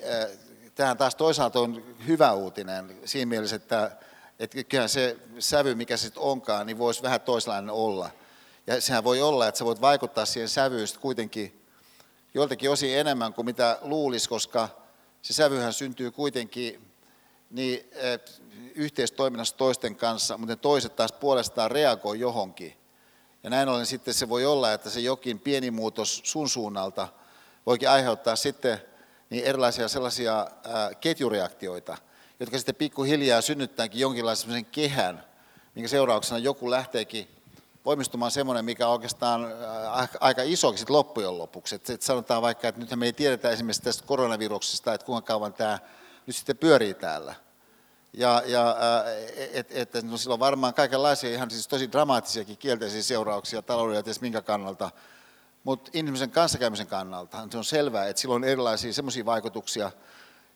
[0.74, 3.97] tähän taas toisaalta on hyvä uutinen siinä mielessä, että,
[4.39, 8.11] että kyllähän se sävy, mikä sitten onkaan, niin voisi vähän toisenlainen olla.
[8.66, 11.61] Ja sehän voi olla, että sä voit vaikuttaa siihen sävyyn kuitenkin
[12.35, 14.69] joltakin osin enemmän kuin mitä luulisi, koska
[15.23, 16.90] se sävyhän syntyy kuitenkin
[17.51, 17.90] niin,
[18.74, 22.77] yhteistoiminnassa toisten kanssa, mutta toiset taas puolestaan reagoi johonkin.
[23.43, 27.09] Ja näin ollen sitten se voi olla, että se jokin pieni muutos sun suunnalta
[27.66, 28.82] voikin aiheuttaa sitten
[29.31, 30.47] niin erilaisia sellaisia
[31.01, 31.97] ketjureaktioita,
[32.40, 35.24] jotka sitten pikkuhiljaa synnyttääkin jonkinlaisen kehän,
[35.74, 37.28] minkä seurauksena joku lähteekin
[37.85, 39.47] voimistumaan semmoinen, mikä on oikeastaan
[40.20, 41.74] aika isokin sitten loppujen lopuksi.
[41.74, 45.78] Että sanotaan vaikka, että nythän me ei tiedetä esimerkiksi tästä koronaviruksesta, että kuinka kauan tämä
[46.27, 47.35] nyt sitten pyörii täällä.
[48.12, 48.77] Ja, ja
[49.52, 54.15] että et, no sillä on varmaan kaikenlaisia ihan siis tosi dramaattisiakin kielteisiä seurauksia talouden ja
[54.20, 54.90] minkä kannalta,
[55.65, 59.90] mutta ihmisen kanssakäymisen kannalta se on selvää, että sillä on erilaisia semmoisia vaikutuksia,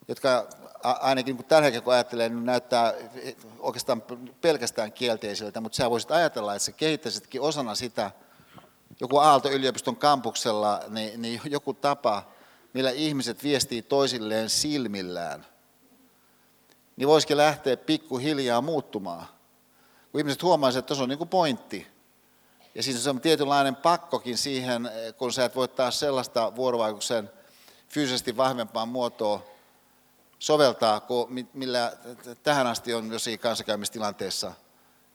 [0.07, 0.47] jotka
[0.83, 2.93] ainakin kun tällä hetkellä kun ajattelee, niin näyttää
[3.59, 4.03] oikeastaan
[4.41, 8.11] pelkästään kielteisiltä, mutta sä voisit ajatella, että sä kehittäisitkin osana sitä,
[8.99, 12.23] joku Aalto-yliopiston kampuksella, niin, niin joku tapa,
[12.73, 15.45] millä ihmiset viestii toisilleen silmillään–
[16.99, 19.25] niin voisikin lähteä pikkuhiljaa muuttumaan.
[20.11, 21.87] Kun ihmiset huomaisivat, että tuossa on niin kuin pointti.
[22.75, 27.31] Ja siis on tietynlainen pakkokin siihen, kun sä et voi taas sellaista vuorovaikutuksen
[27.89, 29.45] fyysisesti vahvempaa muotoa
[30.39, 31.07] soveltaa,
[31.53, 31.93] millä
[32.43, 34.53] tähän asti on jossain kanssakäymistilanteessa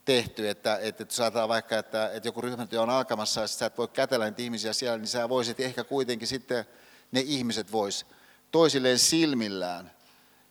[0.05, 3.89] tehty, että, että saattaa vaikka, että, että joku ryhmätyö on alkamassa ja sä et voi
[3.89, 6.65] kätellä niitä ihmisiä siellä, niin sä voisit ehkä kuitenkin sitten
[7.13, 8.07] ne ihmiset vois
[8.51, 9.91] toisilleen silmillään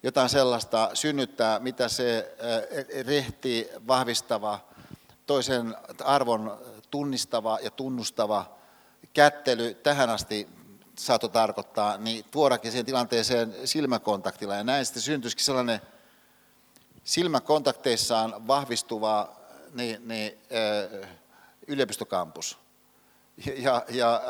[0.04, 2.36] jotain sellaista synnyttää, mitä se
[3.06, 4.60] rehti, vahvistava,
[5.26, 6.58] toisen arvon
[6.91, 8.56] tunnistava ja tunnustava
[9.14, 10.48] kättely tähän asti
[10.98, 14.56] saattoi tarkoittaa, niin tuodakin siihen tilanteeseen silmäkontaktilla.
[14.56, 15.82] Ja näin sitten syntyisikin sellainen
[17.03, 19.36] silmäkontakteissaan vahvistuva
[19.74, 20.40] niin, niin,
[21.68, 22.57] yliopistokampus,
[23.56, 24.22] ja, ja,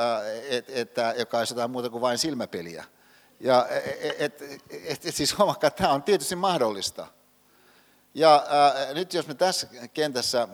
[0.50, 2.86] et, että, joka ei jotain muuta kuin vain silmäpeliä.
[3.40, 7.08] Ja et, et, et, et, siis huomakkaa, tämä on tietysti mahdollista.
[8.14, 10.48] Ja ää, nyt jos me tässä kentässä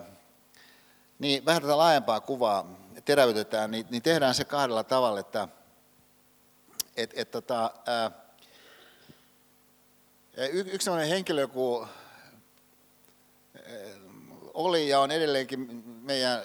[1.19, 2.67] niin vähän tätä laajempaa kuvaa
[3.05, 5.47] terävytetään, niin, niin tehdään se kahdella tavalla, että
[6.99, 8.11] et, et, tota, ää,
[10.37, 11.87] y, yksi sellainen henkilö, joku
[14.53, 16.41] oli ja on edelleenkin meidän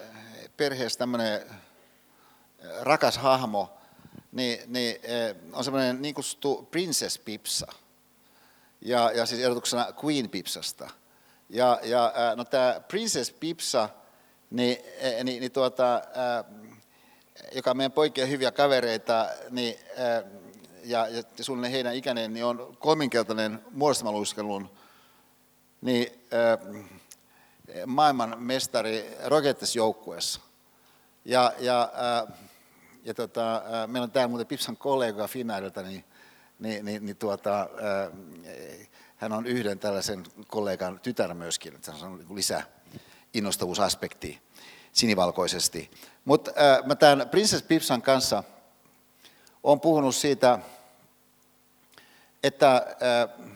[0.57, 1.41] perheessä tämmöinen
[2.81, 3.79] rakas hahmo,
[4.33, 4.97] niin, niin
[5.53, 7.67] on semmoinen niin kutsuttu Princess Pipsa.
[8.81, 10.91] Ja, ja siis erotuksena Queen Pipsasta.
[11.49, 13.89] Ja, ja no tämä Princess Pipsa,
[14.51, 14.79] niin,
[15.25, 16.03] niin, niin tuota,
[17.53, 19.79] joka on meidän poikien hyviä kavereita, niin,
[20.85, 24.71] ja, ja suunnilleen heidän ikäinen, niin on kolminkeltainen muodostamaluiskelun
[25.81, 26.07] niin,
[27.87, 30.41] maailman mestari Rockets-joukkueessa.
[31.25, 31.93] Ja, ja,
[33.05, 36.05] ja tota, meillä on täällä muuten Pipsan kollega Finnairilta, niin,
[36.59, 37.69] niin, niin, niin tuota,
[39.17, 42.63] hän on yhden tällaisen kollegan tytär myöskin, että se on niin lisää
[43.35, 44.41] innostavuusaspekti
[44.93, 45.91] sinivalkoisesti.
[46.25, 48.45] Mutta äh, mä tämän Princess Pipsan kanssa
[49.63, 50.59] olen puhunut siitä,
[52.45, 53.47] että äh,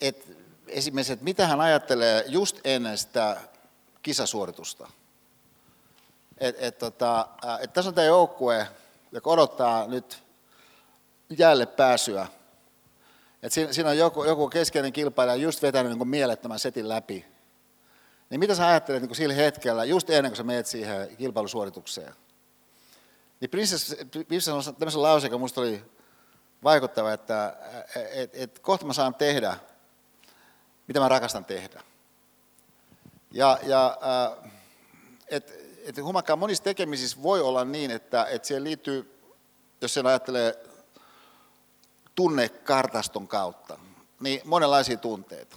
[0.00, 0.36] et
[0.66, 3.36] esimerkiksi, että mitä hän ajattelee just ennen sitä
[4.02, 4.90] kisasuoritusta.
[6.38, 7.28] Et, et, tota,
[7.60, 8.68] et tässä on tämä joukkue,
[9.12, 10.22] joka odottaa nyt
[11.38, 12.26] jälleen pääsyä.
[13.42, 17.26] Et siinä, siinä on joku, joku keskeinen kilpailija just vetänyt niin mielettömän setin läpi.
[18.30, 22.14] Niin mitä sä ajattelet niin sillä hetkellä, just ennen kuin sä menet siihen kilpailusuoritukseen?
[23.40, 23.96] Niin Princess,
[24.28, 25.84] Princess on tämmöisen lause, joka minusta oli
[26.64, 27.56] vaikuttava, että
[28.12, 29.56] et, et, kohta mä saan tehdä,
[30.86, 31.82] mitä mä rakastan tehdä.
[33.30, 33.98] Ja, ja
[34.42, 34.50] äh,
[35.28, 35.52] et,
[36.02, 39.20] huomakkaan monissa tekemisissä voi olla niin, että et siihen liittyy,
[39.80, 40.64] jos sen ajattelee
[42.14, 43.78] tunnekartaston kautta,
[44.20, 45.56] niin monenlaisia tunteita.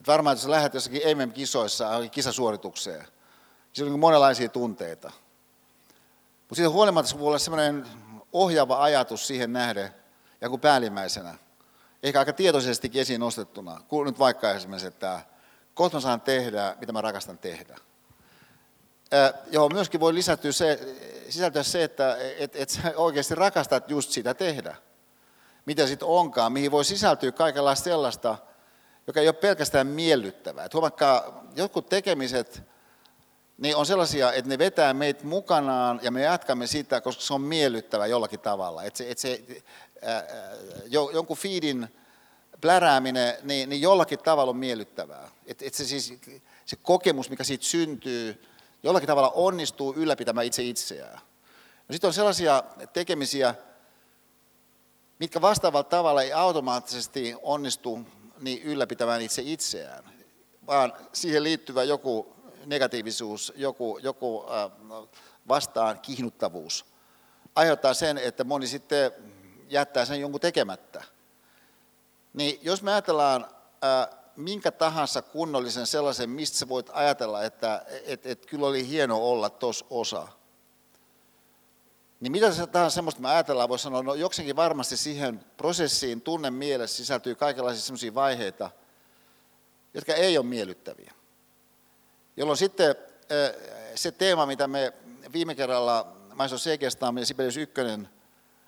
[0.00, 3.08] Et varmaan, jos lähdet jossakin MM-kisoissa kisasuoritukseen, niin
[3.72, 5.10] siinä on niin monenlaisia tunteita.
[6.40, 7.86] Mutta siitä huolimatta se voi olla sellainen
[8.32, 9.94] ohjaava ajatus siihen nähden,
[10.40, 11.34] ja kuin päällimmäisenä,
[12.02, 15.20] ehkä aika tietoisestikin esiin nostettuna, kun nyt vaikka esimerkiksi, että
[15.74, 17.76] kohta mä saan tehdä, mitä mä rakastan tehdä.
[19.50, 20.96] Johon myöskin voi lisätyä se,
[21.28, 24.76] sisältyä se, että et, et sä oikeasti rakastat just sitä tehdä
[25.66, 28.38] mitä sitten onkaan, mihin voi sisältyä kaikenlaista sellaista,
[29.06, 30.64] joka ei ole pelkästään miellyttävää.
[30.64, 32.62] Et huomakkaa, jotkut tekemiset
[33.62, 37.40] niin on sellaisia, että ne vetää meitä mukanaan ja me jatkamme sitä, koska se on
[37.40, 38.84] miellyttävä jollakin tavalla.
[38.84, 39.42] Että se, et se,
[40.02, 40.24] ää,
[40.86, 41.88] jo, jonkun feedin
[42.60, 45.30] plärääminen, niin, niin jollakin tavalla on miellyttävää.
[45.46, 46.14] Että et se, siis,
[46.66, 48.42] se kokemus, mikä siitä syntyy,
[48.82, 51.20] jollakin tavalla onnistuu ylläpitämään itse itseään.
[51.88, 52.62] No sitten on sellaisia
[52.92, 53.54] tekemisiä,
[55.18, 58.00] mitkä vastaavalla tavalla ei automaattisesti onnistu
[58.40, 60.04] niin ylläpitämään itse itseään,
[60.66, 64.44] vaan siihen liittyvä joku negatiivisuus, joku, joku
[65.48, 66.84] vastaan kihnuttavuus
[67.54, 69.12] aiheuttaa sen, että moni sitten
[69.68, 71.04] jättää sen jonkun tekemättä.
[72.34, 73.46] Niin jos me ajatellaan
[74.36, 79.50] minkä tahansa kunnollisen sellaisen, mistä sä voit ajatella, että et, et, kyllä oli hieno olla
[79.50, 80.28] tuossa osa–
[82.22, 86.50] niin mitä se tahansa semmoista me ajatellaan, voisi sanoa, no jokseenkin varmasti siihen prosessiin tunne
[86.50, 88.70] mielessä sisältyy kaikenlaisia semmoisia vaiheita,
[89.94, 91.12] jotka ei ole miellyttäviä.
[92.42, 92.96] Jolloin sitten
[93.94, 94.92] se teema, mitä me
[95.32, 97.74] viime kerralla Maiso Segestaan ja Sibelius 1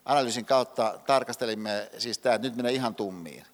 [0.04, 3.44] analyysin kautta tarkastelimme, siis tämä, että nyt menee ihan tummiin.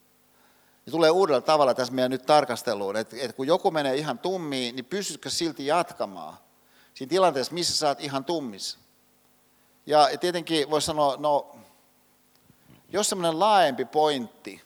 [0.87, 4.77] Ja tulee uudella tavalla tässä meidän nyt tarkasteluun, että, että kun joku menee ihan tummiin,
[4.77, 6.35] niin pystytkö silti jatkamaan
[6.95, 8.79] siinä tilanteessa, missä sä oot ihan tummissa.
[9.87, 11.57] Ja tietenkin voisi sanoa, no
[12.89, 14.63] jos semmoinen laajempi pointti,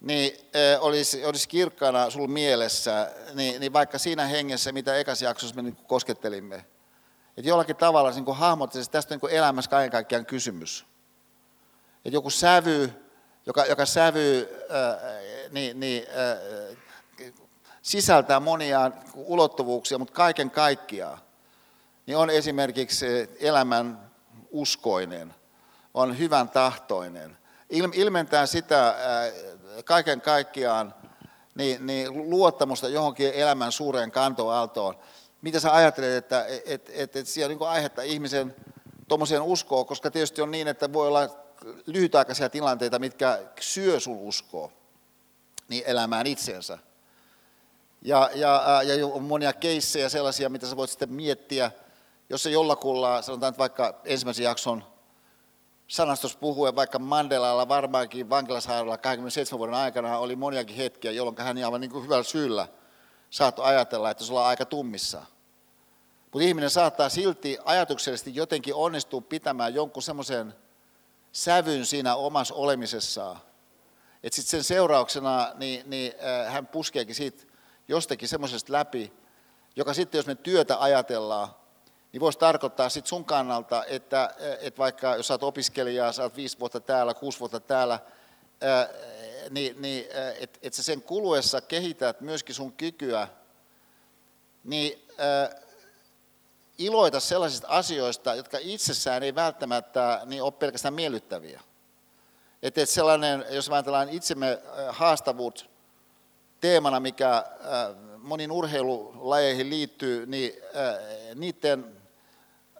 [0.00, 0.32] niin
[0.80, 5.76] olisi, olisi kirkkaana sinulla mielessä, niin, niin vaikka siinä hengessä, mitä ekas jaksossa me niin
[5.76, 6.56] koskettelimme,
[7.36, 10.86] että jollakin tavalla niin hahmottaisi, että tästä on niin elämässä kaiken kaikkiaan kysymys.
[11.96, 12.92] Että joku sävy,
[13.46, 16.76] joka, joka sävy äh, niin, niin, äh,
[17.82, 21.18] sisältää monia ulottuvuuksia, mutta kaiken kaikkiaan
[22.06, 23.06] niin on esimerkiksi
[23.40, 24.10] elämän
[24.50, 25.34] uskoinen,
[25.94, 27.36] on hyvän tahtoinen,
[27.94, 28.94] ilmentää sitä
[29.84, 30.94] kaiken kaikkiaan
[31.54, 34.94] niin, niin luottamusta johonkin elämän suureen kantoaaltoon.
[35.42, 38.56] Mitä sä ajattelet, että et, et, et siellä on niin aihetta ihmisen
[39.08, 41.28] tuommoiseen uskoon, koska tietysti on niin, että voi olla
[41.86, 44.72] lyhytaikaisia tilanteita, mitkä syö sun uskoa
[45.68, 46.78] niin elämään itsensä.
[48.02, 51.70] Ja, ja, äh, ja on monia keissejä sellaisia, mitä sä voit sitten miettiä,
[52.28, 54.84] jos se jollakulla, sanotaan vaikka ensimmäisen jakson
[55.90, 61.80] sanastossa puhuen, vaikka Mandelalla varmaankin vankilashaaralla 27 vuoden aikana oli moniakin hetkiä, jolloin hän aivan
[61.80, 62.68] niin kuin hyvällä syyllä
[63.30, 65.22] saattoi ajatella, että se on aika tummissa.
[66.22, 70.54] Mutta ihminen saattaa silti ajatuksellisesti jotenkin onnistua pitämään jonkun semmoisen
[71.32, 73.36] sävyn siinä omassa olemisessaan,
[74.22, 77.42] että sitten sen seurauksena niin, niin, äh, hän puskeekin siitä
[77.88, 79.12] jostakin semmoisesta läpi,
[79.76, 81.48] joka sitten jos me työtä ajatellaan,
[82.12, 86.58] niin voisi tarkoittaa sitten sun kannalta, että, että vaikka jos olet opiskelija, sä oot viisi
[86.58, 87.98] vuotta täällä, kuusi vuotta täällä,
[88.60, 88.88] ää,
[89.50, 90.04] niin, niin
[90.40, 93.28] että et sä sen kuluessa kehität myöskin sun kykyä,
[94.64, 95.06] niin
[96.78, 101.60] iloita sellaisista asioista, jotka itsessään ei välttämättä niin ole pelkästään miellyttäviä.
[102.62, 105.70] Että et sellainen, jos ajatellaan itsemme haastavuus
[106.60, 107.44] teemana, mikä
[108.18, 110.52] moniin urheilulajeihin liittyy, niin
[111.34, 111.99] niiden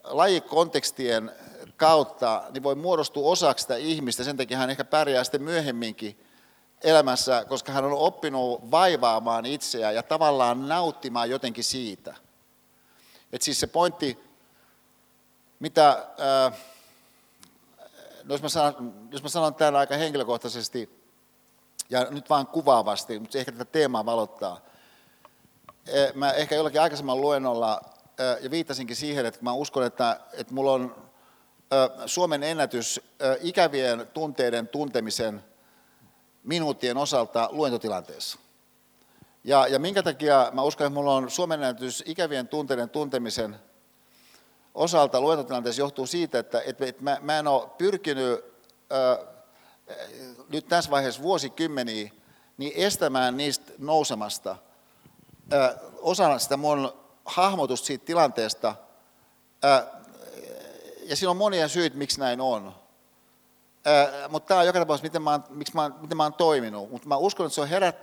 [0.05, 1.33] lajikontekstien
[1.77, 6.27] kautta niin voi muodostua osaksi sitä ihmistä, sen takia hän ehkä pärjää sitten myöhemminkin
[6.83, 12.15] elämässä, koska hän on oppinut vaivaamaan itseään ja tavallaan nauttimaan jotenkin siitä.
[13.33, 14.19] Et siis se pointti,
[15.59, 16.07] mitä,
[18.25, 21.01] no jos, mä sanon, jos mä sanon täällä aika henkilökohtaisesti
[21.91, 24.61] ja nyt vaan kuvaavasti, mutta ehkä tätä teemaa valottaa.
[26.15, 27.81] Mä ehkä jollakin aikaisemman luennolla
[28.41, 31.11] ja viittasinkin siihen, että mä uskon, että, että mulla on
[32.07, 33.01] Suomen ennätys
[33.41, 35.45] ikävien tunteiden tuntemisen
[36.45, 38.39] minuuttien osalta luentotilanteessa.
[39.45, 43.57] Ja, ja minkä takia mä uskon, että mulla on Suomen ennätys ikävien tunteiden tuntemisen
[44.75, 48.45] osalta luentotilanteessa johtuu siitä, että, että, että mä, mä en ole pyrkinyt
[48.93, 49.27] äh,
[50.49, 52.11] nyt tässä vaiheessa vuosikymmeniä
[52.57, 54.57] niin estämään niistä nousemasta
[55.53, 56.93] äh, osana sitä mun
[57.31, 58.74] hahmotus siitä tilanteesta,
[61.05, 62.74] ja siinä on monia syitä, miksi näin on.
[64.28, 66.90] Mutta tämä on joka tapauksessa, miten mä, oon, miksi mä, miten mä oon toiminut.
[66.90, 67.97] Mutta mä uskon, että se on herät,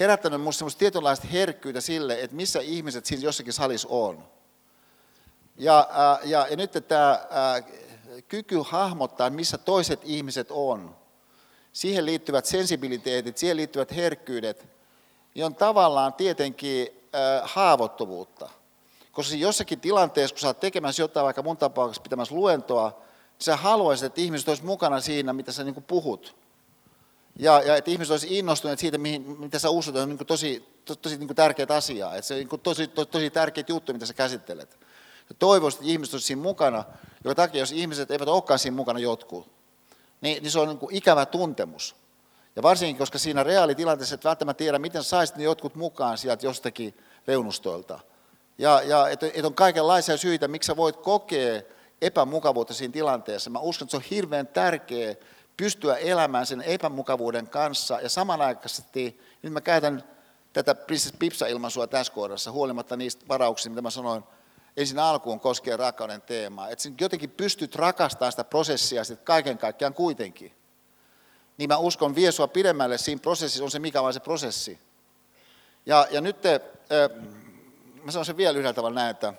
[0.00, 4.24] herättänyt minusta semmoista tietynlaista herkkyyttä sille, että missä ihmiset siinä jossakin salissa on.
[5.56, 5.88] Ja,
[6.24, 7.20] ja, ja nyt tämä
[8.28, 10.96] kyky hahmottaa, missä toiset ihmiset on,
[11.72, 14.66] siihen liittyvät sensibiliteetit, siihen liittyvät herkkyydet,
[15.34, 17.01] niin on tavallaan tietenkin
[17.42, 18.48] haavoittuvuutta.
[19.12, 23.56] Koska jossakin tilanteessa, kun sä oot tekemässä jotain, vaikka mun tapauksessa pitämässä luentoa, niin sä
[23.56, 26.36] haluaisit, että ihmiset olisivat mukana siinä, mitä sä niin puhut.
[27.38, 30.96] Ja, ja että ihmiset olisivat innostuneet siitä, mihin, mitä sä uskot, on niin tosi, to,
[30.96, 32.14] tosi niin tärkeät asiaa.
[32.14, 34.78] Että se on niin tosi, to, tosi tärkeät juttu, mitä sä käsittelet.
[35.28, 36.84] Ja toivoisin, että ihmiset olisivat siinä mukana,
[37.24, 39.50] joka takia, jos ihmiset eivät olekaan siinä mukana jotkut,
[40.20, 41.96] niin, niin se on niin ikävä tuntemus.
[42.56, 46.94] Ja varsinkin, koska siinä reaalitilanteessa et välttämättä tiedä, miten saisit ne jotkut mukaan sieltä jostakin
[47.26, 47.98] reunustoilta.
[48.58, 51.62] Ja, ja että et on kaikenlaisia syitä, miksi sä voit kokea
[52.02, 53.50] epämukavuutta siinä tilanteessa.
[53.50, 55.14] Mä uskon, että se on hirveän tärkeää
[55.56, 58.00] pystyä elämään sen epämukavuuden kanssa.
[58.00, 60.04] Ja samanaikaisesti, nyt mä käytän
[60.52, 64.24] tätä Princess Pipsa-ilmaisua tässä kohdassa, huolimatta niistä varauksista, mitä mä sanoin
[64.76, 66.68] ensin alkuun koskien rakkauden teemaa.
[66.68, 70.52] Että jotenkin pystyt rakastamaan sitä prosessia sitten kaiken kaikkiaan kuitenkin
[71.62, 74.78] niin mä uskon vie sua pidemmälle siinä prosessissa, on se mikä vaan se prosessi.
[75.86, 76.60] Ja, ja nyt te,
[78.02, 79.34] mä sanon sen vielä yhdellä tavalla näin, että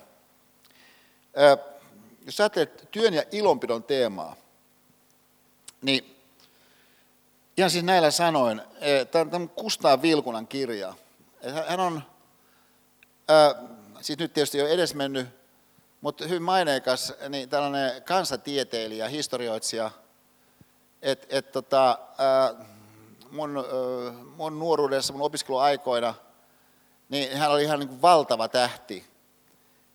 [2.26, 4.36] jos sä teet työn ja ilonpidon teemaa,
[5.82, 6.16] niin
[7.56, 10.94] ihan siis näillä sanoin, äh, tämä on Kustaa Vilkunan kirja.
[11.68, 12.02] Hän on,
[14.00, 15.26] siis nyt tietysti jo edesmennyt,
[16.00, 19.90] mutta hyvin maineikas, niin tällainen kansatieteilijä, historioitsija–
[21.04, 21.98] että et, tota,
[23.30, 23.64] mun,
[24.36, 26.14] mun nuoruudessa, mun opiskeluaikoina,
[27.08, 29.06] niin hän oli ihan niin kuin valtava tähti.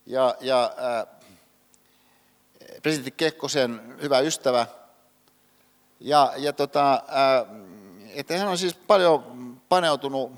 [0.06, 1.06] Ja, ja ää,
[2.82, 4.66] presidentti Kekkosen hyvä ystävä.
[6.00, 7.46] Ja, ja tota, ää,
[8.14, 10.32] että hän on siis paljon paneutunut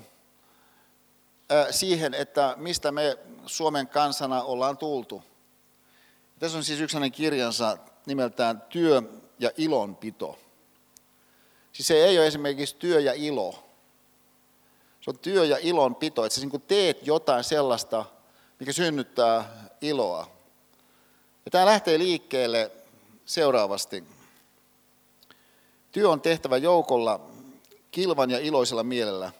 [1.71, 5.23] siihen, että mistä me Suomen kansana ollaan tultu.
[6.39, 9.01] Tässä on siis yksi hänen kirjansa nimeltään Työ
[9.39, 10.39] ja ilonpito.
[11.73, 13.63] Siis se ei ole esimerkiksi työ ja ilo.
[15.01, 18.05] Se on työ ja ilon pito, että sä niin teet jotain sellaista,
[18.59, 20.27] mikä synnyttää iloa.
[21.45, 22.71] Ja tämä lähtee liikkeelle
[23.25, 24.03] seuraavasti.
[25.91, 27.19] Työ on tehtävä joukolla,
[27.91, 29.31] kilvan ja iloisella mielellä.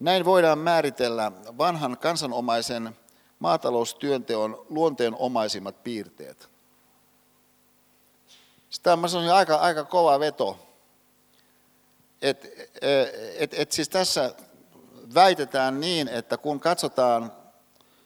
[0.00, 2.96] Näin voidaan määritellä vanhan kansanomaisen
[3.38, 6.48] maataloustyönteon luonteenomaisimmat piirteet.
[8.70, 10.67] Sitä on aika, aika kova veto
[12.22, 12.70] et,
[13.38, 14.34] et, et siis tässä
[15.14, 17.32] väitetään niin, että kun katsotaan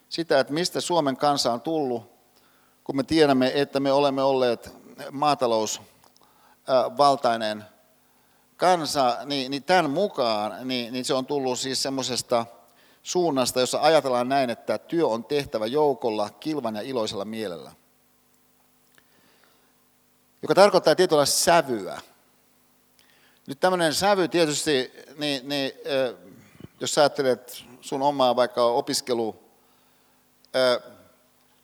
[0.08, 2.12] sitä, että mistä Suomen kansa on tullut,
[2.84, 4.76] kun me tiedämme, että me olemme olleet
[5.10, 5.80] maatalous
[6.96, 7.64] valtainen
[8.56, 12.46] kansa, niin, niin tämän mukaan niin, niin se on tullut siis semmoisesta
[13.02, 17.72] suunnasta, jossa ajatellaan näin, että työ on tehtävä joukolla, kilvan ja iloisella mielellä.
[20.42, 22.00] Joka tarkoittaa tietynlaista sävyä.
[23.46, 25.72] Nyt tämmöinen sävy tietysti, niin, niin,
[26.80, 29.42] jos ajattelet sun omaa vaikka opiskelu,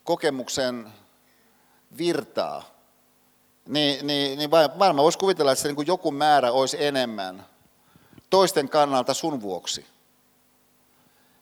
[0.05, 0.93] kokemuksen
[1.99, 2.63] virtaa,
[3.69, 7.47] niin, niin, niin varmaan voisi kuvitella, että se niin joku määrä olisi enemmän
[8.31, 9.87] toisten kannalta sun vuoksi.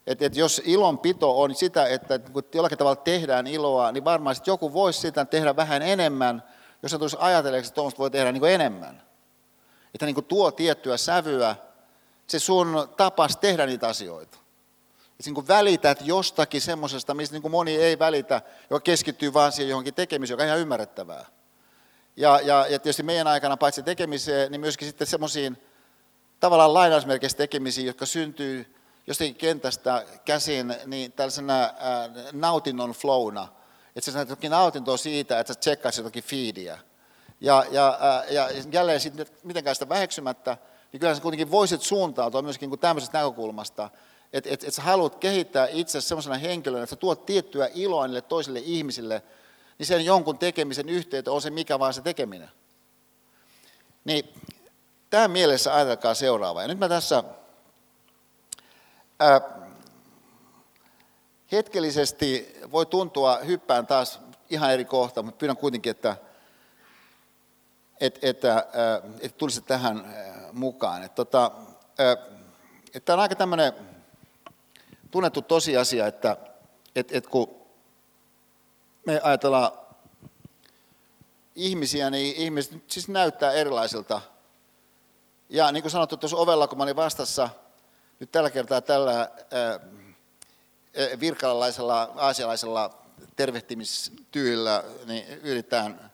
[0.06, 4.72] Et, et jos ilonpito on sitä, että kun jollakin tavalla tehdään iloa, niin varmaan joku
[4.72, 6.42] voisi sitä tehdä vähän enemmän,
[6.82, 9.05] jos se tulisi ajatelleeksi, että tuommoista voi tehdä niin enemmän.
[9.94, 11.56] Että niin tuo tiettyä sävyä,
[12.26, 14.38] se sun tapas tehdä niitä asioita.
[15.20, 19.94] Että niin välität jostakin semmoisesta, mistä niin moni ei välitä, joka keskittyy vaan siihen johonkin
[19.94, 21.26] tekemiseen, joka on ihan ymmärrettävää.
[22.16, 25.56] Ja, ja, ja tietysti meidän aikana paitsi tekemiseen, niin myöskin sitten semmoisiin
[26.40, 28.76] tavallaan lainausmerkeissä tekemisiin, jotka syntyy
[29.06, 31.70] jostakin kentästä käsin, niin tällaisena äh,
[32.32, 33.48] nautinnon flowna.
[33.96, 36.78] Että sä saat jokin nautintoa siitä, että sä tsekkaisit jotakin feedia.
[37.40, 40.56] Ja, ja, äh, ja jälleen sitten mitenkään sitä väheksymättä,
[40.92, 43.90] niin kyllä sä kuitenkin voisit suuntautua myöskin niin tämmöisestä näkökulmasta,
[44.32, 48.20] että et, et sä haluat kehittää itse semmoisena henkilönä, että sä tuot tiettyä iloa niille
[48.22, 49.22] toisille ihmisille,
[49.78, 52.50] niin sen jonkun tekemisen yhteyttä on se mikä vaan se tekeminen.
[54.04, 54.28] Niin
[55.10, 56.62] tämän mielessä ajatelkaa seuraavaa.
[56.62, 57.24] Ja nyt mä tässä
[59.20, 59.40] ää,
[61.52, 66.16] hetkellisesti voi tuntua, hyppään taas ihan eri kohta, mutta pyydän kuitenkin, että,
[68.00, 68.66] että, että,
[69.20, 70.14] että tulisi tähän
[70.52, 71.02] mukaan.
[71.02, 71.50] Että, tota,
[72.94, 73.72] että tämä on aika tämmöinen
[75.10, 76.36] tunnettu tosiasia, että,
[76.96, 77.66] että, että kun
[79.06, 79.72] me ajatellaan
[81.54, 84.20] ihmisiä, niin ihmiset siis näyttää erilaisilta.
[85.48, 87.48] Ja niin kuin sanottu tuossa ovella, kun mä olin vastassa,
[88.20, 89.30] nyt tällä kertaa tällä
[91.20, 92.98] virkalalaisella, aasialaisella
[93.36, 96.12] tervehtimistyylillä, niin yritetään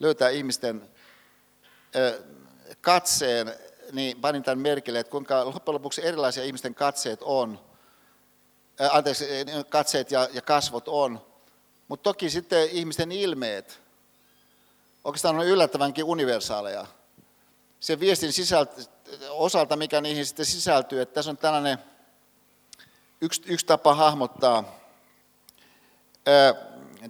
[0.00, 0.90] löytää ihmisten
[2.80, 3.54] katseen,
[3.92, 7.60] niin panin tämän merkille, että kuinka loppujen lopuksi erilaisia ihmisten katseet on,
[8.90, 9.26] anteeksi,
[9.68, 11.26] katseet ja, ja kasvot on,
[11.88, 13.80] mutta toki sitten ihmisten ilmeet
[15.04, 16.86] oikeastaan on yllättävänkin universaaleja.
[17.80, 18.82] Se viestin sisältö,
[19.30, 21.78] osalta, mikä niihin sitten sisältyy, että tässä on tällainen
[23.20, 24.78] yksi, yksi tapa hahmottaa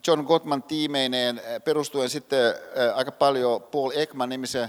[0.06, 2.54] John Gottman tiimeineen perustuen sitten
[2.94, 4.68] aika paljon Paul Ekman nimisen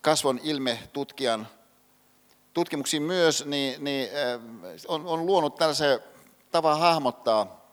[0.00, 1.48] kasvon ilmetutkijan
[2.54, 4.08] tutkimuksiin myös, niin, niin
[4.88, 6.00] on, on luonut tällaisen
[6.50, 7.70] tavan hahmottaa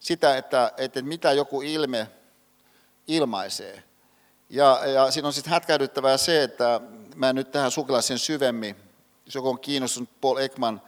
[0.00, 2.08] sitä, että, että mitä joku ilme
[3.06, 3.82] ilmaisee.
[4.50, 6.80] Ja, ja siinä on sitten hätkähdyttävää se, että
[7.14, 8.76] mä en nyt tähän sukella sen syvemmin.
[9.26, 10.82] Jos joku on kiinnostunut Paul Ekman,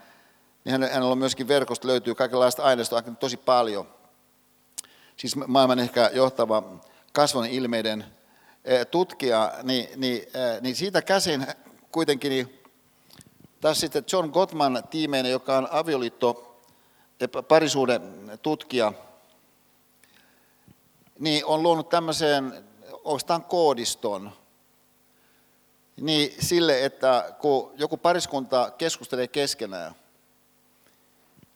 [0.64, 3.88] niin hänellä on myöskin verkosta löytyy kaikenlaista aineistoa tosi paljon.
[5.16, 6.62] Siis maailman ehkä johtava
[7.12, 8.04] kasvon ilmeiden
[8.90, 10.22] tutkija, niin, niin,
[10.60, 11.46] niin siitä käsin
[11.92, 12.62] kuitenkin niin
[13.60, 16.60] taas sitten John Gottman tiimeinen, joka on avioliitto
[17.48, 18.92] parisuuden tutkija,
[21.18, 22.64] niin on luonut tämmöiseen
[23.04, 24.32] oikeastaan koodiston
[26.00, 29.94] niin sille, että kun joku pariskunta keskustelee keskenään,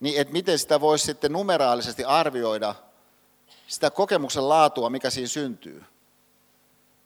[0.05, 2.75] niin että miten sitä voisi sitten numeraalisesti arvioida
[3.67, 5.85] sitä kokemuksen laatua, mikä siinä syntyy.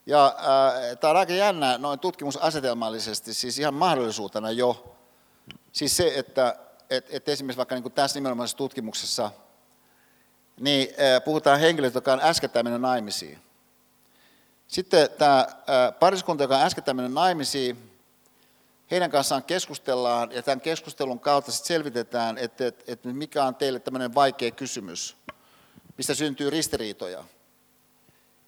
[0.07, 4.97] Ja äh, tämä on aika jännä noin tutkimusasetelmallisesti, siis ihan mahdollisuutena jo.
[5.73, 6.57] Siis se, että
[6.91, 9.31] et, et esimerkiksi vaikka niin tässä nimenomaisessa tutkimuksessa,
[10.61, 13.39] niin äh, puhutaan henkilöistä, jotka on äskettäin mennyt naimisiin.
[14.69, 15.47] Sitten tämä
[16.01, 17.88] pariskunta, joka on äsken mennyt naimisiin,
[18.91, 24.15] heidän kanssaan keskustellaan ja tämän keskustelun kautta sitten selvitetään, että, että, mikä on teille tämmöinen
[24.15, 25.17] vaikea kysymys,
[25.97, 27.25] mistä syntyy ristiriitoja.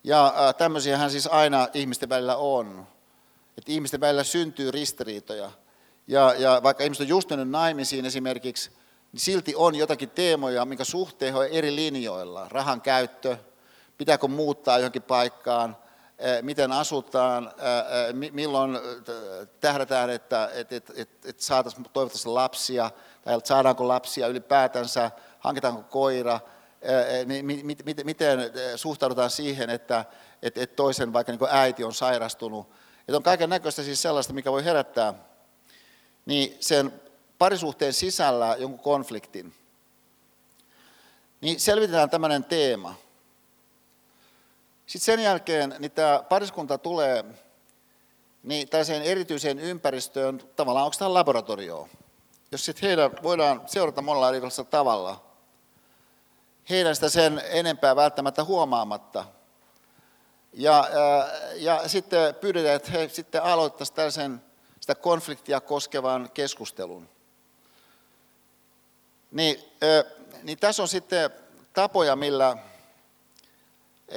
[0.04, 2.86] Ja tämmöisiähän siis aina ihmisten välillä on.
[3.58, 5.50] Että ihmisten välillä syntyy ristiriitoja.
[6.06, 8.70] Ja, ja vaikka ihmiset on just mennyt naimisiin esimerkiksi,
[9.12, 12.46] niin silti on jotakin teemoja, minkä suhteen on eri linjoilla.
[12.48, 13.36] Rahan käyttö,
[13.98, 15.76] pitääkö muuttaa johonkin paikkaan–
[16.42, 18.78] miten asutaan, eh, eh, milloin
[19.60, 20.51] tähdätään, että,
[21.36, 22.90] saataisiin toivottavasti lapsia,
[23.24, 26.40] tai saadaanko lapsia ylipäätänsä, hankitaanko koira,
[28.05, 28.38] miten
[28.76, 30.05] suhtaudutaan siihen, että,
[30.76, 32.68] toisen vaikka niin äiti on sairastunut.
[33.01, 35.14] Että on kaiken näköistä siis sellaista, mikä voi herättää
[36.26, 37.01] niin sen
[37.38, 39.55] parisuhteen sisällä jonkun konfliktin.
[41.40, 42.94] Niin selvitetään tämmöinen teema–
[44.90, 47.24] Sitten sen jälkeen niin tämä pariskunta tulee
[48.42, 51.88] niin tällaiseen erityiseen ympäristöön, tavallaan onko tämä laboratorio,
[52.52, 55.24] jos sitten heidän voidaan seurata monella erilaisella tavalla,
[56.70, 59.24] heidän sitä sen enempää välttämättä huomaamatta.
[60.52, 64.42] Ja, ja, ja sitten pyydetään, että he sitten aloittaisivat tällaisen
[64.80, 67.08] sitä konfliktia koskevan keskustelun.
[69.30, 69.64] Niin,
[70.42, 71.30] niin tässä on sitten
[71.72, 72.56] tapoja, millä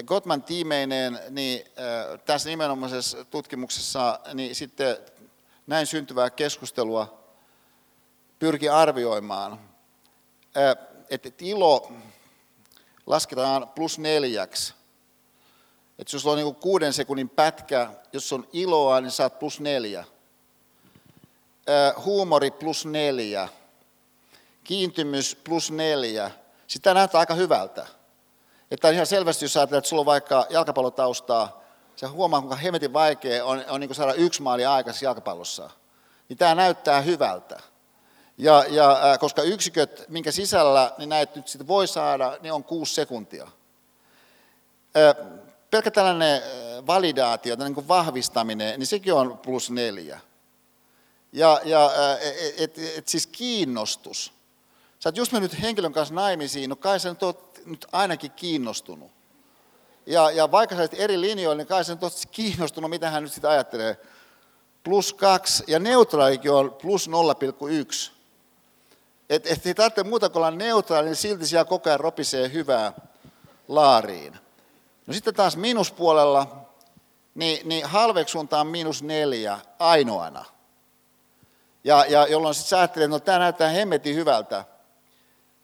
[0.06, 1.66] Gottman tiimeineen niin
[2.26, 4.98] tässä nimenomaisessa tutkimuksessa niin sitten
[5.68, 7.24] näin syntyvää keskustelua
[8.40, 9.60] pyrki arvioimaan,
[11.10, 11.92] että ilo
[13.06, 14.74] lasketaan plus neljäksi.
[16.00, 20.06] Että jos on niin kuuden sekunnin pätkä, jos on iloa, niin saat plus neljä.
[22.06, 23.50] Huumori plus neljä.
[24.64, 26.32] Kiintymys plus neljä.
[26.68, 27.88] Sitä näyttää aika hyvältä.
[28.74, 31.64] Että ihan selvästi, jos ajattelet, että sulla on vaikka jalkapallotaustaa,
[31.96, 35.70] sä huomaa, kuinka hemmetin vaikea on, on niin saada yksi maali aikaisemmin jalkapallossa.
[36.30, 37.60] Niin tämä näyttää hyvältä.
[38.38, 42.94] Ja, ja, koska yksiköt, minkä sisällä niin näitä nyt sitten voi saada, niin on kuusi
[42.94, 43.48] sekuntia.
[45.72, 46.42] Pelkkä tällainen
[46.88, 50.20] validaatio, tällainen niin vahvistaminen, niin sekin on plus neljä.
[51.32, 51.92] Ja, ja
[52.58, 54.34] et, et, et siis kiinnostus.
[55.00, 59.12] Sä oot just mennyt henkilön kanssa naimisiin, no kai sä nyt oot nyt ainakin kiinnostunut.
[60.06, 63.34] Ja, ja vaikka sä olet eri linjoilla, niin kai sä nyt kiinnostunut, mitä hän nyt
[63.34, 63.98] sitten ajattelee.
[64.84, 68.12] Plus kaksi, ja neutraalikin on plus 0,1.
[69.30, 72.94] Että et ei tarvitse muuta kuin olla neutraali, niin silti siellä koko ajan ropisee hyvää
[73.68, 74.34] laariin.
[75.08, 76.66] No sitten taas miinuspuolella,
[77.36, 80.46] niin, niin halveksunta on miinus neljä ainoana.
[81.84, 84.66] Ja, ja jolloin sitten sä ajattelet, no tämä näyttää hemmetin hyvältä,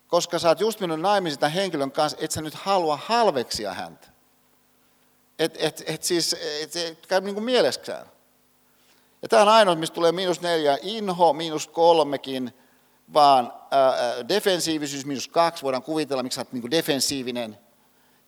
[0.10, 4.08] koska sä oot just mennyt naimisiin tämän henkilön kanssa, et sä nyt halua halveksia häntä.
[5.40, 8.06] Et, et, et siis, et, et käy niin kuin mieleskään.
[9.22, 12.54] Ja tämä on ainoa, mistä tulee miinus neljä, inho, miinus kolmekin,
[13.14, 13.94] vaan ää,
[14.28, 17.58] defensiivisyys miinus kaksi, voidaan kuvitella, miksi sä oot niin defensiivinen.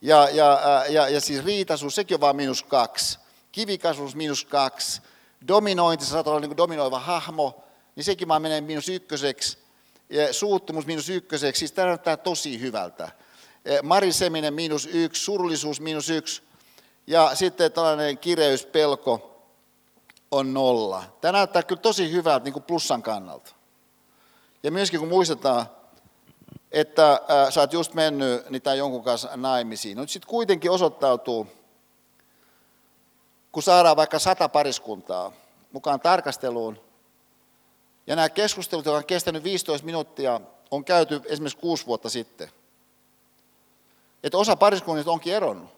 [0.01, 3.19] Ja, ja, ää, ja, ja siis riitaisuus, sekin on vain miinus kaksi.
[3.51, 5.01] Kivikasuus miinus kaksi.
[5.47, 7.63] Dominointi, sä saat olla niin dominoiva hahmo,
[7.95, 9.57] niin sekin vaan menee miinus ykköseksi.
[10.11, 13.11] Ja suuttumus miinus ykköseksi, siis tämä näyttää tosi hyvältä.
[13.83, 16.41] Mariseminen miinus yksi, surullisuus miinus yksi.
[17.07, 19.43] Ja sitten tällainen kireys, pelko
[20.31, 21.03] on nolla.
[21.21, 23.51] Tämä näyttää kyllä tosi hyvältä niin kuin plussan kannalta.
[24.63, 25.65] Ja myöskin kun muistetaan,
[26.71, 29.97] että ää, sä oot just mennyt tämän jonkun kanssa naimisiin.
[29.97, 31.47] No sitten kuitenkin osoittautuu,
[33.51, 35.31] kun saadaan vaikka sata pariskuntaa
[35.71, 36.90] mukaan tarkasteluun,
[38.07, 40.41] ja nämä keskustelut, jotka on kestänyt 15 minuuttia,
[40.71, 42.49] on käyty esimerkiksi kuusi vuotta sitten.
[44.23, 45.69] Että osa pariskunnista onkin eronnut.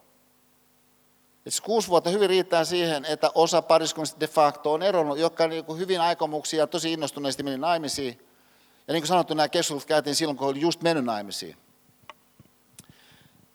[1.46, 5.66] Että kuusi vuotta hyvin riittää siihen, että osa pariskunnista de facto on eronnut, jotka niin
[5.78, 8.20] hyvin aikomuksia ja tosi innostuneesti meni naimisiin.
[8.88, 11.58] Ja niin kuin sanottu, nämä keskustelut käytiin silloin, kun oli just mennyt naimisiin.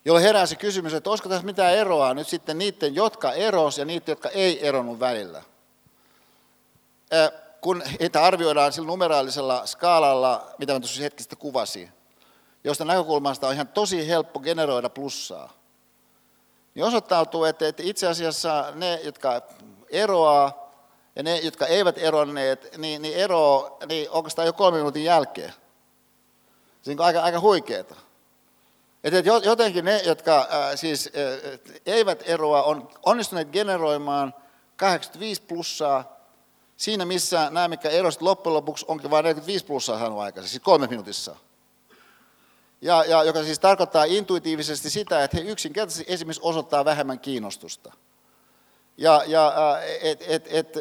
[0.05, 3.85] Jolloin herää se kysymys, että olisiko tässä mitään eroa nyt sitten niiden, jotka eros ja
[3.85, 5.43] niiden, jotka ei eronnut välillä.
[7.61, 11.93] Kun heitä arvioidaan sillä numeraalisella skaalalla, mitä mä tuossa hetkistä kuvasin,
[12.65, 15.53] josta näkökulmasta on ihan tosi helppo generoida plussaa,
[16.75, 19.43] niin osoittautuu, että itse asiassa ne, jotka
[19.91, 20.73] eroaa,
[21.17, 25.53] ja ne, jotka eivät eronneet, niin, niin ero niin oikeastaan jo kolmen minuutin jälkeen.
[26.83, 27.95] Se on aika, aika huikeeta.
[29.05, 34.35] Että jotenkin ne, jotka äh, siis äh, eivät eroa, on onnistuneet generoimaan
[34.77, 36.18] 85 plussaa
[36.79, 40.87] siinä, missä nämä, mikä erosit loppujen lopuksi, onkin vain 45 plussaa saanut aikaisemmin, siis kolme
[40.87, 41.37] minuutissa.
[42.81, 47.93] Ja, ja joka siis tarkoittaa intuitiivisesti sitä, että he yksinkertaisesti esimerkiksi osoittaa vähemmän kiinnostusta.
[48.97, 49.53] Ja, ja
[50.03, 50.77] et, et, et,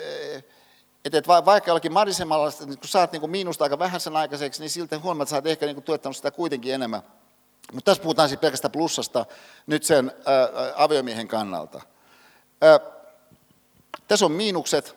[1.06, 5.00] et, et vaikka jollakin marisemalla, kun saat niin miinusta aika vähän sen aikaiseksi, niin siltä
[5.00, 7.02] huolimatta saat ehkä niin tuottanut sitä kuitenkin enemmän.
[7.74, 9.26] Mutta tässä puhutaan siis pelkästään plussasta
[9.68, 11.82] nyt sen ää, aviomiehen kannalta.
[12.62, 12.80] Ää,
[14.08, 14.97] tässä on miinukset.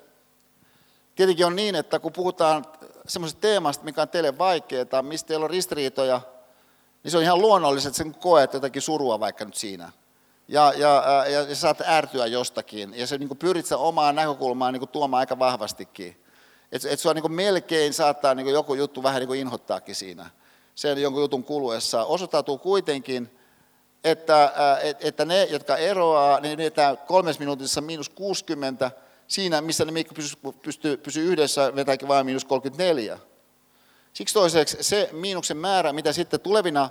[1.21, 2.65] Tietenkin on niin, että kun puhutaan
[3.07, 6.21] semmoisesta teemasta, mikä on teille vaikeaa, mistä teillä on ristiriitoja,
[7.03, 9.93] niin se on ihan luonnollista, että sen koet jotakin surua vaikka nyt siinä
[10.49, 12.95] ja, ja, ja, ja saat ärtyä jostakin.
[12.95, 16.25] Ja se niin pyrit sen omaan näkökulmaan niin tuomaan aika vahvastikin.
[16.73, 20.31] Että et sua niin melkein saattaa niin joku juttu vähän niin inhottaakin siinä
[20.75, 22.05] sen jonkun jutun kuluessa.
[22.05, 23.39] Osoittautuu kuitenkin,
[24.05, 24.53] että,
[24.83, 28.91] et, että ne, jotka eroaa, niin niitä kolmes minuutissa miinus 60,
[29.31, 33.19] siinä missä ne pysyy, pystyy, pysyy yhdessä, vetääkin vain miinus 34.
[34.13, 36.91] Siksi toiseksi se miinuksen määrä, mitä sitten tulevina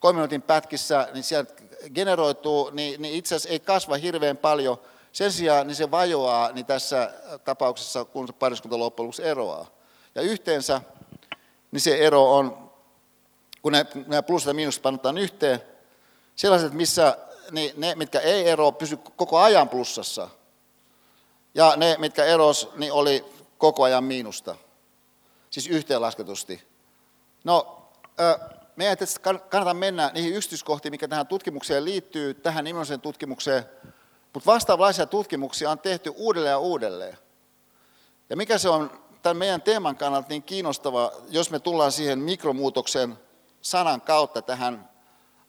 [0.00, 1.54] kolmen minuutin pätkissä, niin sieltä
[1.94, 4.80] generoituu, niin, niin itse asiassa ei kasva hirveän paljon.
[5.12, 7.12] Sen sijaan niin se vajoaa niin tässä
[7.44, 9.66] tapauksessa, kun se pariskunta loppujen lopuksi eroaa.
[10.14, 10.80] Ja yhteensä
[11.70, 12.70] niin se ero on,
[13.62, 13.72] kun
[14.06, 15.62] nämä plus ja miinus panotaan yhteen,
[16.36, 17.18] sellaiset, missä
[17.50, 20.28] niin ne, mitkä ei ero, pysy koko ajan plussassa.
[21.60, 23.24] Ja ne, mitkä eros, niin oli
[23.58, 24.56] koko ajan miinusta.
[25.50, 26.62] Siis yhteenlasketusti.
[27.44, 27.86] No,
[28.76, 33.64] meidän ei kannata mennä niihin yksityiskohtiin, mikä tähän tutkimukseen liittyy, tähän nimenomaiseen tutkimukseen,
[34.34, 37.18] mutta vastaavanlaisia tutkimuksia on tehty uudelleen ja uudelleen.
[38.30, 43.18] Ja mikä se on tämän meidän teeman kannalta niin kiinnostava, jos me tullaan siihen mikromuutoksen
[43.62, 44.90] sanan kautta tähän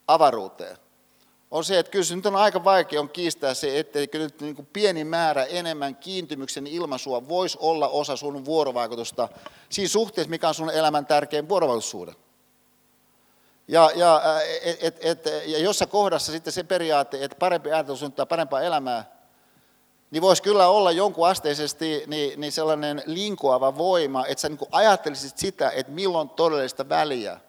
[0.07, 0.77] avaruuteen,
[1.51, 4.55] on se, että kyllä se nyt on aika vaikea on kiistää se, etteikö nyt niin
[4.55, 9.29] kuin pieni määrä enemmän kiintymyksen ilmaisua voisi olla osa sun vuorovaikutusta
[9.69, 12.13] siinä suhteessa, mikä on sun elämän tärkein vuorovaikutussuhde.
[13.67, 14.21] Ja, ja,
[14.81, 19.21] et, et, ja jossa kohdassa sitten se periaate, että parempi ajatus syntyy parempaa elämää,
[20.11, 25.37] niin voisi kyllä olla jonkun asteisesti niin, niin sellainen linkoava voima, että sä niin ajattelisit
[25.37, 27.39] sitä, että milloin todellista väliä,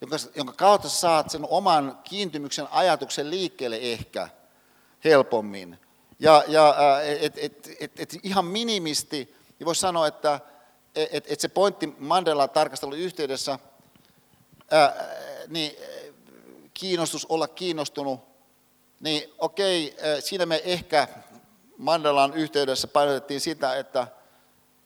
[0.00, 4.28] jonka, jonka kautta saat sen oman kiintymyksen ajatuksen liikkeelle ehkä
[5.04, 5.78] helpommin.
[6.18, 10.40] Ja, ja et, et, et, et ihan minimisti, niin voisi sanoa, että
[10.94, 13.58] et, et se pointti Mandela tarkastelun yhteydessä,
[14.70, 14.94] ää,
[15.48, 15.76] niin
[16.74, 18.20] kiinnostus olla kiinnostunut,
[19.00, 21.08] niin okei, siinä me ehkä
[21.76, 24.06] Mandelan yhteydessä painotettiin sitä, että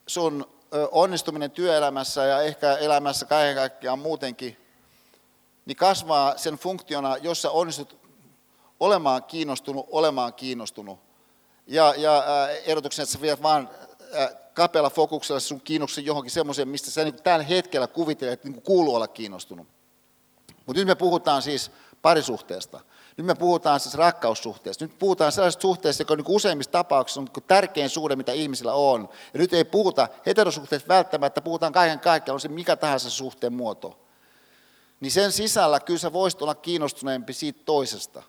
[0.07, 0.53] sun
[0.91, 4.57] onnistuminen työelämässä ja ehkä elämässä kaiken kaikkiaan muutenkin,
[5.67, 7.97] niin kasvaa sen funktiona, jossa onnistut
[8.81, 10.99] olemaan kiinnostunut, olemaan kiinnostunut.
[11.67, 12.25] Ja, ja
[12.67, 13.71] erotuksen, että sä viet vaan
[14.55, 18.95] kapealla fokuksella sun kiinnostuksen johonkin semmoiseen, mistä sä niin tällä hetkellä kuvittelet, että niin kuuluu
[18.95, 19.67] olla kiinnostunut.
[20.67, 21.71] Mutta nyt me puhutaan siis
[22.03, 22.81] parisuhteesta.
[23.17, 24.85] Nyt me puhutaan siis rakkaussuhteesta.
[24.85, 28.75] Nyt puhutaan sellaisesta suhteesta, joka on niin useimmissa tapauksissa on niin tärkein suhde, mitä ihmisillä
[28.75, 29.09] on.
[29.35, 33.99] Ja nyt ei puhuta heterosuhteesta välttämättä, puhutaan kaiken kaikkiaan, on se mikä tahansa suhteen muoto.
[35.03, 38.23] Niin sen sisällä kyllä sä voisit olla kiinnostuneempi siitä toisesta.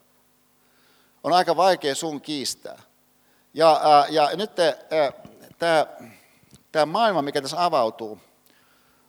[1.23, 2.81] On aika vaikea sun kiistää.
[3.53, 4.51] Ja, ää, ja nyt
[6.71, 8.19] tämä maailma, mikä tässä avautuu,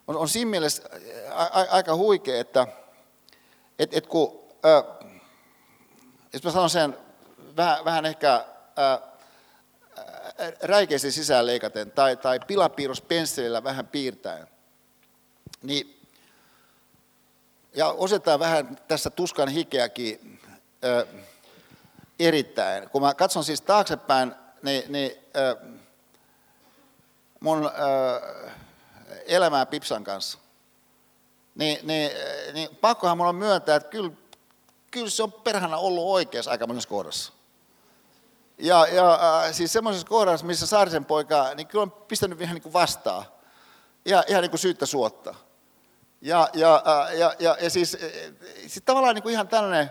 [0.06, 0.82] on, on siinä mielessä
[1.70, 2.66] aika huikea, että
[3.78, 4.42] et, et kun
[6.32, 6.98] jos mä sanon sen
[7.56, 8.44] vähän, vähän ehkä
[8.76, 9.00] ää,
[10.62, 14.48] räikeästi sisään leikaten tai, tai pilapiirrospensselillä vähän piirtäen,
[15.62, 16.03] niin,
[17.74, 20.40] ja osetaan vähän tässä tuskan hikeäkin
[20.82, 21.04] ää,
[22.18, 22.90] erittäin.
[22.90, 25.56] Kun mä katson siis taaksepäin, niin, niin ää,
[27.40, 28.50] mun ää,
[29.26, 30.38] elämää Pipsan kanssa,
[31.54, 32.10] niin, niin,
[32.52, 34.10] niin pakkohan mulla on myöntää, että kyllä
[34.94, 37.32] kyllä se on perhana ollut oikeassa aika monessa kohdassa.
[38.58, 42.62] Ja, ja äh, siis semmoisessa kohdassa, missä Saarisen poika, niin kyllä on pistänyt ihan niin
[42.62, 43.24] kuin vastaan.
[44.04, 45.34] Ja, ihan niin kuin syyttä suotta.
[46.24, 46.82] Ja, ja,
[47.18, 47.96] ja, ja, ja siis
[48.66, 49.90] sit tavallaan niin kuin ihan tällainen,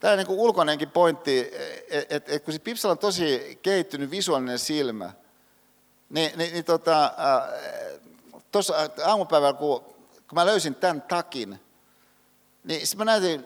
[0.00, 1.50] tällainen niin kuin ulkoinenkin pointti,
[1.90, 5.12] että et, et kun Pipsalla on tosi kehittynyt visuaalinen silmä,
[6.10, 7.12] niin, niin, niin tota,
[9.04, 11.60] aamupäivällä, kun, kun mä löysin tämän takin,
[12.64, 13.44] niin sitten mä näytin,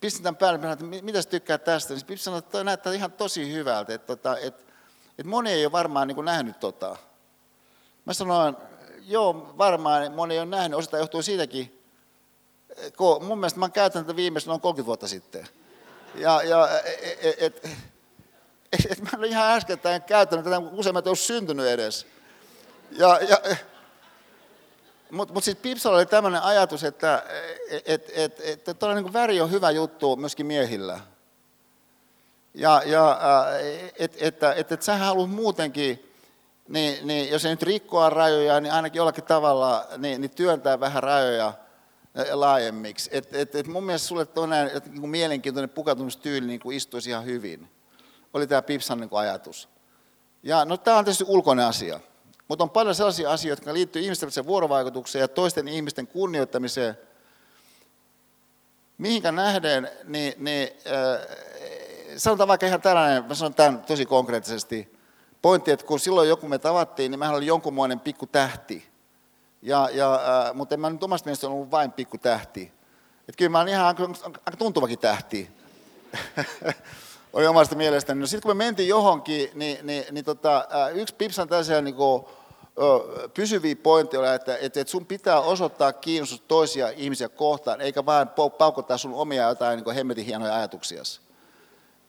[0.00, 3.12] pistin tämän päälle, että mitä sä tykkää tästä, niin Pippi sanoi, että toi näyttää ihan
[3.12, 4.62] tosi hyvältä, että, että, että,
[5.18, 6.96] että moni ei ole varmaan niin kuin nähnyt tota.
[8.04, 8.56] Mä sanoin,
[9.12, 11.82] joo, varmaan moni ole nähnyt, osittain johtuu siitäkin,
[12.96, 15.48] kun mun mielestä mä oon käyttänyt tätä viimeistä noin 30 vuotta sitten.
[16.14, 17.66] Ja, ja et, et,
[18.72, 22.06] et, et, mä en ole ihan äskettäin käyttänyt tätä, useimmat ei syntynyt edes.
[22.90, 23.56] Ja, ja,
[25.10, 27.22] mutta mut sitten Pipsalla oli tämmöinen ajatus, että
[27.70, 31.00] et, et, et, et, niin väri on hyvä juttu myöskin miehillä.
[32.54, 33.18] Ja, ja
[33.98, 36.11] että et, et, et, sähän haluat muutenkin,
[36.68, 41.02] niin, niin jos ei nyt rikkoa rajoja, niin ainakin jollakin tavalla niin, niin työntää vähän
[41.02, 41.52] rajoja
[42.32, 43.10] laajemmiksi.
[43.12, 47.70] Et, et, et mun mielestä sulle tuollainen niin mielenkiintoinen pukautumistyyli niin kuin istuisi ihan hyvin.
[48.34, 49.68] Oli tämä Pipsan niin ajatus.
[50.42, 52.00] Ja no tämä on tietysti ulkoinen asia.
[52.48, 56.98] Mutta on paljon sellaisia asioita, jotka liittyy ihmisten vuorovaikutukseen ja toisten ihmisten kunnioittamiseen.
[58.98, 61.36] Mihinkä nähden, niin, niin äh,
[62.16, 64.91] sanotaan vaikka ihan tällainen, mä sanon tämän tosi konkreettisesti,
[65.42, 68.88] pointti, että kun silloin joku me tavattiin, niin mehän oli jonkunmoinen pikku tähti.
[69.62, 72.72] Ja, ja, äh, mutta en mä nyt omasta mielestä ollut vain pikku tähti.
[73.28, 75.50] Että kyllä mä olen ihan aika, tuntuvakin tähti.
[77.32, 78.20] oli omasta mielestäni.
[78.20, 82.24] No sitten kun me mentiin johonkin, niin, niin, niin tota, yksi Pipsan tällaisia niin kuin,
[83.34, 88.28] pysyviä pointteja, että, että, että sun pitää osoittaa kiinnostus toisia ihmisiä kohtaan, eikä vain
[88.58, 91.02] paukuttaa sun omia jotain niin hemmetin hienoja ajatuksia.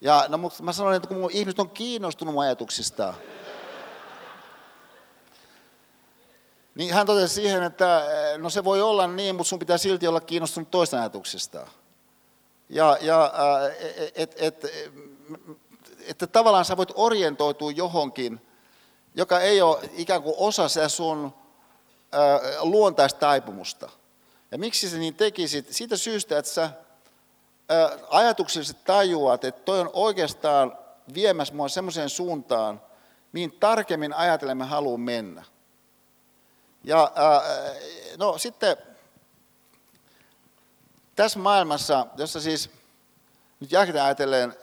[0.04, 3.14] Ja no, mä sanoin, että kun mun ihmiset on kiinnostunut mun ajatuksista,
[6.74, 8.04] niin hän totesi siihen, että
[8.38, 11.66] no se voi olla niin, mutta sun pitää silti olla kiinnostunut toista ajatuksista.
[12.68, 13.32] Ja, ja
[14.14, 18.46] että et, et, et, tavallaan sä voit orientoitua johonkin,
[19.14, 21.34] joka ei ole ikään kuin osa sitä sun
[22.60, 23.90] luontaista taipumusta.
[24.50, 25.66] Ja miksi se niin tekisit?
[25.70, 26.70] Siitä syystä, että sä
[28.08, 30.78] ajatuksellisesti tajuat, että toi on oikeastaan
[31.14, 32.82] viemässä mua semmoiseen suuntaan,
[33.32, 35.44] mihin tarkemmin ajatellen mä haluan mennä.
[36.84, 37.12] Ja
[38.16, 38.76] no sitten
[41.16, 42.70] tässä maailmassa, jossa siis
[43.60, 44.54] nyt jälkeen ajatellen,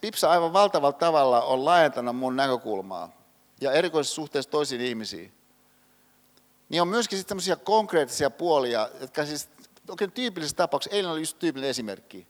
[0.00, 3.12] Pipsa aivan valtavalla tavalla on laajentanut mun näkökulmaa
[3.60, 5.32] ja erikoisessa suhteessa toisiin ihmisiin,
[6.68, 9.48] niin on myöskin sitten konkreettisia puolia, jotka siis
[9.90, 12.26] oikein tyypillisessä tapauksessa, eilen oli just tyypillinen esimerkki,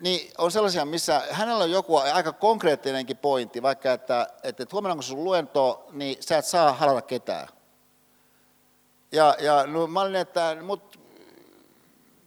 [0.00, 4.94] niin on sellaisia, missä hänellä on joku aika konkreettinenkin pointti, vaikka että, että, että huomenna
[4.94, 7.48] kun sun luento, niin sä et saa halata ketään.
[9.12, 11.00] Ja, ja no, mä olin, että mut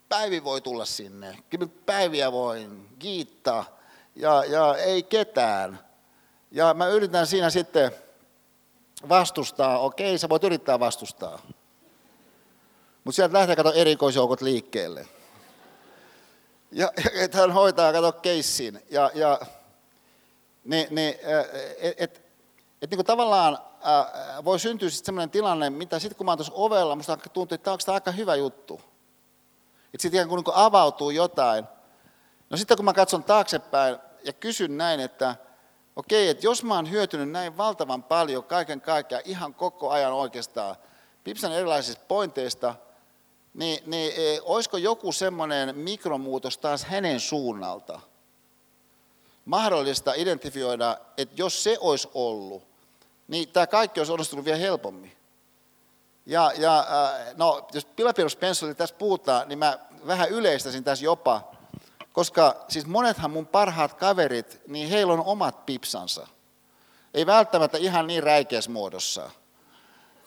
[0.09, 1.37] Päivi voi tulla sinne,
[1.85, 3.63] Päiviä voin kiittää,
[4.15, 5.79] ja, ja ei ketään.
[6.51, 7.91] Ja mä yritän siinä sitten
[9.09, 11.41] vastustaa, okei, sä voit yrittää vastustaa.
[13.03, 15.07] Mutta sieltä lähtee kato erikoisjoukot liikkeelle.
[16.71, 16.91] Ja,
[17.23, 18.83] että hän hoitaa, kato, keissin.
[18.89, 19.39] Ja, ja
[20.63, 21.15] niin, niin,
[21.77, 22.21] et, et,
[22.81, 26.37] et niin kuin tavallaan ää, voi syntyä sitten sellainen tilanne, mitä sitten kun mä oon
[26.37, 28.81] tuossa ovella, musta tuntuu, että tämä on aika hyvä juttu.
[29.93, 31.65] Että sitten ikään kuin, niin kuin avautuu jotain.
[32.49, 35.35] No sitten kun mä katson taaksepäin ja kysyn näin, että
[35.95, 40.75] okei, että jos mä oon hyötynyt näin valtavan paljon kaiken kaikkiaan ihan koko ajan oikeastaan
[41.23, 42.75] Pipsan erilaisista pointeista,
[43.57, 47.99] niin, niin e, olisiko joku semmoinen mikromuutos taas hänen suunnalta
[49.45, 52.63] mahdollista identifioida, että jos se olisi ollut,
[53.27, 55.17] niin tämä kaikki olisi onnistunut vielä helpommin.
[56.25, 56.85] Ja, ja
[57.37, 61.51] no, jos pilapiirrospensselilla tässä puhutaan, niin mä vähän yleistäisin tässä jopa,
[62.13, 66.27] koska siis monethan mun parhaat kaverit, niin heillä on omat pipsansa.
[67.13, 69.31] Ei välttämättä ihan niin räikeässä muodossa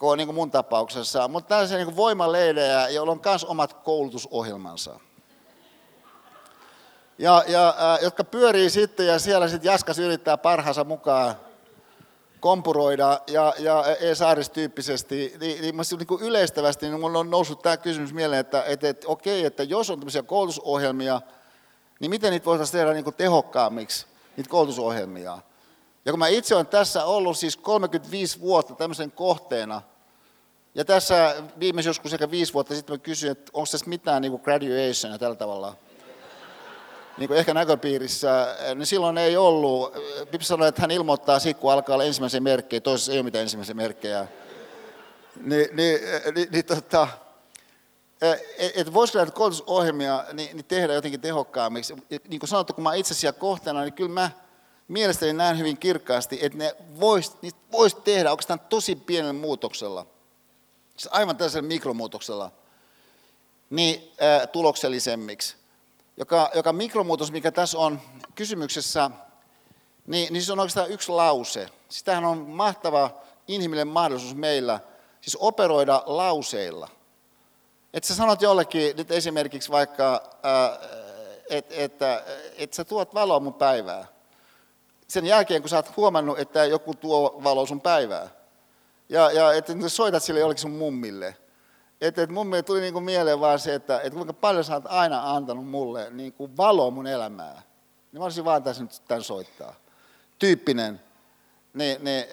[0.01, 5.01] kuin, niin kuin mun tapauksessa, mutta tällaisia niin voimaleidejä, joilla on myös omat koulutusohjelmansa.
[7.19, 11.35] Ja, ja, äh, jotka pyörii sitten ja siellä sitten Jaskas yrittää parhaansa mukaan
[12.41, 18.13] kompuroida ja, ja e-saaris-tyyppisesti, niin, niin, niin kuin yleistävästi niin minulla on noussut tämä kysymys
[18.13, 21.21] mieleen, että, että, että okei, että jos on tämmöisiä koulutusohjelmia,
[22.01, 24.07] niin miten niitä voitaisiin tehdä niin kuin tehokkaammiksi,
[24.37, 25.39] niitä koulutusohjelmia.
[26.11, 29.83] Ja kun mä itse olen tässä ollut siis 35 vuotta tämmöisen kohteena,
[30.75, 34.33] ja tässä viimeis joskus ehkä viisi vuotta sitten mä kysyin, että onko tässä mitään niin
[34.33, 35.77] kuin graduation ja tällä tavalla–
[37.19, 39.93] niin kuin ehkä näköpiirissä, niin silloin ei ollut.
[40.31, 43.43] Pippi sanoi, että hän ilmoittaa siitä, kun alkaa olla ensimmäisiä merkkejä, toisessa ei ole mitään
[43.43, 44.27] ensimmäisiä merkkejä.
[45.37, 46.01] Ni, niin,
[46.35, 47.09] niin, niin tota,
[48.21, 48.39] että
[48.75, 51.95] et voisiko näitä koulutusohjelmia niin, niin tehdä jotenkin tehokkaammiksi.
[52.29, 54.31] Niin kuin sanottu, kun mä itse asiassa kohteena, niin kyllä mä
[54.93, 60.07] mielestäni näen hyvin kirkkaasti, että ne vois, niitä voisi tehdä oikeastaan tosi pienellä muutoksella,
[60.97, 62.53] siis aivan tällaisella mikromuutoksella,
[63.71, 65.57] niin ää, tuloksellisemmiksi
[66.21, 68.01] joka, joka mikromuutos, mikä tässä on
[68.35, 69.11] kysymyksessä,
[70.07, 71.69] niin, niin se on oikeastaan yksi lause.
[71.89, 73.11] Sitähän on mahtava
[73.49, 74.81] inhimillinen mahdollisuus meillä,
[75.21, 76.89] siis operoida lauseilla.
[77.95, 80.31] Että sä sanot jollekin nyt esimerkiksi vaikka,
[81.51, 81.93] että et, et,
[82.57, 84.07] et sä tuot valoa mun päivää.
[85.11, 88.29] Sen jälkeen, kun sä oot huomannut, että joku tuo valoa sun päivää.
[89.09, 91.37] Ja, ja että soitat sille jollekin sun mummille–
[92.01, 94.75] että, että mun mielestä tuli niin kuin mieleen vaan se, että, että kuinka paljon sä
[94.75, 97.63] oot aina antanut mulle niin kuin valoa mun elämää.
[98.13, 99.75] Niin mä olisin vaan tässä nyt tämän soittaa.
[100.39, 101.01] Tyyppinen
[101.75, 102.29] ne, ne,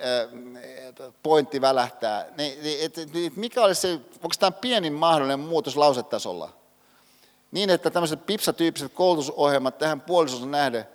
[0.99, 2.25] äh, pointti välähtää.
[2.37, 6.49] Ne, ne, et, et, mikä olisi se, onko tämä pienin mahdollinen muutos lausetasolla?
[7.51, 10.87] Niin, että tämmöiset pipsatyyppiset koulutusohjelmat tähän puolisossa nähden,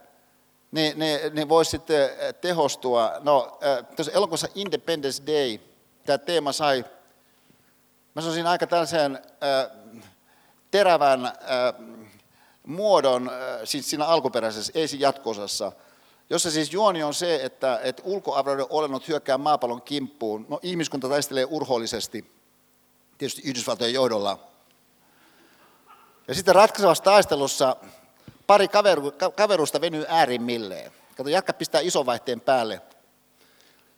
[0.72, 3.12] ne, ne, ne voisi sitten tehostua.
[3.20, 5.58] No, äh, tuossa elokuvassa Independence Day,
[6.06, 6.84] tämä teema sai
[8.14, 9.78] Mä sanoisin aika tällaisen äh,
[10.70, 11.32] terävän äh,
[12.66, 15.72] muodon äh, siis siinä alkuperäisessä, ei siinä jatkoosassa,
[16.30, 20.46] jossa siis juoni on se, että, että ulkoavaruuden olennot hyökkää maapallon kimppuun.
[20.48, 22.32] No ihmiskunta taistelee urhoollisesti,
[23.18, 24.38] tietysti Yhdysvaltojen johdolla.
[26.28, 27.76] Ja sitten ratkaisevassa taistelussa
[28.52, 30.92] pari kaveru, kaverusta venyy äärimmilleen.
[31.16, 32.80] Kato, jatka pistää ison vaihteen päälle.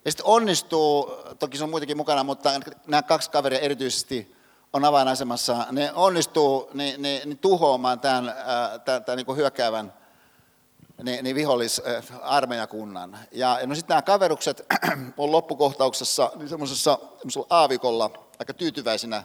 [0.05, 2.51] Ja sitten onnistuu, toki se on muitakin mukana, mutta
[2.87, 4.37] nämä kaksi kaveria erityisesti
[4.73, 8.35] on avainasemassa, ne onnistuu niin, niin, niin tuhoamaan tämän,
[8.85, 9.93] tämän, tämän niin hyökkäävän
[11.03, 13.19] niin, niin vihollisarmeijakunnan.
[13.33, 14.67] Ja, ja no sitten nämä kaverukset
[15.19, 16.99] on loppukohtauksessa niin semmoisessa
[17.51, 19.25] aavikolla aika tyytyväisinä.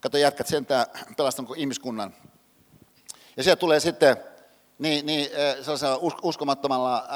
[0.00, 0.86] Kato jätkät sentään
[1.16, 2.14] pelastanut ihmiskunnan.
[3.40, 4.16] Ja sieltä tulee sitten
[4.78, 5.30] niin, niin
[5.62, 7.08] sellaisella uskomattomalla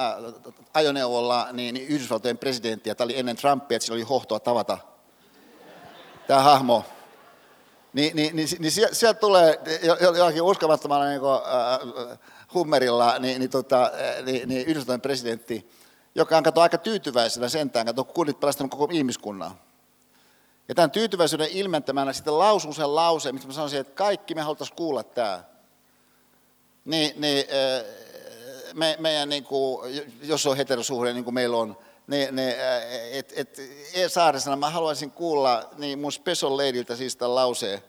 [0.75, 4.79] ajoneuvolla niin, niin Yhdysvaltojen presidentti, ja tämä oli ennen Trumpia, että sillä oli hohtoa tavata
[6.27, 6.85] tämä hahmo.
[7.93, 9.61] Niin, niin, niin, niin sieltä tulee
[10.17, 12.19] jollakin uskomattomalla niin kuin, äh,
[12.55, 13.91] hummerilla niin, niin, tota,
[14.25, 15.71] niin, niin Yhdysvaltojen presidentti,
[16.15, 19.51] joka on aika tyytyväisenä sentään, kato, kun kunnit pelastanut koko ihmiskunnan.
[20.69, 24.77] Ja tämän tyytyväisyyden ilmentämänä sitten lausuu sen lauseen, mistä mä sanoisin, että kaikki me haluttaisiin
[24.77, 25.54] kuulla tämä
[26.85, 27.45] niin, niin
[28.75, 32.55] me, meidän, niin kuin, jos on heterosuhde, niin kuin meillä on, niin, niin,
[33.13, 33.61] et, et,
[33.95, 37.83] e Saarisena mä haluaisin kuulla niin mun special ladyltä siis tämän lauseen,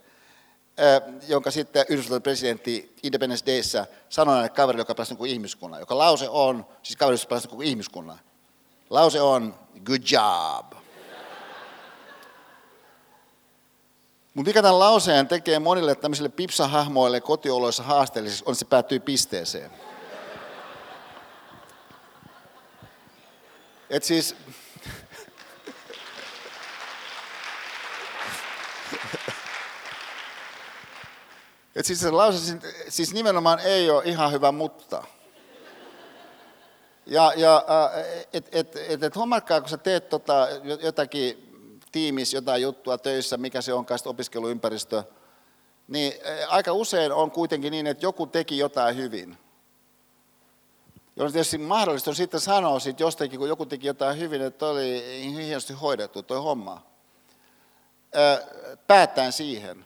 [1.27, 5.79] jonka sitten Yhdysvaltain presidentti Independence Dayssä sanoi näille kaverille, joka pääsi niin ihmiskunnan.
[5.79, 8.19] Joka lause on, siis kaveri, joka pääsi niin ihmiskunnan.
[8.89, 9.55] Lause on,
[9.85, 10.84] good job.
[14.35, 19.71] Mutta mikä tämän lauseen tekee monille tämmöisille pipsahahmoille kotioloissa haasteellisiksi, on, se päättyy pisteeseen.
[23.89, 24.35] Et siis,
[31.75, 32.59] Et siis se lause
[32.89, 35.03] siis nimenomaan ei ole ihan hyvä mutta.
[37.05, 37.65] Ja, ja
[38.33, 40.47] et, et, et, et huomatkaa, kun sä teet tota,
[40.81, 41.45] jotakin
[41.95, 45.03] tiimissä jotain juttua töissä, mikä se onkaan opiskeluympäristö,
[45.87, 46.13] niin
[46.47, 49.37] aika usein on kuitenkin niin, että joku teki jotain hyvin.
[51.15, 54.71] Jolloin tietysti mahdollista on sitten sanoa sit jostakin, kun joku teki jotain hyvin, että toi
[54.71, 56.81] oli hienosti hoidettu toi homma.
[58.87, 59.85] Päättäen siihen.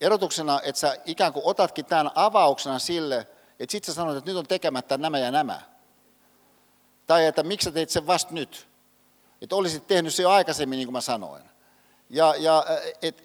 [0.00, 3.18] Erotuksena, että sä ikään kuin otatkin tämän avauksena sille,
[3.60, 5.60] että sitten sä sanot, että nyt on tekemättä nämä ja nämä.
[7.06, 8.69] Tai että miksi sä teit sen vasta nyt.
[9.42, 11.42] Että olisit tehnyt se jo aikaisemmin, niin kuin mä sanoin.
[12.10, 12.66] Ja, ja
[13.02, 13.22] että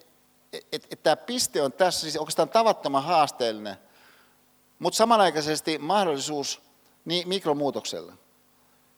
[0.52, 3.76] et, et, et tämä piste on tässä siis oikeastaan tavattoman haasteellinen,
[4.78, 6.60] mutta samanaikaisesti mahdollisuus
[7.04, 8.12] niin mikromuutokselle.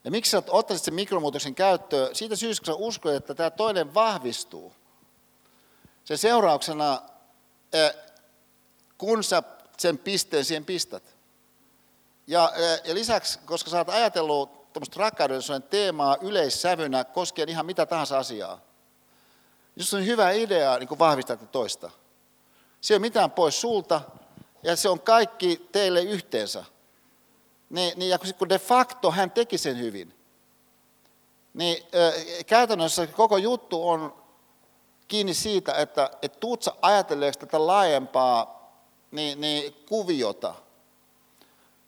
[0.05, 2.15] Ja miksi sä ottaisit sen mikromuutoksen käyttöön?
[2.15, 4.73] Siitä syystä, kun sä uskot, että tämä toinen vahvistuu.
[6.05, 7.03] Sen seurauksena,
[8.99, 9.43] kun sä
[9.79, 11.03] sen pisteen siihen pistät.
[12.27, 12.53] Ja,
[12.85, 14.58] ja lisäksi, koska sä oot ajatellut
[14.97, 18.61] rakkauden teemaa yleissävynä koskien ihan mitä tahansa asiaa.
[19.77, 21.91] Jos on hyvä idea niin vahvistaa toista.
[22.81, 24.01] Se ei ole mitään pois sulta,
[24.63, 26.65] ja se on kaikki teille yhteensä.
[27.71, 30.15] Niin, niin ja kun de facto hän teki sen hyvin,
[31.55, 34.15] niin äh, käytännössä koko juttu on
[35.09, 38.73] kiinni siitä, että et tuut sä ajatelleeksi tätä laajempaa
[39.11, 40.55] niin, niin kuviota.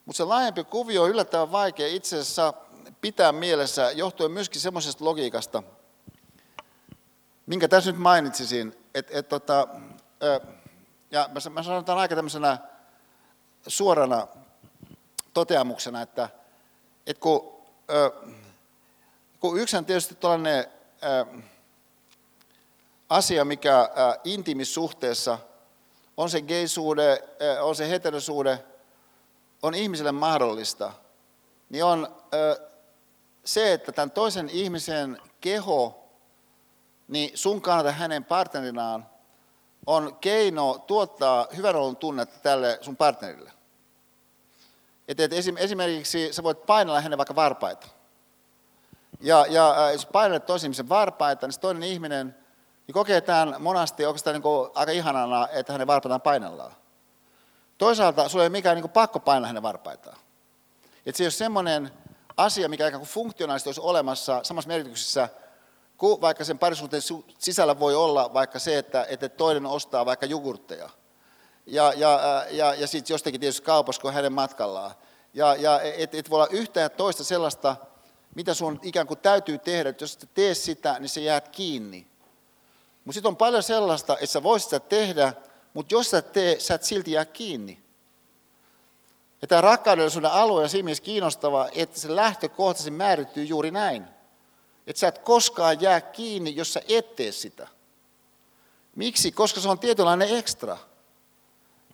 [0.05, 2.55] Mutta se laajempi kuvio on yllättävän vaikea itse asiassa
[3.01, 5.63] pitää mielessä johtuen myöskin semmoisesta logiikasta,
[7.47, 9.69] minkä tässä nyt mainitsisin, että et, tota,
[11.11, 12.59] ja mä sanon tämän aika tämmöisenä
[13.67, 14.29] suorana
[15.35, 16.29] toteamuksena, että,
[17.07, 17.63] että kun,
[19.41, 20.67] kun yksi on tietysti tällainen
[23.09, 23.91] asia, mikä
[24.25, 25.39] intimissuhteessa
[26.17, 27.25] on se geisuude,
[27.61, 28.65] on se heterosuude,
[29.63, 30.93] on ihmiselle mahdollista,
[31.69, 32.17] niin on
[33.55, 36.09] se, että tämän toisen ihmisen keho,
[37.09, 39.07] niin sun kannalta hänen partnerinaan,
[39.87, 43.53] on keino tuottaa hyvän olon tunnetta tälle sun partnerille.
[45.09, 47.87] Että et esimerkiksi sä voit painella hänen vaikka varpaita.
[49.21, 52.37] Ja, ja jos painelet toisen ihmisen varpaita, niin se toinen ihminen
[52.87, 56.73] niin kokee tämän monasti oikeastaan niin aika ihanana, että hänen varpaitaan painellaan.
[57.79, 60.17] Toisaalta sulla ei ole mikään niin pakko painella hänen varpaitaan.
[61.07, 61.91] Että se ei ole semmoinen
[62.45, 65.29] asia, mikä ikään kuin funktionaalisesti olisi olemassa samassa merkityksessä,
[65.97, 67.03] kuin vaikka sen parisuhteen
[67.39, 70.91] sisällä voi olla vaikka se, että, että toinen ostaa vaikka jogurtteja.
[71.67, 74.91] Ja, ja, ja, ja sitten jostakin tietysti kaupassa, kun hänen matkallaan.
[75.35, 77.77] Ja, ja et, et voi olla yhtä ja toista sellaista,
[78.35, 82.07] mitä sun ikään kuin täytyy tehdä, että jos et tee sitä, niin se jäät kiinni.
[83.05, 85.33] Mutta sitten on paljon sellaista, että sä voisit sitä tehdä,
[85.75, 87.83] mutta jos sä tee, sä et silti jää kiinni.
[89.43, 94.05] Ja tämä rakkaudellisuuden alue on siinä mielessä kiinnostava, että se lähtökohtaisesti määrittyy juuri näin.
[94.87, 97.69] Että sä et koskaan jää kiinni, jos sä et tee sitä.
[98.97, 99.33] Miksi?
[99.33, 100.79] Koska se on tietynlainen ekstra.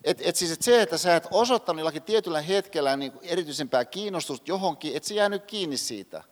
[0.04, 4.44] Et, et siis et se, että sä et osoittanut jollakin tietyllä hetkellä niin erityisempää kiinnostusta
[4.48, 6.24] johonkin, että se jäänyt kiinni siitä.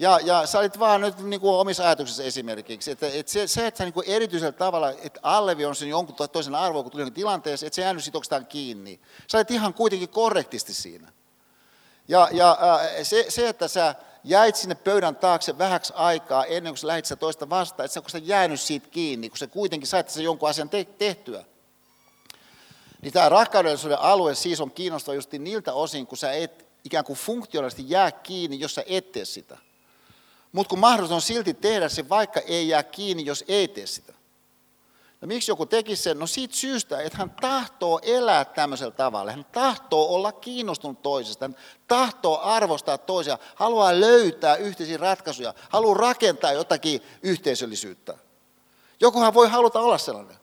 [0.00, 3.66] Ja, ja sä olit vaan nyt niin kuin omissa ajatuksissa esimerkiksi, että, että se, se,
[3.66, 5.20] että sä niin kuin erityisellä tavalla, että
[5.68, 9.00] on sen jonkun toisen arvoa, kun tuli tilanteeseen, että se jäänyt siitä oikeastaan kiinni.
[9.26, 11.12] Sä olit ihan kuitenkin korrektisti siinä.
[12.08, 12.58] Ja, ja
[13.02, 13.94] se, se, että sä
[14.24, 18.00] jäit sinne pöydän taakse vähäksi aikaa ennen kuin sä lähdit sitä toista vastaan, että sä,
[18.00, 21.44] kun sä jäänyt siitä kiinni, kun sä kuitenkin sait sen jonkun asian te- tehtyä.
[23.02, 27.18] Niin tämä rakkaudellisuuden alue siis on kiinnostava just niiltä osin, kun sä et ikään kuin
[27.18, 29.58] funktionaalisesti jää kiinni, jos sä et tee sitä.
[30.52, 34.12] Mutta kun mahdollisuus on silti tehdä se, vaikka ei jää kiinni, jos ei tee sitä.
[35.20, 36.18] No miksi joku teki sen?
[36.18, 39.30] No siitä syystä, että hän tahtoo elää tämmöisellä tavalla.
[39.30, 41.44] Hän tahtoo olla kiinnostunut toisesta.
[41.44, 41.56] Hän
[41.88, 43.38] tahtoo arvostaa toisia.
[43.54, 45.54] Haluaa löytää yhteisiä ratkaisuja.
[45.68, 48.18] Haluaa rakentaa jotakin yhteisöllisyyttä.
[49.00, 50.36] Jokuhan voi haluta olla sellainen.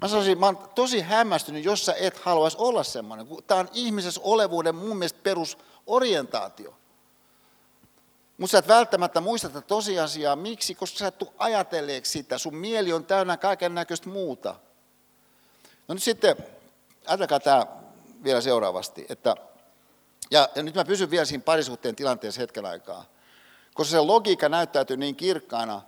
[0.00, 3.26] Mä sanoisin, mä oon tosi hämmästynyt, jos sä et haluaisi olla semmoinen.
[3.46, 6.74] Tämä on ihmisessä olevuuden mun mielestä perusorientaatio.
[8.38, 10.36] Mutta sä et välttämättä muista tätä tosiasiaa.
[10.36, 10.74] Miksi?
[10.74, 12.38] Koska sä et tule ajatelleeksi sitä.
[12.38, 14.54] Sun mieli on täynnä kaiken näköistä muuta.
[15.88, 16.36] No nyt sitten,
[17.06, 17.66] ajatelkaa tämä
[18.24, 19.06] vielä seuraavasti.
[19.08, 19.36] Että,
[20.30, 23.04] ja, ja nyt mä pysyn vielä siinä parisuhteen tilanteessa hetken aikaa.
[23.74, 25.82] Koska se logiikka näyttäytyy niin kirkkaana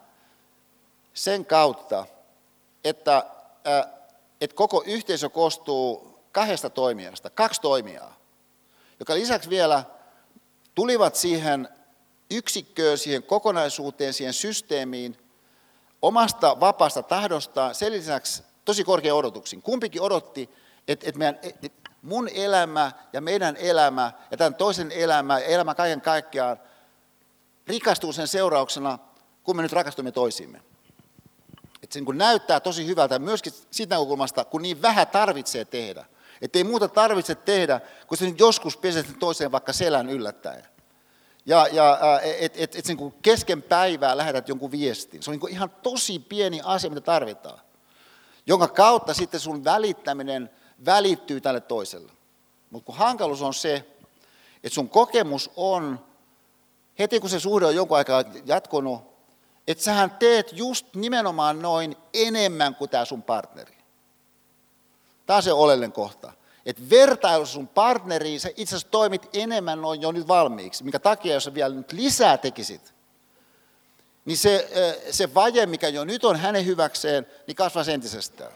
[1.15, 2.07] sen kautta,
[2.85, 3.17] että,
[3.67, 3.87] äh,
[4.41, 8.17] että koko yhteisö koostuu kahdesta toimijasta, kaksi toimijaa,
[9.01, 9.85] joka lisäksi vielä
[10.75, 11.69] tulivat siihen
[12.31, 15.19] yksikköön, siihen kokonaisuuteen, siihen systeemiin
[16.03, 19.63] omasta vapaasta tahdostaan, sen lisäksi tosi korkea odotuksin.
[19.63, 20.51] Kumpikin odotti,
[20.89, 21.69] että, että meidän, että
[22.03, 26.61] mun elämä ja meidän elämä ja tämän toisen elämä ja elämä kaiken kaikkiaan
[27.67, 28.99] rikastuu sen seurauksena,
[29.43, 30.63] kun me nyt rakastumme toisiimme.
[31.83, 36.05] Että se niin näyttää tosi hyvältä myöskin siitä näkökulmasta, kun niin vähän tarvitsee tehdä.
[36.43, 40.74] Että ei muuta tarvitse tehdä, kun se nyt joskus peset toiseen vaikka selän yllättäen.
[41.47, 45.23] Ja, ja että et, et, niin kesken päivää lähetät jonkun viestin.
[45.23, 47.61] Se on niin ihan tosi pieni asia, mitä tarvitaan.
[48.47, 50.51] Jonka kautta sitten sun välittäminen
[50.85, 52.13] välittyy tälle toiselle.
[52.71, 53.75] Mutta kun hankaluus on se,
[54.65, 56.07] että sun kokemus on,
[56.99, 59.03] heti kun se suhde on jonkun aikaa jatkunut,
[59.69, 63.77] että sähän teet just nimenomaan noin enemmän kuin tämä sun partneri.
[65.27, 66.33] Tämä on se oleellinen kohta.
[66.67, 71.35] Että vertailu sun partneriin, sä itse asiassa toimit enemmän noin jo nyt valmiiksi, minkä takia
[71.35, 72.95] jos sä vielä nyt lisää tekisit,
[74.25, 74.69] niin se,
[75.11, 78.53] se vaje, mikä jo nyt on hänen hyväkseen, niin kasvaa entisestään.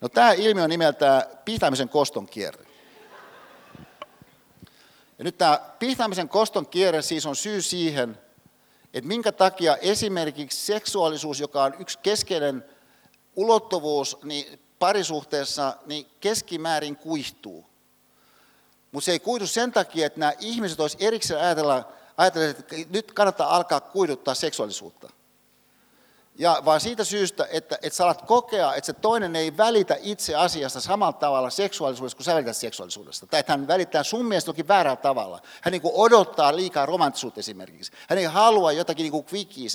[0.00, 2.66] No tämä ilmiö on nimeltään pihtaamisen koston kierre.
[5.18, 8.18] Ja nyt tämä pihtaamisen koston kierre siis on syy siihen,
[8.94, 12.64] että minkä takia esimerkiksi seksuaalisuus, joka on yksi keskeinen
[13.36, 17.66] ulottuvuus, niin parisuhteessa niin keskimäärin kuihtuu.
[18.92, 23.12] Mutta se ei kuidu sen takia, että nämä ihmiset olisi erikseen ajatella, ajatella että nyt
[23.12, 25.08] kannattaa alkaa kuiduttaa seksuaalisuutta.
[26.38, 30.34] Ja vaan siitä syystä, että, että sä alat kokea, että se toinen ei välitä itse
[30.34, 33.26] asiasta samalla tavalla seksuaalisuudesta kuin sä välität seksuaalisuudesta.
[33.26, 35.40] Tai että hän välittää sun mielestä jokin väärällä tavalla.
[35.60, 37.92] Hän niin kuin odottaa liikaa romanttisuutta esimerkiksi.
[38.08, 39.26] Hän ei halua jotakin niin kuin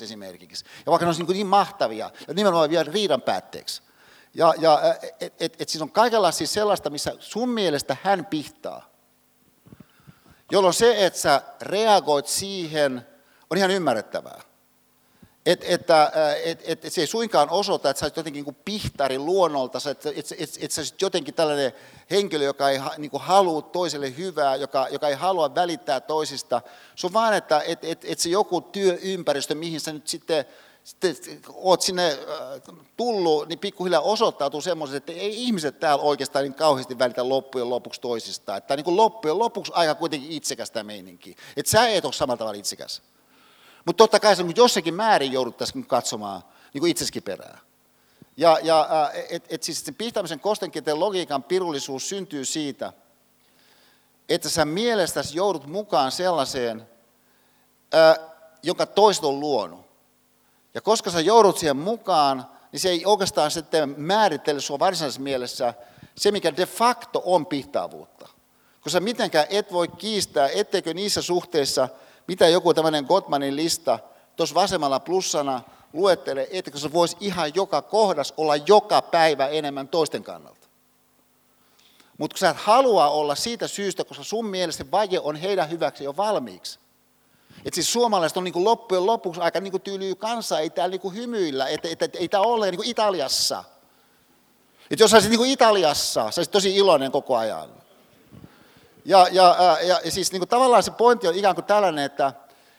[0.02, 0.64] esimerkiksi.
[0.86, 3.87] Ja vaikka ne olisi niin, niin mahtavia, ja nimenomaan vielä riidan päätteeksi.
[4.34, 8.90] Ja, ja et, et, et siis on kaikenlaista siis sellaista, missä sun mielestä hän pihtaa.
[10.52, 13.06] Jolloin se, että sä reagoit siihen,
[13.50, 14.40] on ihan ymmärrettävää.
[15.46, 16.12] Et, että
[16.44, 20.10] et, et, et se ei suinkaan osoita, että sä olet jotenkin niin pihtari luonnolta, että
[20.16, 21.72] et, et, et sä jotenkin tällainen
[22.10, 26.62] henkilö, joka ei niin kuin halua toiselle hyvää, joka, joka ei halua välittää toisista.
[26.96, 30.44] Se on vaan, että et, et, et se joku työympäristö, mihin sä nyt sitten
[30.88, 32.18] sitten oot sinne
[32.96, 38.00] tullut, niin pikkuhiljaa osoittautuu semmoiset, että ei ihmiset täällä oikeastaan niin kauheasti välitä loppujen lopuksi
[38.00, 38.58] toisistaan.
[38.58, 41.34] Että niin kuin loppujen lopuksi aika kuitenkin itsekästä meininkiä.
[41.56, 43.02] Että sä et ole samalla tavalla itsekäs.
[43.84, 46.42] Mutta totta kai se niin jossakin määrin jouduttaisiin katsomaan
[46.74, 47.60] niin kuin itseskin perään.
[48.36, 52.92] Ja, ja et, et siis sen pihtaamisen kostenkieteen logiikan pirullisuus syntyy siitä,
[54.28, 56.88] että sä mielestäsi joudut mukaan sellaiseen,
[57.94, 58.18] äh,
[58.62, 59.87] jonka toiset on luonut.
[60.78, 65.74] Ja koska sä joudut siihen mukaan, niin se ei oikeastaan sitten määrittele sinua varsinaisessa mielessä
[66.14, 68.28] se, mikä de facto on pihtaavuutta.
[68.80, 71.88] Koska mitenkään et voi kiistää, etteikö niissä suhteissa,
[72.28, 73.98] mitä joku tämmöinen Gottmanin lista
[74.36, 80.24] tuossa vasemmalla plussana luettelee, etteikö se voisi ihan joka kohdas olla joka päivä enemmän toisten
[80.24, 80.68] kannalta.
[82.18, 86.04] Mutta kun sä et halua olla siitä syystä, koska sun mielestä vaje on heidän hyväksi
[86.04, 86.78] jo valmiiksi,
[87.64, 90.90] että siis suomalaiset on niin kuin loppujen lopuksi aika niin kuin tyylyy kanssa, ei täällä
[90.90, 93.64] niin kuin hymyillä, että, että, että ei tämä ole niin kuin Italiassa.
[94.90, 97.68] Että jos olisit niin kuin Italiassa, sä olisit tosi iloinen koko ajan.
[99.04, 102.32] Ja, ja, ja, ja siis niin kuin tavallaan se pointti on ikään kuin tällainen, että,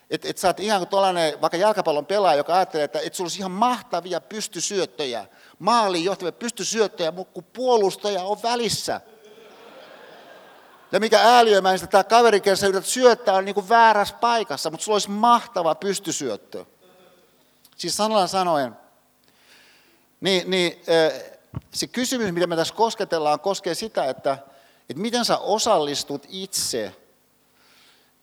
[0.09, 3.25] Että et sä oot ihan kuin tuollainen vaikka jalkapallon pelaaja, joka ajattelee, että et sulla
[3.25, 5.25] olisi ihan mahtavia pystysyöttöjä,
[5.59, 9.01] maaliin johtavia pystysyöttöjä, mutta kun puolustaja on välissä.
[10.91, 14.95] Ja mikä ääliömäistä tämä kaveri, kenellä yrität syöttää, on niin kuin väärässä paikassa, mutta sulla
[14.95, 16.65] olisi mahtava pystysyöttö.
[17.77, 18.77] Siis sanalla sanoen,
[20.21, 20.81] niin, niin
[21.71, 24.37] se kysymys, mitä me tässä kosketellaan, koskee sitä, että,
[24.89, 26.95] että miten sä osallistut itse,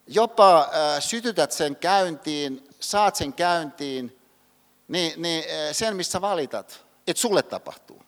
[0.07, 0.69] jopa
[0.99, 4.19] sytytät sen käyntiin, saat sen käyntiin,
[4.87, 8.06] niin, niin sen, missä valitat, että sulle tapahtuu.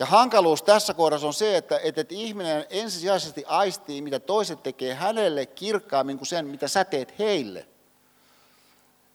[0.00, 5.46] Ja hankaluus tässä kohdassa on se, että, että ihminen ensisijaisesti aistii, mitä toiset tekee hänelle
[5.46, 7.66] kirkkaammin kuin sen, mitä sä teet heille.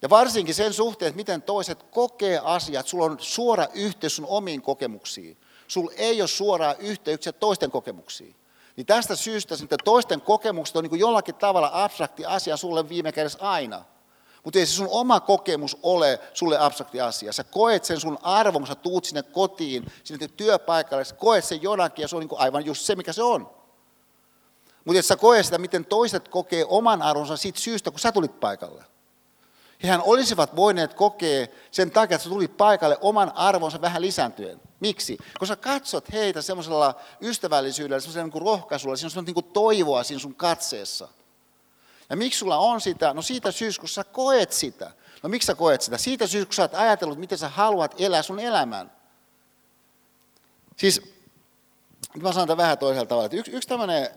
[0.01, 4.61] Ja varsinkin sen suhteen, että miten toiset kokee asiat, sulla on suora yhteys sun omiin
[4.61, 5.37] kokemuksiin.
[5.67, 8.35] Sulla ei ole suoraa yhteyksiä toisten kokemuksiin.
[8.75, 13.39] Niin tästä syystä sitten toisten kokemukset on niin jollakin tavalla abstrakti asia sulle viime kädessä
[13.41, 13.83] aina.
[14.48, 17.34] Mutta ei se sun oma kokemus ole sulle abstrakti asia.
[17.34, 21.61] Sä koet sen sun arvon, kun sä tuut sinne kotiin, sinne työpaikalle, sä koet sen
[21.61, 23.49] jonakin ja se on niin aivan just se, mikä se on.
[24.86, 28.40] Mutta et sä koe sitä, miten toiset kokee oman arvonsa siitä syystä, kun sä tulit
[28.40, 28.84] paikalle.
[29.84, 34.61] Hehän olisivat voineet kokea sen takia, että sä tulit paikalle oman arvonsa vähän lisääntyen.
[34.80, 35.18] Miksi?
[35.40, 41.07] Koska katsot heitä semmoisella ystävällisyydellä, semmoisella niin rohkaisulla, siinä on niin toivoa siinä sun katseessa.
[42.09, 43.13] Ja miksi sulla on sitä?
[43.13, 44.91] No siitä syystä, kun sä koet sitä.
[45.23, 45.97] No miksi sä koet sitä?
[45.97, 48.91] Siitä syystä, kun sä oot ajatellut, miten sä haluat elää sun elämän.
[50.77, 51.01] Siis,
[52.21, 53.29] mä sanon tämän vähän toisella tavalla.
[53.31, 54.09] Yksi, yksi tämmöinen,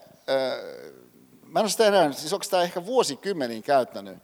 [1.46, 4.18] mä en ole sitä enää, siis onko tämä ehkä vuosikymmeniin käyttänyt.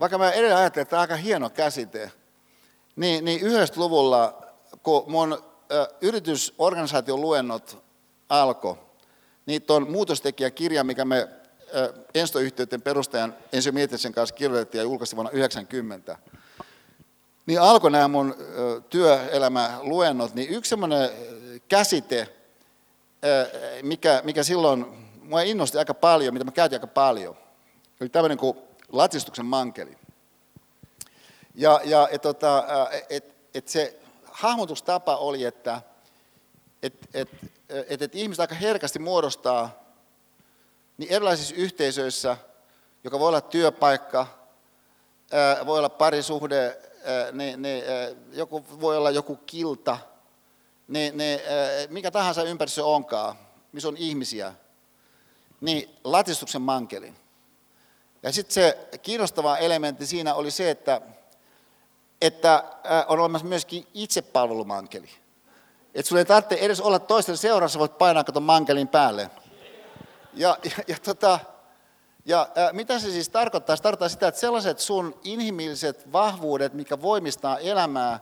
[0.00, 2.12] Vaikka mä edelleen ajattelen, että tämä on aika hieno käsite.
[2.96, 4.42] Niin, niin 90-luvulla,
[4.82, 7.84] kun mun äh, yritysorganisaation luennot
[8.28, 8.76] alkoi,
[9.46, 11.28] niin tuon muutostekijäkirja, mikä me
[12.14, 16.18] Ensto-yhteyden perustajan Ensi Mietisen kanssa kirjoitettiin ja julkaistiin vuonna 1990.
[17.46, 18.34] Niin alkoi nämä mun
[18.90, 21.10] työelämäluennot, niin yksi semmoinen
[21.68, 22.28] käsite,
[23.82, 24.86] mikä, mikä silloin
[25.22, 27.36] mua innosti aika paljon, mitä mä käytin aika paljon,
[28.00, 28.58] oli tämmöinen kuin
[28.92, 29.96] latistuksen mankeli.
[31.54, 32.66] Ja, ja et, tota,
[33.10, 35.82] et, et se hahmotustapa oli, että
[36.82, 37.28] et, et,
[37.68, 39.79] et, et ihmiset aika herkästi muodostaa
[41.00, 42.36] niin erilaisissa yhteisöissä,
[43.04, 44.26] joka voi olla työpaikka,
[45.66, 46.78] voi olla parisuhde,
[47.32, 47.84] niin, niin,
[48.32, 49.98] joku, voi olla joku kilta,
[50.88, 51.40] niin, niin,
[51.88, 53.36] mikä tahansa ympäristö onkaan,
[53.72, 54.54] missä on ihmisiä,
[55.60, 57.16] niin latistuksen mankelin.
[58.22, 61.00] Ja sitten se kiinnostava elementti siinä oli se, että,
[62.20, 62.64] että
[63.06, 65.10] on olemassa myöskin itsepalvelumankeli.
[65.94, 69.30] Että sinulla ei tarvitse edes olla toisten seurassa, voit painaa katon mankelin päälle.
[70.34, 71.38] Ja, ja, ja, tota,
[72.24, 73.76] ja ää, mitä se siis tarkoittaa?
[73.76, 78.20] Se tarkoittaa sitä, että sellaiset sun inhimilliset vahvuudet, mikä voimistaa elämää,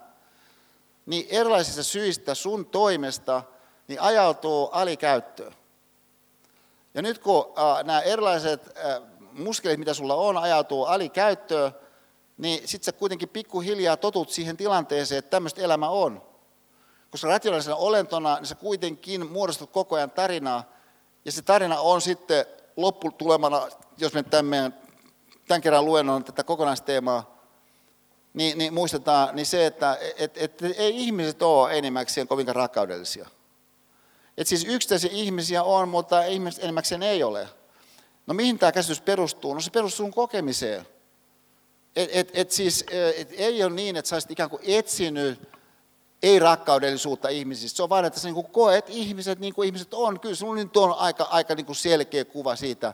[1.05, 3.43] niin erilaisista syistä sun toimesta,
[3.87, 5.53] niin ajautuu alikäyttöön.
[6.93, 7.53] Ja nyt kun
[7.83, 11.71] nämä erilaiset ää, muskelit, mitä sulla on, ajautuu alikäyttöön,
[12.37, 16.21] niin sitten sä kuitenkin pikkuhiljaa totut siihen tilanteeseen, että tämmöistä elämä on.
[17.11, 20.63] Koska rationaalisena olentona, niin sä kuitenkin muodostut koko ajan tarinaa,
[21.25, 22.45] ja se tarina on sitten
[22.77, 23.67] lopputulemana,
[23.97, 24.73] jos me tämän, meidän,
[25.47, 27.39] tämän kerran luennon tätä kokonaisteemaa,
[28.33, 33.29] niin, niin muistetaan niin se, että et, et, et, ei ihmiset ole enimmäkseen kovinkaan rakkaudellisia.
[34.37, 37.47] Et siis yksittäisiä ihmisiä on, mutta ihmiset enimmäkseen ei ole.
[38.27, 39.53] No mihin tämä käsitys perustuu?
[39.53, 40.87] No se perustuu kokemiseen.
[41.95, 42.85] Et, et, et siis,
[43.17, 45.49] et ei ole niin, että sä olisit ikään kuin etsinyt
[46.23, 47.77] ei rakkaudellisuutta ihmisistä.
[47.77, 50.19] Se on vain, että sä niin koet ihmiset niin kuin ihmiset on.
[50.19, 52.93] Kyllä sinulla nyt on aika, aika niin kuin selkeä kuva siitä,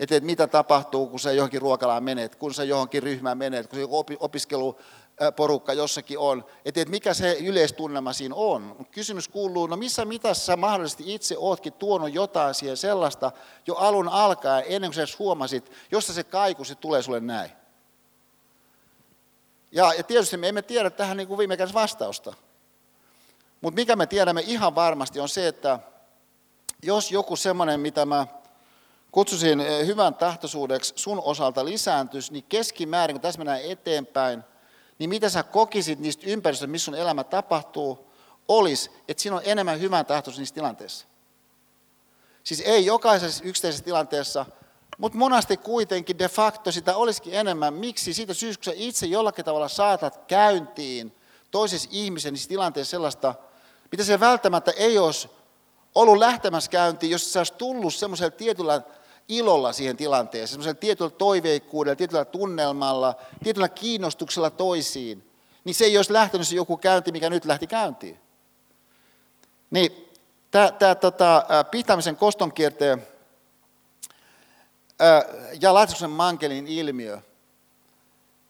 [0.00, 3.78] että, että mitä tapahtuu, kun sä johonkin ruokalaan menet, kun sä johonkin ryhmään menet, kun
[3.78, 3.86] se
[4.20, 6.44] opiskeluporukka jossakin on.
[6.64, 8.86] Että, että mikä se yleistunnelma siinä on.
[8.90, 13.32] Kysymys kuuluu, no missä mitassa sä mahdollisesti itse ootkin tuonut jotain siihen sellaista
[13.66, 17.50] jo alun alkaen, ennen kuin sä huomasit, josta se kaiku se tulee sulle näin.
[19.72, 22.34] Ja, ja tietysti me emme tiedä tähän niin kuin viime kädessä vastausta.
[23.62, 25.78] Mutta mikä me tiedämme ihan varmasti on se, että
[26.82, 28.26] jos joku semmoinen, mitä mä
[29.12, 34.44] kutsusin eh, hyvän tahtoisuudeksi sun osalta lisääntyisi, niin keskimäärin, kun tässä mennään eteenpäin,
[34.98, 38.12] niin mitä sä kokisit niistä ympäristöistä, missä sun elämä tapahtuu,
[38.48, 41.06] olisi, että siinä on enemmän hyvän tahtoisuus niissä tilanteissa.
[42.44, 44.46] Siis ei jokaisessa yksittäisessä tilanteessa,
[44.98, 47.74] mutta monasti kuitenkin de facto sitä olisikin enemmän.
[47.74, 48.14] Miksi?
[48.14, 51.16] Siitä syystä, kun sä itse jollakin tavalla saatat käyntiin
[51.50, 53.34] toisessa ihmisen tilanteessa sellaista
[53.92, 55.30] mitä se välttämättä ei olisi
[55.94, 58.82] ollut lähtemässä käyntiin, jos se olisi tullut semmoisella tietyllä
[59.28, 63.14] ilolla siihen tilanteeseen, semmoisella tietyllä toiveikkuudella, tietyllä tunnelmalla,
[63.44, 65.30] tietyllä kiinnostuksella toisiin,
[65.64, 68.20] niin se ei olisi lähtenyt se joku käynti, mikä nyt lähti käyntiin.
[69.70, 70.08] Niin
[70.50, 73.06] tämä tota, pitämisen kostonkierteen
[75.60, 77.18] ja laitoksen mankelin ilmiö,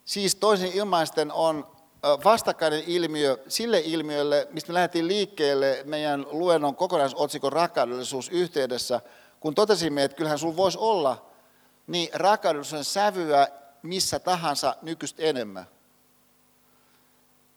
[0.05, 1.72] siis toisin ilmaisten on
[2.24, 9.01] vastakkainen ilmiö sille ilmiölle, mistä me lähdettiin liikkeelle meidän luennon kokonaisotsikon rakkaudellisuus yhteydessä,
[9.41, 11.27] kun totesimme, että kyllähän sinulla voisi olla
[11.87, 13.49] niin rakkaudellisuuden sävyä
[13.83, 15.66] missä tahansa nykyistä enemmän.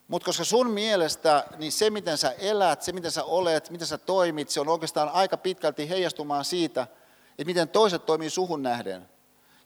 [0.08, 3.98] Mutta koska sun mielestä niin se, miten sä elät, se, miten sä olet, miten sä
[3.98, 6.88] toimit, se on oikeastaan aika pitkälti heijastumaan siitä,
[7.30, 9.10] että miten toiset toimii suhun nähden.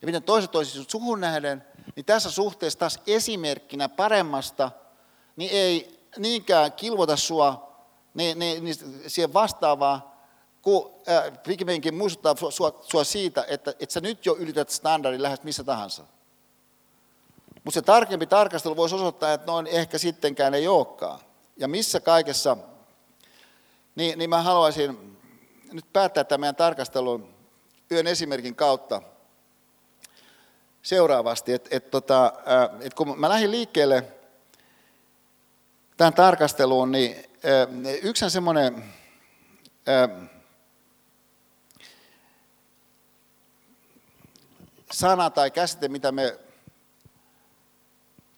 [0.02, 1.64] Ja miten toiset toimii suhun nähden,
[1.96, 4.70] niin tässä suhteessa taas esimerkkinä paremmasta,
[5.36, 7.70] niin ei niinkään kilvota sua
[8.14, 10.26] niin, niin, niin siihen vastaavaa,
[10.62, 15.42] kun äh, pikemminkin muistuttaa sua, sua siitä, että, että sä nyt jo ylität standardin lähes
[15.42, 16.04] missä tahansa.
[17.64, 21.20] Mutta se tarkempi tarkastelu voisi osoittaa, että noin ehkä sittenkään ei olekaan.
[21.56, 22.56] Ja missä kaikessa,
[23.94, 25.18] niin, niin mä haluaisin
[25.72, 27.34] nyt päättää tämän meidän tarkastelun
[27.92, 29.02] yön esimerkin kautta
[30.82, 31.52] seuraavasti.
[31.52, 32.32] Että et, tota,
[32.80, 34.04] et kun mä lähdin liikkeelle
[35.96, 37.24] tähän tarkasteluun, niin
[38.02, 38.84] yksi semmoinen
[44.90, 46.38] sana tai käsite, mitä me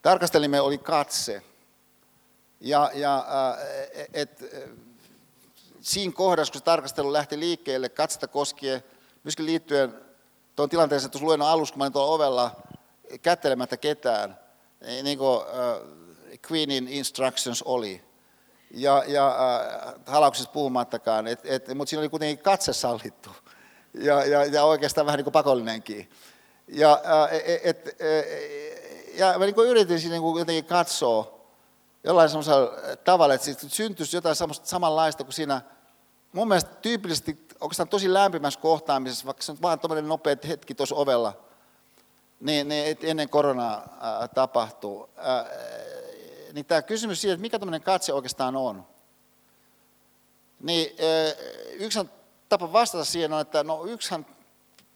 [0.03, 1.43] tarkastelimme, oli katse.
[2.61, 3.27] Ja, ja
[4.13, 4.45] et,
[5.81, 8.85] siinä kohdassa, kun se tarkastelu lähti liikkeelle katsetta koskien,
[9.25, 10.02] myöskin liittyen
[10.57, 12.51] tuon tilanteeseen, että tuossa luennon alussa, kun mä olin tuolla ovella
[13.23, 14.39] kättelemättä ketään,
[14.87, 15.41] niin, niin kuin
[16.51, 18.05] Queenin instructions oli.
[18.71, 23.31] Ja, ja äh, halauksista puhumattakaan, et, et, mutta siinä oli kuitenkin katse sallittu.
[23.95, 26.11] Ja, ja, ja oikeastaan vähän niin kuin pakollinenkin.
[26.69, 27.97] Ja, äh, et, et,
[29.15, 31.41] ja mä niin kuin yritin siinä niin kuin jotenkin katsoa
[32.05, 32.71] jollain semmoisella
[33.05, 35.61] tavalla, että syntyisi jotain samanlaista kuin siinä
[36.33, 40.95] mun mielestä tyypillisesti oikeastaan tosi lämpimässä kohtaamisessa, vaikka se on vaan tuommoinen nopea hetki tuossa
[40.95, 41.33] ovella,
[42.41, 45.11] niin, niin ennen koronaa ää, tapahtuu.
[45.17, 45.47] Ää,
[46.53, 48.87] niin tämä kysymys siitä, että mikä tämmöinen katse oikeastaan on,
[50.61, 51.35] niin ää,
[51.73, 51.99] yksi
[52.49, 54.27] tapa vastata siihen on, että no yksihän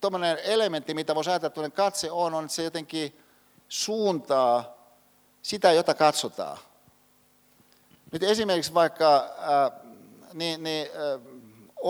[0.01, 3.21] tuommoinen elementti, mitä voisi ajatella, että katse on, on, että se jotenkin
[3.69, 4.77] suuntaa
[5.43, 6.59] sitä, jota katsotaan.
[8.13, 9.71] Nyt esimerkiksi vaikka ää,
[10.35, 11.19] niin, niin, ää,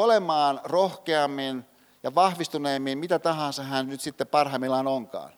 [0.02, 1.64] olemaan rohkeammin
[2.02, 5.32] ja vahvistuneemmin, mitä tahansa hän nyt sitten parhaimmillaan onkaan.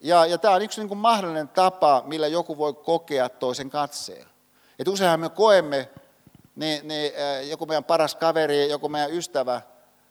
[0.00, 4.26] Ja, ja tämä on yksi niin kuin mahdollinen tapa, millä joku voi kokea toisen katseen.
[4.78, 5.90] Et useinhan me koemme,
[6.56, 7.12] niin, niin,
[7.48, 9.60] joku meidän paras kaveri, joku meidän ystävä,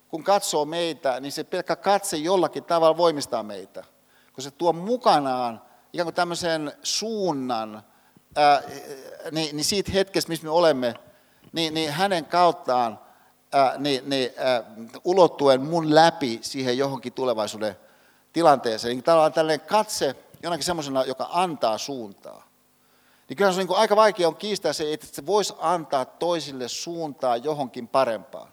[0.10, 3.84] kun katsoo meitä, niin se pelkkä katse jollakin tavalla voimistaa meitä.
[4.34, 5.62] Kun se tuo mukanaan
[5.94, 7.84] ikään kuin tämmöisen suunnan,
[8.36, 8.62] ää,
[9.32, 10.94] niin, niin siitä hetkestä, missä me olemme,
[11.56, 13.00] niin, niin hänen kauttaan
[13.52, 14.64] ää, niin, niin, ää,
[15.04, 17.78] ulottuen mun läpi siihen johonkin tulevaisuuden
[18.34, 18.96] tilanteeseen.
[18.96, 22.48] Niin tavallaan tällainen katse jonakin semmoisena, joka antaa suuntaa.
[23.30, 26.68] Niin kyllä se on niin aika vaikea on kiistää se, että se voisi antaa toisille
[26.68, 28.48] suuntaa johonkin parempaan.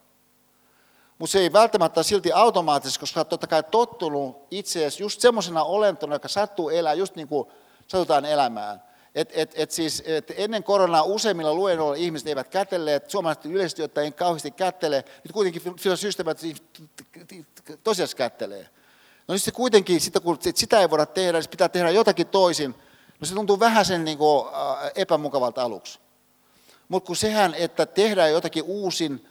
[1.19, 6.15] Mutta se ei välttämättä silti automaattisesti, koska olet totta kai tottunut itseäsi just semmoisena olentona,
[6.15, 7.49] joka sattuu elää just niin kuin
[7.89, 8.83] satutaan elämään.
[9.15, 14.15] Et, et, et siis, et ennen koronaa useimmilla luennoilla ihmiset eivät kätelleet, suomalaiset yleisesti ottaen
[14.15, 15.63] kauheasti kättelee, nyt kuitenkin
[15.95, 16.41] systeemät
[17.85, 18.69] tosiasiassa kättelee.
[19.29, 22.75] No niin se kuitenkin, sitä, kun sitä ei voida tehdä, niin pitää tehdä jotakin toisin.
[23.21, 24.47] No se tuntuu vähän sen niin kuin,
[24.95, 25.99] epämukavalta aluksi.
[26.89, 29.29] Mutta kun sehän, että tehdään jotakin uusin,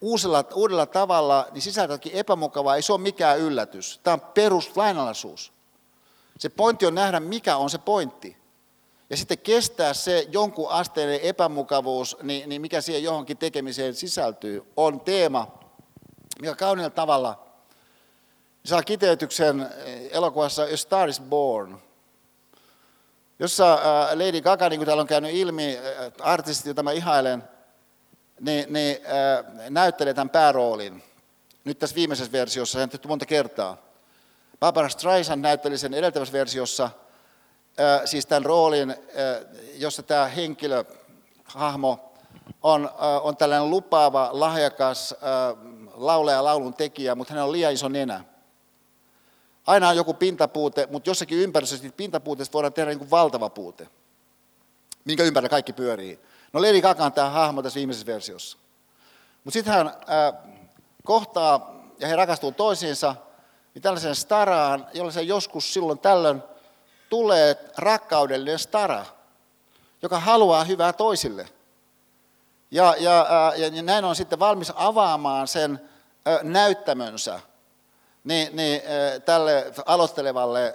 [0.00, 4.00] uusella, uudella tavalla, niin sisältäkin epämukavaa, ei se ole mikään yllätys.
[4.02, 5.52] Tämä on peruslainalaisuus.
[6.38, 8.41] Se pointti on nähdä, mikä on se pointti.
[9.12, 15.00] Ja sitten kestää se jonkun asteinen epämukavuus, niin, niin mikä siihen johonkin tekemiseen sisältyy, on
[15.00, 15.58] teema,
[16.40, 17.46] mikä kauniilla tavalla
[18.64, 19.68] saa kiteytyksen
[20.10, 21.78] elokuvassa A Star is Born,
[23.38, 23.78] jossa
[24.14, 25.78] Lady Gaga, niin kuin täällä on käynyt ilmi,
[26.20, 27.44] artisti, jota mä ihailen,
[28.40, 28.96] niin, niin
[29.70, 31.02] näyttelee tämän pääroolin.
[31.64, 33.82] Nyt tässä viimeisessä versiossa, se on tehty monta kertaa.
[34.60, 36.90] Barbara Streisand näytteli sen edeltävässä versiossa,
[38.04, 38.94] siis tämän roolin,
[39.74, 40.84] jossa tämä henkilö,
[41.44, 42.12] hahmo,
[42.62, 42.90] on,
[43.22, 45.14] on tällainen lupaava, lahjakas
[45.94, 48.24] laulaja laulun tekijä, mutta hänellä on liian iso nenä.
[49.66, 53.88] Aina on joku pintapuute, mutta jossakin ympäristössä pintapuuteista voidaan tehdä niin kuin valtava puute,
[55.04, 56.20] minkä ympärillä kaikki pyörii.
[56.52, 58.58] No Lady Gaga on tämä hahmo tässä viimeisessä versiossa.
[59.44, 59.92] Mutta sitten hän
[61.04, 63.16] kohtaa ja he rakastuvat toisiinsa,
[63.74, 66.42] niin tällaisen staraan, jolla se joskus silloin tällöin
[67.12, 69.04] tulee rakkaudellinen stara,
[70.02, 71.48] joka haluaa hyvää toisille.
[72.70, 73.26] Ja, ja,
[73.56, 75.80] ja, ja näin on sitten valmis avaamaan sen
[76.42, 77.40] näyttämönsä
[78.24, 78.82] niin, niin,
[79.24, 80.74] tälle aloittelevalle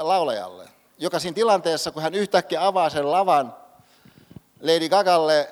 [0.00, 0.68] laulajalle,
[0.98, 3.54] joka siinä tilanteessa, kun hän yhtäkkiä avaa sen lavan
[4.60, 5.48] Lady Gagalle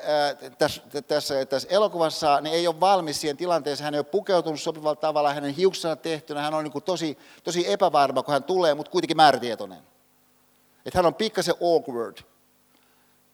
[0.59, 4.97] tässä, tässä, tässä elokuvassa, niin ei ole valmis siihen tilanteeseen, hän ei ole pukeutunut sopivalla
[4.97, 9.17] tavalla, hänen hiuksensa tehtynä, hän on niin tosi, tosi epävarma, kun hän tulee, mutta kuitenkin
[9.17, 9.94] määrätietoinen.
[10.87, 12.19] Että hän on pikkasen awkward.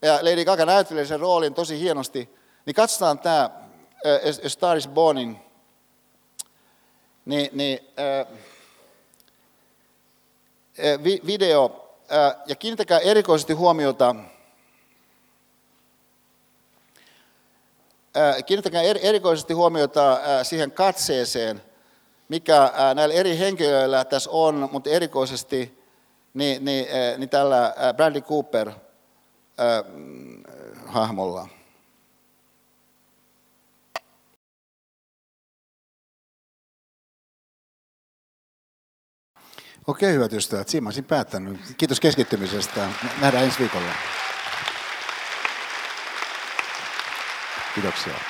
[0.02, 2.30] Ja Lady Gaga näyttelee sen roolin tosi hienosti.
[2.66, 3.50] Niin katsotaan tämä
[4.44, 5.38] A Star is Bornin
[7.24, 8.26] niin, niin, äh,
[11.26, 14.14] video, äh, ja kiinnittäkää erikoisesti huomiota,
[18.46, 21.62] kiinnittäkää er, erikoisesti huomiota siihen katseeseen,
[22.28, 25.79] mikä näillä eri henkilöillä tässä on, mutta erikoisesti
[26.34, 28.74] niin, niin, äh, niin tällä äh, Bradley Cooper äh,
[30.86, 31.48] hahmolla.
[39.86, 41.60] Okei, hyvät ystävät, siinä olisin päättänyt.
[41.76, 42.88] Kiitos keskittymisestä.
[43.20, 43.92] Nähdään ensi viikolla.
[47.74, 48.29] Kiitoksia.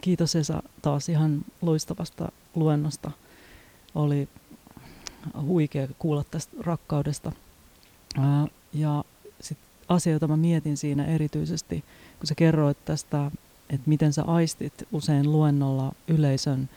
[0.00, 3.10] Kiitos Esa taas ihan loistavasta luennosta.
[3.94, 4.28] Oli
[5.42, 7.32] huikea kuulla tästä rakkaudesta.
[8.72, 9.04] Ja
[9.40, 9.58] sit
[9.88, 11.84] asia, jota mä mietin siinä erityisesti,
[12.18, 13.30] kun sä kerroit tästä,
[13.70, 16.68] että miten sä aistit usein luennolla yleisön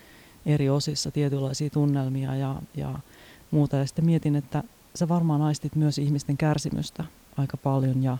[0.45, 2.99] eri osissa tietynlaisia tunnelmia ja, ja
[3.51, 3.77] muuta.
[3.77, 4.63] Ja sitten mietin, että
[4.95, 7.05] sä varmaan aistit myös ihmisten kärsimystä
[7.38, 8.17] aika paljon ja,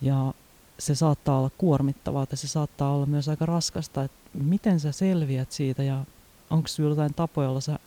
[0.00, 0.34] ja
[0.78, 5.52] se saattaa olla kuormittavaa ja se saattaa olla myös aika raskasta, että miten sä selviät
[5.52, 6.04] siitä ja
[6.50, 7.78] onko sinulla jotain tapoja, joilla sä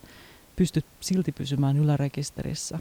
[0.55, 2.79] pystyt silti pysymään ylärekisterissä?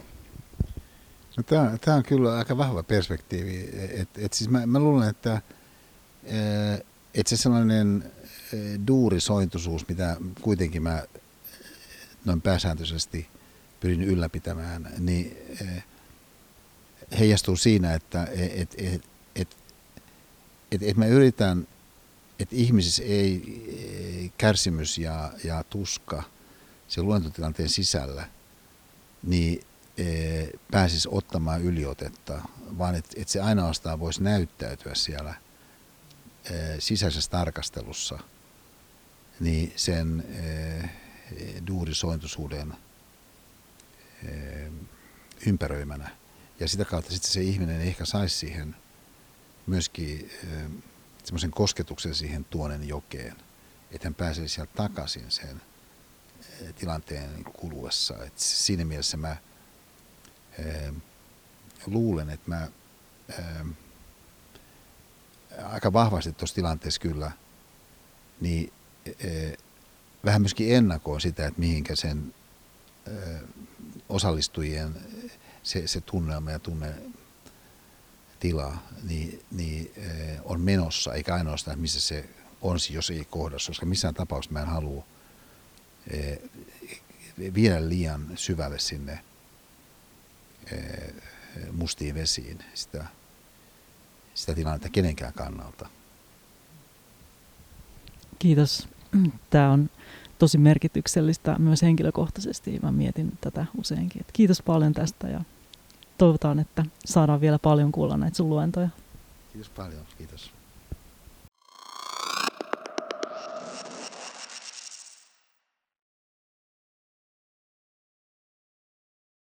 [1.36, 1.43] No,
[1.81, 3.70] tämä on kyllä aika vahva perspektiivi.
[3.90, 5.43] Et, et siis mä, mä luulen, että
[7.14, 8.12] et se sellainen
[8.86, 11.02] duurisointuisuus, mitä kuitenkin mä
[12.24, 13.28] noin pääsääntöisesti
[13.81, 15.36] pyrin ylläpitämään, niin
[17.18, 19.02] heijastuu siinä, että et, et,
[20.74, 21.68] et, et, mä yritän,
[22.38, 26.22] että ihmisissä ei kärsimys ja, ja tuska
[26.88, 28.28] se luontotilanteen sisällä,
[29.22, 29.64] niin
[30.70, 32.42] pääsisi ottamaan yliotetta,
[32.78, 35.34] vaan että et se ainoastaan voisi näyttäytyä siellä
[36.78, 38.18] sisäisessä tarkastelussa
[39.40, 40.24] niin sen
[41.66, 42.74] duurisointuisuuden
[45.46, 46.10] ympäröimänä.
[46.60, 48.76] Ja sitä kautta sitten se ihminen ehkä saisi siihen
[49.66, 50.31] myöskin
[51.24, 53.36] semmoisen kosketuksen siihen tuonen jokeen,
[53.91, 55.62] että hän pääsee sieltä takaisin sen
[56.78, 58.24] tilanteen kuluessa.
[58.24, 59.36] Et siinä mielessä mä
[61.86, 62.69] luulen, että mä
[65.65, 67.32] aika vahvasti tuossa tilanteessa kyllä,
[68.41, 68.73] niin
[70.24, 72.35] vähän myöskin ennakoon sitä, että mihinkä sen
[74.09, 74.95] osallistujien
[75.62, 76.95] se, se tunnelma ja tunne
[78.44, 80.10] tila niin, niin e,
[80.44, 82.28] on menossa, eikä ainoastaan, missä se
[82.60, 85.04] on, jos ei kohdassa, koska missään tapauksessa mä en halua
[87.54, 89.18] viedä liian syvälle sinne
[91.72, 93.06] mustiin vesiin sitä
[94.34, 95.88] sitä tilannetta kenenkään kannalta.
[98.38, 98.88] Kiitos.
[99.50, 99.90] Tämä on
[100.38, 102.78] tosi merkityksellistä myös henkilökohtaisesti.
[102.82, 104.26] Mä mietin tätä useinkin.
[104.32, 105.40] kiitos paljon tästä ja
[106.19, 108.89] toivotaan, että saadaan vielä paljon kuulla näitä sun luentoja.
[109.53, 110.03] Kiitos paljon.
[110.19, 110.53] Kiitos.